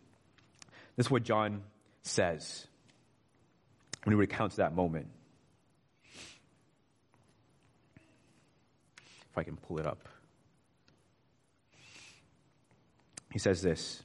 this 0.96 1.06
is 1.06 1.10
what 1.10 1.22
John 1.22 1.62
says 2.02 2.66
when 4.04 4.14
he 4.14 4.18
recounts 4.18 4.56
that 4.56 4.74
moment. 4.74 5.06
If 9.30 9.38
I 9.38 9.44
can 9.44 9.56
pull 9.56 9.78
it 9.78 9.86
up. 9.86 10.08
He 13.30 13.38
says 13.38 13.62
this. 13.62 14.02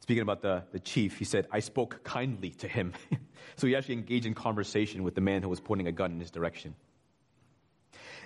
Speaking 0.00 0.22
about 0.22 0.42
the, 0.42 0.62
the 0.72 0.78
chief, 0.78 1.18
he 1.18 1.24
said, 1.24 1.46
I 1.50 1.60
spoke 1.60 2.04
kindly 2.04 2.50
to 2.50 2.68
him. 2.68 2.92
so 3.56 3.66
he 3.66 3.74
actually 3.74 3.94
engaged 3.94 4.26
in 4.26 4.34
conversation 4.34 5.02
with 5.02 5.14
the 5.14 5.20
man 5.20 5.42
who 5.42 5.48
was 5.48 5.60
pointing 5.60 5.86
a 5.86 5.92
gun 5.92 6.12
in 6.12 6.20
his 6.20 6.30
direction. 6.30 6.74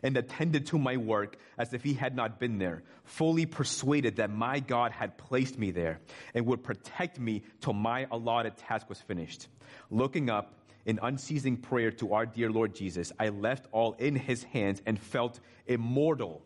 And 0.06 0.16
attended 0.16 0.66
to 0.66 0.78
my 0.78 0.96
work 0.98 1.36
as 1.58 1.74
if 1.74 1.82
he 1.82 1.94
had 1.94 2.14
not 2.14 2.38
been 2.38 2.58
there, 2.58 2.84
fully 3.02 3.44
persuaded 3.44 4.16
that 4.16 4.30
my 4.30 4.60
God 4.60 4.92
had 4.92 5.18
placed 5.18 5.58
me 5.58 5.72
there 5.72 5.98
and 6.32 6.46
would 6.46 6.62
protect 6.62 7.18
me 7.18 7.42
till 7.60 7.72
my 7.72 8.06
allotted 8.12 8.56
task 8.56 8.88
was 8.88 9.00
finished. 9.00 9.48
Looking 9.90 10.30
up 10.30 10.54
in 10.84 11.00
unceasing 11.02 11.56
prayer 11.56 11.90
to 11.90 12.14
our 12.14 12.24
dear 12.24 12.52
Lord 12.52 12.76
Jesus, 12.76 13.10
I 13.18 13.30
left 13.30 13.66
all 13.72 13.94
in 13.94 14.14
his 14.14 14.44
hands 14.44 14.80
and 14.86 14.96
felt 14.96 15.40
immortal 15.66 16.44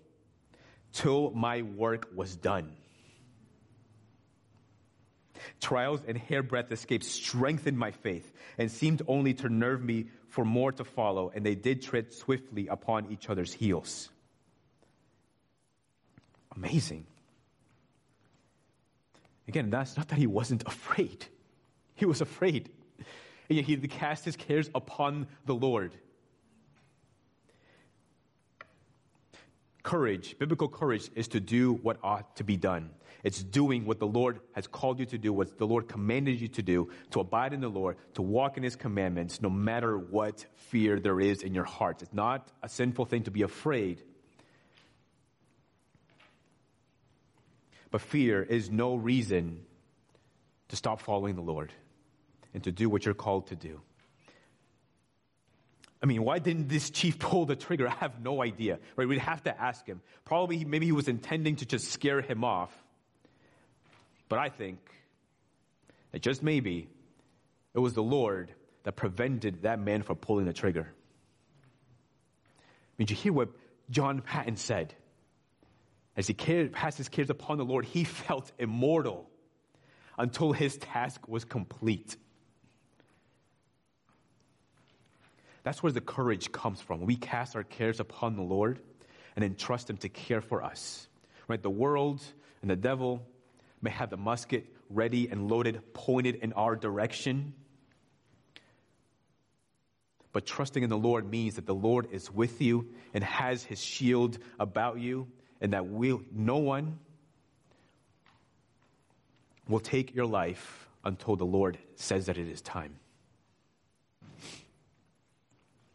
till 0.95 1.31
my 1.33 1.61
work 1.61 2.09
was 2.17 2.37
done. 2.37 2.73
Trials 5.61 6.01
and 6.09 6.17
hairbreadth 6.17 6.73
escapes 6.73 7.09
strengthened 7.09 7.79
my 7.79 7.91
faith 7.91 8.33
and 8.57 8.71
seemed 8.71 9.03
only 9.07 9.35
to 9.35 9.51
nerve 9.51 9.83
me 9.83 10.07
for 10.31 10.45
more 10.45 10.73
to 10.73 10.85
follow, 10.85 11.31
and 11.35 11.45
they 11.45 11.55
did 11.55 11.83
tread 11.83 12.13
swiftly 12.13 12.69
upon 12.69 13.11
each 13.11 13.29
other's 13.29 13.53
heels. 13.53 14.09
Amazing. 16.57 17.05
Again, 19.49 19.71
that's 19.71 19.97
not 19.97 20.09
that 20.09 20.19
he 20.19 20.29
wasn't 20.29 20.63
afraid. 20.67 21.27
He 21.97 22.07
was 22.07 22.21
afraid. 22.21 22.71
And 23.49 23.57
yet 23.57 23.65
he 23.65 23.77
cast 23.77 24.25
his 24.25 24.37
cares 24.37 24.71
upon 24.75 25.27
the 25.45 25.55
Lord. 25.55 25.93
Courage, 29.83 30.39
biblical 30.39 30.69
courage, 30.69 31.11
is 31.17 31.27
to 31.29 31.41
do 31.41 31.73
what 31.73 31.99
ought 32.05 32.37
to 32.37 32.45
be 32.45 32.57
done. 32.57 32.91
It's 33.23 33.43
doing 33.43 33.85
what 33.85 33.99
the 33.99 34.07
Lord 34.07 34.41
has 34.53 34.67
called 34.67 34.99
you 34.99 35.07
to 35.07 35.19
do, 35.19 35.33
what 35.33 35.59
the 35.59 35.67
Lord 35.67 35.89
commanded 35.89 36.41
you 36.41 36.49
to 36.49 36.63
do, 36.63 36.91
to 37.11 37.21
abide 37.21 37.53
in 37.53 37.61
the 37.61 37.69
Lord, 37.69 37.97
to 38.15 38.23
walk 38.23 38.57
in 38.57 38.63
His 38.63 38.77
commandments, 38.77 39.43
no 39.43 39.51
matter 39.51 39.99
what 39.99 40.47
fear 40.57 40.99
there 40.99 41.21
is 41.21 41.43
in 41.43 41.55
your 41.55 41.65
heart. 41.65 42.03
It's 42.03 42.15
not 42.15 42.51
a 42.63 42.69
sinful 42.69 43.07
thing 43.07 43.25
to 43.25 43.31
be 43.31 43.43
afraid. 43.43 44.03
But 47.91 48.01
fear 48.01 48.43
is 48.43 48.71
no 48.71 48.95
reason 48.95 49.63
to 50.69 50.77
stop 50.77 51.01
following 51.01 51.35
the 51.35 51.43
Lord 51.43 51.73
and 52.55 52.63
to 52.65 52.73
do 52.73 52.89
what 52.89 53.05
you're 53.05 53.15
called 53.15 53.49
to 53.49 53.57
do. 53.57 53.81
I 56.03 56.07
mean, 56.07 56.25
why 56.25 56.39
didn't 56.39 56.69
this 56.69 56.91
chief 56.91 57.19
pull 57.19 57.45
the 57.45 57.57
trigger? 57.57 57.89
I 57.89 57.95
have 57.97 58.23
no 58.23 58.43
idea. 58.43 58.79
Right? 58.97 59.07
We'd 59.07 59.19
have 59.19 59.43
to 59.45 59.61
ask 59.61 59.87
him. 59.87 60.01
Probably, 60.25 60.65
maybe 60.65 60.87
he 60.87 60.93
was 60.93 61.09
intending 61.09 61.57
to 61.57 61.67
just 61.67 61.91
scare 61.91 62.23
him 62.23 62.45
off. 62.45 62.73
But 64.31 64.39
I 64.39 64.49
think 64.49 64.79
that 66.13 66.23
just 66.23 66.43
maybe 66.43 66.89
it 67.75 67.79
was 67.81 67.93
the 67.93 68.03
Lord 68.03 68.55
that 68.85 68.93
prevented 68.93 69.63
that 69.63 69.79
man 69.79 70.03
from 70.03 70.17
pulling 70.17 70.47
the 70.47 70.55
trigger. 70.55 70.91
Did 72.97 73.11
you 73.11 73.17
hear 73.17 73.33
what 73.33 73.49
John 73.91 74.23
Paton 74.23 74.57
said? 74.57 74.95
As 76.17 76.27
he 76.27 76.33
cared, 76.33 76.73
passed 76.73 76.97
his 76.97 77.09
cares 77.09 77.29
upon 77.29 77.59
the 77.59 77.65
Lord, 77.65 77.85
he 77.85 78.05
felt 78.05 78.51
immortal 78.59 79.29
until 80.17 80.53
his 80.53 80.77
task 80.79 81.29
was 81.29 81.45
complete. 81.45 82.17
That's 85.65 85.83
where 85.83 85.93
the 85.93 86.01
courage 86.01 86.53
comes 86.53 86.81
from. 86.81 87.01
We 87.01 87.17
cast 87.17 87.57
our 87.57 87.65
cares 87.65 87.99
upon 88.01 88.37
the 88.37 88.43
Lord 88.43 88.81
and 89.35 89.45
entrust 89.45 89.91
Him 89.91 89.99
to 89.99 90.09
care 90.09 90.41
for 90.41 90.63
us. 90.63 91.07
Right? 91.49 91.63
The 91.63 91.71
world 91.71 92.23
and 92.63 92.71
the 92.71 92.77
devil 92.77 93.27
may 93.83 93.91
have 93.91 94.11
the 94.11 94.17
musket 94.17 94.67
ready 94.89 95.29
and 95.29 95.49
loaded, 95.49 95.81
pointed 95.95 96.37
in 96.37 96.53
our 96.53 96.77
direction. 96.77 97.55
But 100.33 100.47
trusting 100.47 100.83
in 100.83 100.91
the 100.91 100.99
Lord 100.99 101.29
means 101.29 101.57
that 101.57 101.67
the 101.67 101.75
Lord 101.75 102.09
is 102.13 102.31
with 102.31 102.61
you 102.61 102.91
and 103.15 103.25
has 103.25 103.65
His 103.65 103.83
shield 103.83 104.39
about 104.59 105.01
you, 105.01 105.29
and 105.61 105.73
that 105.73 105.89
we, 105.89 106.19
no 106.33 106.59
one 106.59 106.99
will 109.69 109.81
take 109.81 110.15
your 110.15 110.27
life 110.27 110.89
until 111.05 111.37
the 111.37 111.45
Lord 111.45 111.79
says 111.97 112.27
that 112.27 112.39
it 112.39 112.49
is 112.49 112.61
time. 112.61 112.97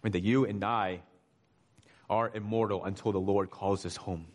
And 0.03 0.13
that 0.13 0.23
you 0.23 0.45
and 0.45 0.63
I 0.63 1.01
are 2.09 2.29
immortal 2.33 2.85
until 2.85 3.11
the 3.11 3.19
Lord 3.19 3.49
calls 3.49 3.85
us 3.85 3.95
home. 3.95 4.27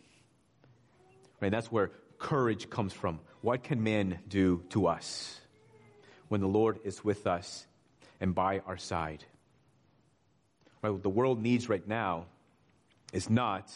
Right? 1.39 1.51
That's 1.51 1.71
where 1.71 1.91
courage 2.17 2.69
comes 2.69 2.93
from. 2.93 3.19
What 3.41 3.63
can 3.63 3.83
man 3.83 4.19
do 4.27 4.63
to 4.69 4.87
us 4.87 5.39
when 6.27 6.41
the 6.41 6.47
Lord 6.47 6.79
is 6.83 7.03
with 7.03 7.25
us 7.25 7.65
and 8.19 8.35
by 8.35 8.59
our 8.59 8.77
side? 8.77 9.23
Right? 10.81 10.91
What 10.91 11.01
the 11.01 11.09
world 11.09 11.41
needs 11.41 11.67
right 11.67 11.85
now 11.87 12.25
is 13.13 13.29
not 13.29 13.71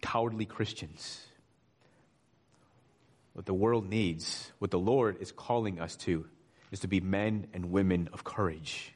cowardly 0.00 0.46
Christians. 0.46 1.20
What 3.34 3.44
the 3.44 3.54
world 3.54 3.88
needs, 3.88 4.50
what 4.58 4.70
the 4.70 4.78
Lord 4.78 5.18
is 5.20 5.30
calling 5.30 5.80
us 5.80 5.96
to, 5.96 6.26
is 6.72 6.80
to 6.80 6.88
be 6.88 7.00
men 7.00 7.46
and 7.52 7.70
women 7.70 8.08
of 8.12 8.24
courage. 8.24 8.94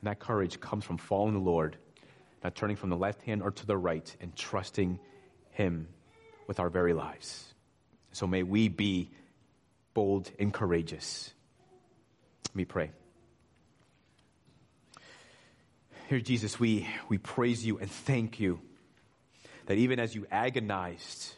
And 0.00 0.10
that 0.10 0.18
courage 0.18 0.60
comes 0.60 0.84
from 0.84 0.98
following 0.98 1.34
the 1.34 1.40
Lord, 1.40 1.76
not 2.42 2.56
turning 2.56 2.76
from 2.76 2.90
the 2.90 2.96
left 2.96 3.22
hand 3.22 3.42
or 3.42 3.52
to 3.52 3.66
the 3.66 3.76
right, 3.76 4.14
and 4.20 4.34
trusting 4.34 4.98
Him 5.52 5.86
with 6.46 6.60
our 6.60 6.68
very 6.68 6.92
lives. 6.92 7.52
So 8.12 8.26
may 8.26 8.42
we 8.42 8.68
be 8.68 9.10
bold 9.94 10.30
and 10.38 10.52
courageous. 10.52 11.32
Let 12.50 12.56
me 12.56 12.64
pray. 12.64 12.90
Here, 16.08 16.20
Jesus, 16.20 16.60
we, 16.60 16.86
we 17.08 17.18
praise 17.18 17.64
you 17.64 17.78
and 17.78 17.90
thank 17.90 18.38
you 18.38 18.60
that 19.66 19.78
even 19.78 19.98
as 19.98 20.14
you 20.14 20.26
agonized, 20.30 21.34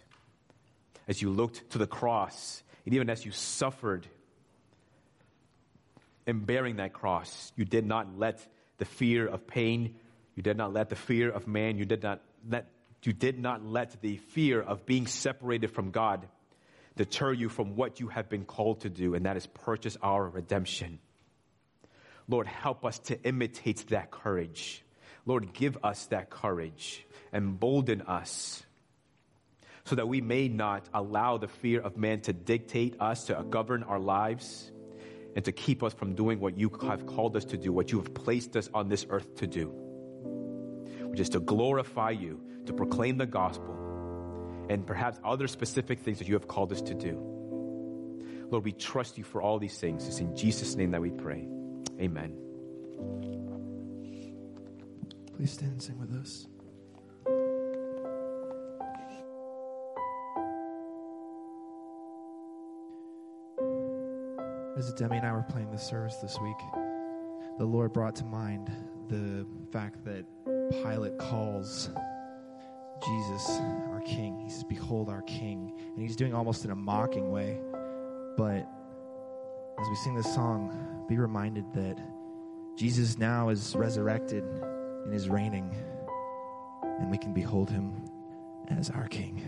as 1.06 1.22
you 1.22 1.30
looked 1.30 1.70
to 1.70 1.78
the 1.78 1.86
cross, 1.86 2.62
and 2.84 2.94
even 2.94 3.08
as 3.10 3.24
you 3.24 3.30
suffered 3.30 4.06
in 6.26 6.40
bearing 6.40 6.76
that 6.76 6.92
cross, 6.92 7.52
you 7.54 7.64
did 7.64 7.86
not 7.86 8.18
let 8.18 8.44
the 8.78 8.84
fear 8.84 9.26
of 9.26 9.46
pain, 9.46 9.94
you 10.34 10.42
did 10.42 10.56
not 10.56 10.72
let 10.72 10.88
the 10.88 10.96
fear 10.96 11.30
of 11.30 11.46
man, 11.46 11.78
you 11.78 11.84
did 11.84 12.02
not 12.02 12.20
let, 12.48 12.66
you 13.06 13.12
did 13.12 13.38
not 13.38 13.64
let 13.64 14.00
the 14.00 14.16
fear 14.16 14.60
of 14.60 14.86
being 14.86 15.06
separated 15.06 15.68
from 15.68 15.90
God 15.90 16.26
deter 16.96 17.32
you 17.32 17.48
from 17.48 17.76
what 17.76 18.00
you 18.00 18.08
have 18.08 18.28
been 18.28 18.44
called 18.44 18.82
to 18.82 18.90
do, 18.90 19.14
and 19.14 19.26
that 19.26 19.36
is 19.36 19.46
purchase 19.46 19.96
our 20.02 20.28
redemption. 20.28 20.98
Lord, 22.28 22.46
help 22.46 22.84
us 22.84 22.98
to 23.00 23.22
imitate 23.22 23.88
that 23.88 24.10
courage. 24.10 24.82
Lord, 25.26 25.52
give 25.52 25.78
us 25.82 26.06
that 26.06 26.30
courage, 26.30 27.04
embolden 27.32 28.02
us 28.02 28.62
so 29.84 29.96
that 29.96 30.08
we 30.08 30.20
may 30.20 30.48
not 30.48 30.88
allow 30.94 31.36
the 31.36 31.48
fear 31.48 31.80
of 31.80 31.96
man 31.96 32.20
to 32.22 32.32
dictate 32.32 32.96
us, 33.00 33.24
to 33.24 33.44
govern 33.50 33.82
our 33.82 33.98
lives, 33.98 34.70
and 35.36 35.44
to 35.44 35.52
keep 35.52 35.82
us 35.82 35.92
from 35.92 36.14
doing 36.14 36.40
what 36.40 36.58
you 36.58 36.70
have 36.82 37.06
called 37.06 37.36
us 37.36 37.44
to 37.46 37.58
do, 37.58 37.72
what 37.72 37.92
you 37.92 37.98
have 37.98 38.14
placed 38.14 38.56
us 38.56 38.70
on 38.72 38.88
this 38.88 39.04
earth 39.10 39.36
to 39.36 39.46
do, 39.46 39.74
which 41.14 41.20
is 41.20 41.28
to 41.28 41.38
glorify 41.38 42.10
you, 42.10 42.40
to 42.66 42.72
proclaim 42.72 43.16
the 43.16 43.24
gospel, 43.24 44.66
and 44.68 44.84
perhaps 44.84 45.16
other 45.24 45.46
specific 45.46 46.00
things 46.00 46.18
that 46.18 46.26
you 46.26 46.34
have 46.34 46.48
called 46.48 46.72
us 46.72 46.82
to 46.82 46.92
do. 46.92 47.16
Lord, 48.50 48.64
we 48.64 48.72
trust 48.72 49.16
you 49.16 49.22
for 49.22 49.40
all 49.40 49.60
these 49.60 49.78
things. 49.78 50.08
It's 50.08 50.18
in 50.18 50.34
Jesus' 50.34 50.74
name 50.74 50.90
that 50.90 51.00
we 51.00 51.12
pray. 51.12 51.46
Amen. 52.00 52.36
Please 55.36 55.52
stand 55.52 55.70
and 55.70 55.82
sing 55.84 56.00
with 56.00 56.20
us. 56.20 56.48
As 64.76 64.92
Demi 64.94 65.18
and 65.18 65.26
I 65.28 65.32
were 65.32 65.46
playing 65.48 65.70
the 65.70 65.78
service 65.78 66.16
this 66.16 66.36
week, 66.42 66.56
the 67.58 67.64
Lord 67.64 67.92
brought 67.92 68.16
to 68.16 68.24
mind 68.24 68.68
the 69.06 69.46
fact 69.70 70.04
that 70.04 70.24
Pilate 70.70 71.18
calls 71.18 71.90
Jesus 73.04 73.48
our 73.90 74.00
King. 74.04 74.40
He 74.40 74.50
says, 74.50 74.64
Behold 74.64 75.08
our 75.08 75.22
King. 75.22 75.72
And 75.94 76.02
he's 76.02 76.16
doing 76.16 76.34
almost 76.34 76.64
in 76.64 76.70
a 76.70 76.76
mocking 76.76 77.30
way. 77.30 77.58
But 78.36 78.66
as 79.80 79.88
we 79.88 79.96
sing 79.96 80.14
this 80.14 80.32
song, 80.34 81.04
be 81.08 81.18
reminded 81.18 81.64
that 81.74 81.98
Jesus 82.76 83.18
now 83.18 83.50
is 83.50 83.74
resurrected 83.76 84.42
and 84.42 85.14
is 85.14 85.28
reigning, 85.28 85.74
and 86.82 87.10
we 87.10 87.18
can 87.18 87.32
behold 87.32 87.70
him 87.70 87.92
as 88.68 88.90
our 88.90 89.06
King. 89.08 89.42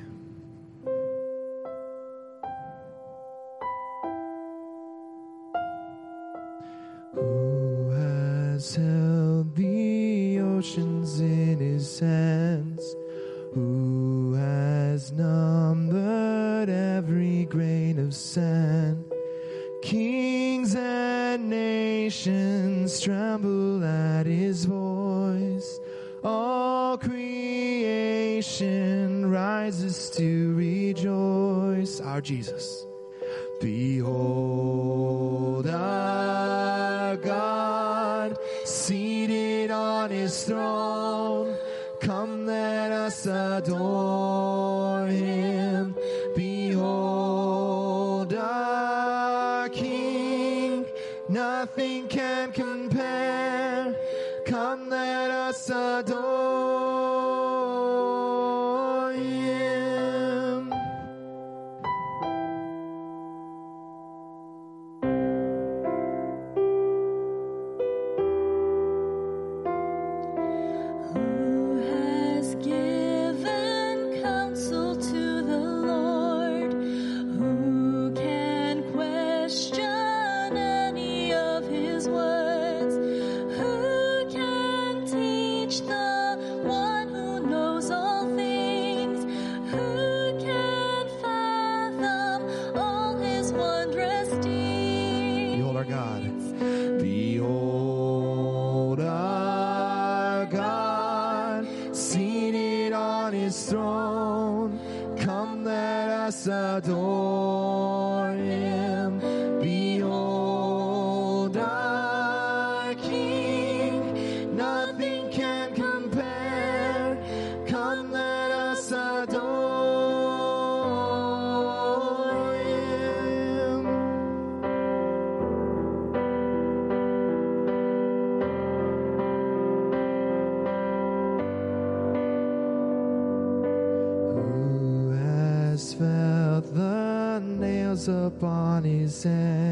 upon 138.38 138.84
his 138.84 139.22
head. 139.22 139.65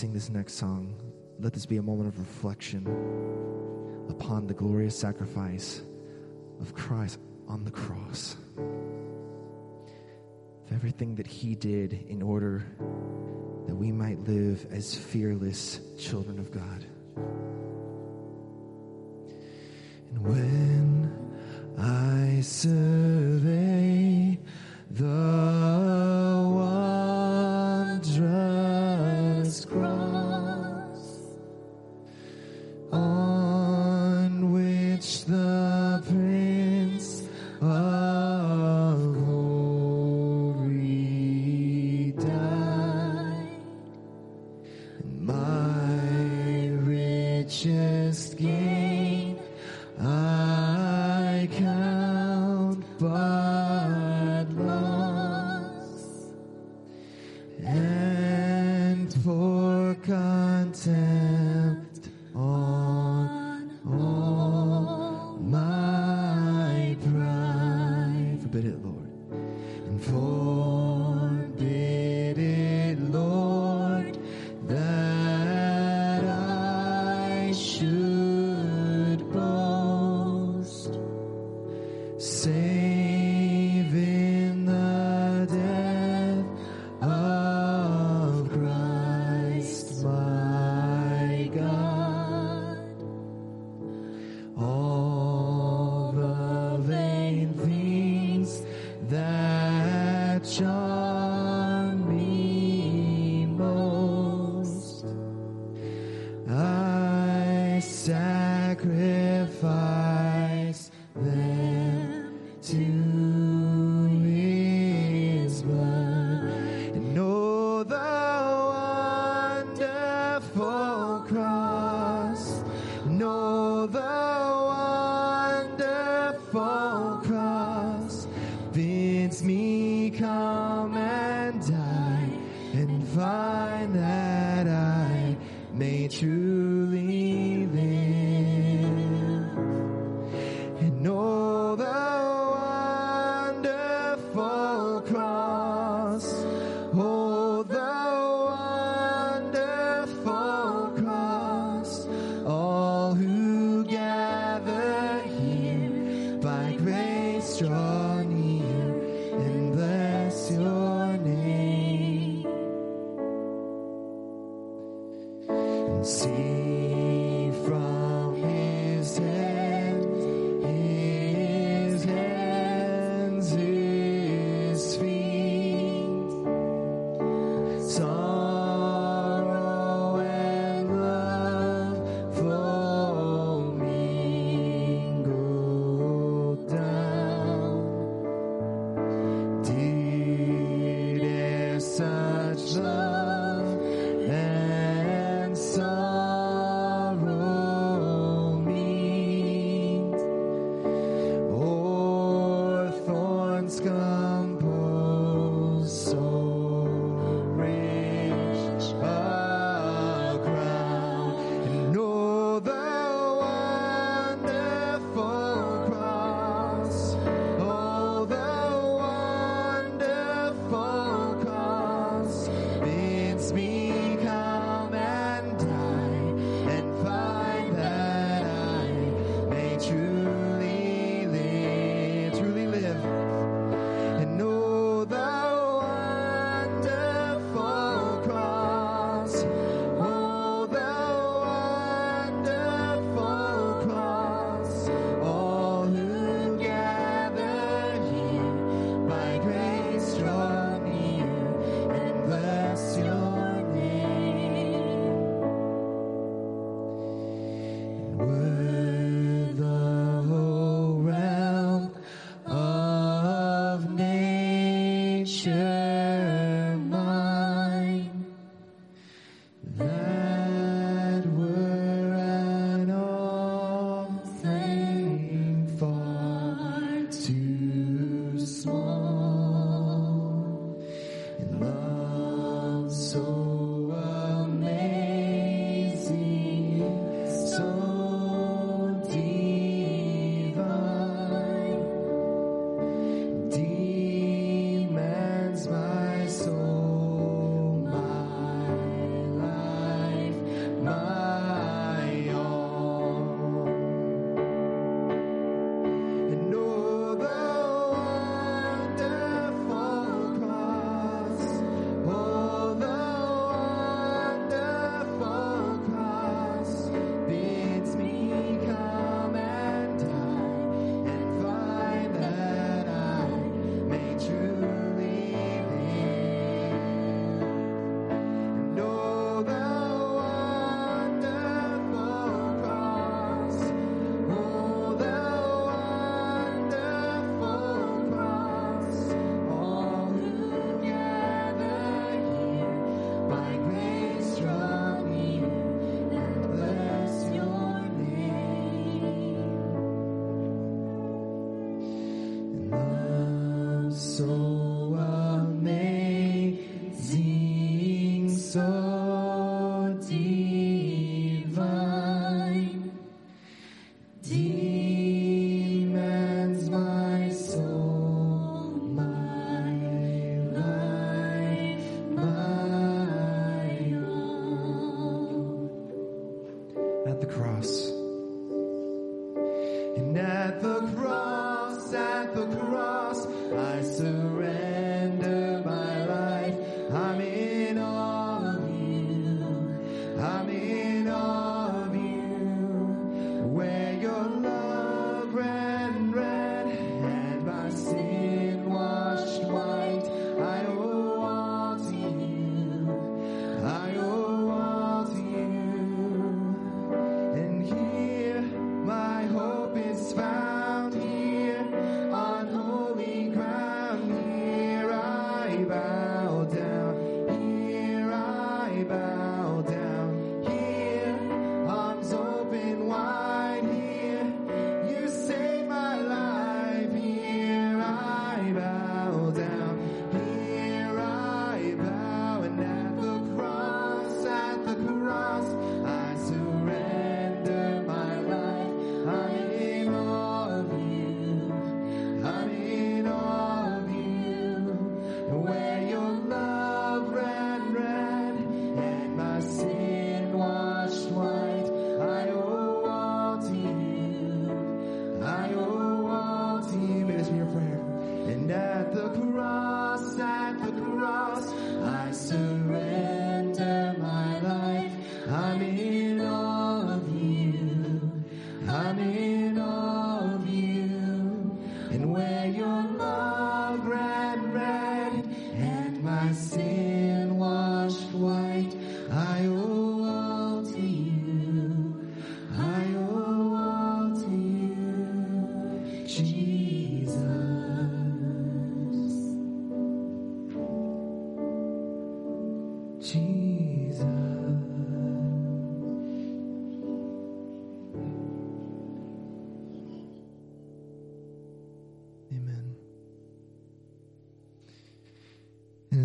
sing 0.00 0.14
this 0.14 0.30
next 0.30 0.54
song, 0.54 0.94
let 1.40 1.52
this 1.52 1.66
be 1.66 1.76
a 1.76 1.82
moment 1.82 2.08
of 2.08 2.18
reflection 2.18 2.86
upon 4.08 4.46
the 4.46 4.54
glorious 4.54 4.98
sacrifice 4.98 5.82
of 6.58 6.74
Christ 6.74 7.18
on 7.46 7.64
the 7.64 7.70
cross. 7.70 8.34
Of 10.64 10.72
everything 10.72 11.16
that 11.16 11.26
he 11.26 11.54
did 11.54 12.06
in 12.08 12.22
order 12.22 12.64
that 13.66 13.74
we 13.74 13.92
might 13.92 14.18
live 14.20 14.66
as 14.70 14.94
fearless 14.94 15.80
children 15.98 16.38
of 16.38 16.50
God. 16.50 16.86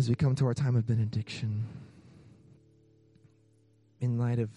As 0.06 0.10
we 0.10 0.14
come 0.14 0.36
to 0.36 0.46
our 0.46 0.54
time 0.54 0.76
of 0.76 0.86
benediction, 0.86 1.66
in 4.00 4.16
light 4.16 4.38
of 4.38 4.50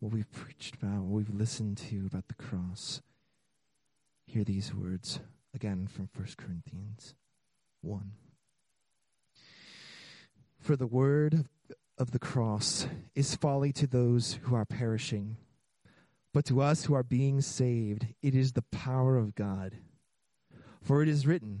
what 0.00 0.10
we've 0.10 0.32
preached 0.32 0.74
about, 0.74 1.02
what 1.02 1.18
we've 1.18 1.38
listened 1.38 1.76
to 1.76 2.06
about 2.06 2.26
the 2.28 2.34
cross, 2.34 3.02
hear 4.26 4.42
these 4.42 4.74
words 4.74 5.20
again 5.54 5.86
from 5.86 6.08
1 6.16 6.28
Corinthians 6.38 7.14
1. 7.82 8.12
For 10.58 10.76
the 10.76 10.86
word 10.86 11.34
of, 11.34 11.46
of 11.98 12.12
the 12.12 12.18
cross 12.18 12.86
is 13.14 13.36
folly 13.36 13.74
to 13.74 13.86
those 13.86 14.38
who 14.44 14.54
are 14.54 14.64
perishing, 14.64 15.36
but 16.32 16.46
to 16.46 16.62
us 16.62 16.86
who 16.86 16.94
are 16.94 17.02
being 17.02 17.42
saved, 17.42 18.06
it 18.22 18.34
is 18.34 18.52
the 18.52 18.64
power 18.72 19.18
of 19.18 19.34
God. 19.34 19.74
For 20.80 21.02
it 21.02 21.08
is 21.10 21.26
written, 21.26 21.60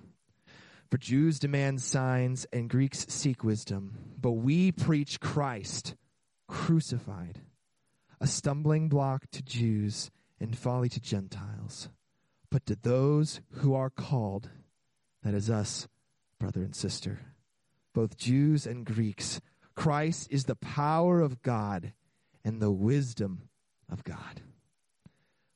For 0.91 0.97
Jews 0.97 1.39
demand 1.39 1.81
signs 1.81 2.45
and 2.51 2.69
Greeks 2.69 3.05
seek 3.07 3.45
wisdom, 3.45 3.97
but 4.19 4.33
we 4.33 4.73
preach 4.73 5.21
Christ 5.21 5.95
crucified, 6.49 7.39
a 8.19 8.27
stumbling 8.27 8.89
block 8.89 9.23
to 9.31 9.41
Jews 9.41 10.11
and 10.37 10.57
folly 10.57 10.89
to 10.89 10.99
Gentiles. 10.99 11.87
But 12.49 12.65
to 12.65 12.75
those 12.75 13.39
who 13.51 13.73
are 13.73 13.89
called, 13.89 14.49
that 15.23 15.33
is 15.33 15.49
us, 15.49 15.87
brother 16.37 16.61
and 16.61 16.75
sister, 16.75 17.19
both 17.93 18.17
Jews 18.17 18.67
and 18.67 18.85
Greeks, 18.85 19.39
Christ 19.75 20.27
is 20.29 20.43
the 20.43 20.55
power 20.55 21.21
of 21.21 21.41
God 21.41 21.93
and 22.43 22.61
the 22.61 22.71
wisdom 22.71 23.43
of 23.89 24.03
God. 24.03 24.41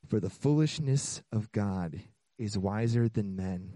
For 0.08 0.18
the 0.18 0.30
foolishness 0.30 1.20
of 1.30 1.52
God 1.52 2.00
is 2.38 2.56
wiser 2.56 3.06
than 3.06 3.36
men, 3.36 3.74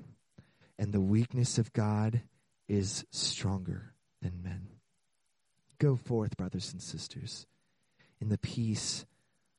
and 0.81 0.95
the 0.95 1.01
weakness 1.01 1.59
of 1.59 1.75
God 1.75 2.23
is 2.67 3.05
stronger 3.11 3.93
than 4.23 4.43
men. 4.43 4.69
Go 5.79 5.95
forth, 5.95 6.39
brothers 6.39 6.73
and 6.73 6.81
sisters, 6.81 7.47
in 8.19 8.31
the 8.31 8.39
peace 8.39 9.05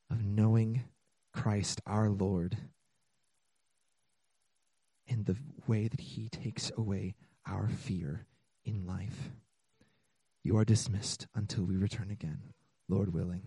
of 0.10 0.26
knowing 0.26 0.84
Christ 1.31 1.80
our 1.85 2.10
Lord 2.10 2.57
in 5.06 5.26
the 5.26 5.35
way 5.68 5.88
that 5.88 6.02
he 6.02 6.27
takes 6.27 6.72
away 6.76 7.14
our 7.48 7.68
fear 7.68 8.26
in 8.65 8.88
life. 8.88 9.30
You 10.43 10.57
are 10.57 10.65
dismissed 10.65 11.27
until 11.35 11.65
we 11.65 11.77
return 11.77 12.10
again, 12.10 12.41
Lord 12.89 13.14
willing. 13.14 13.43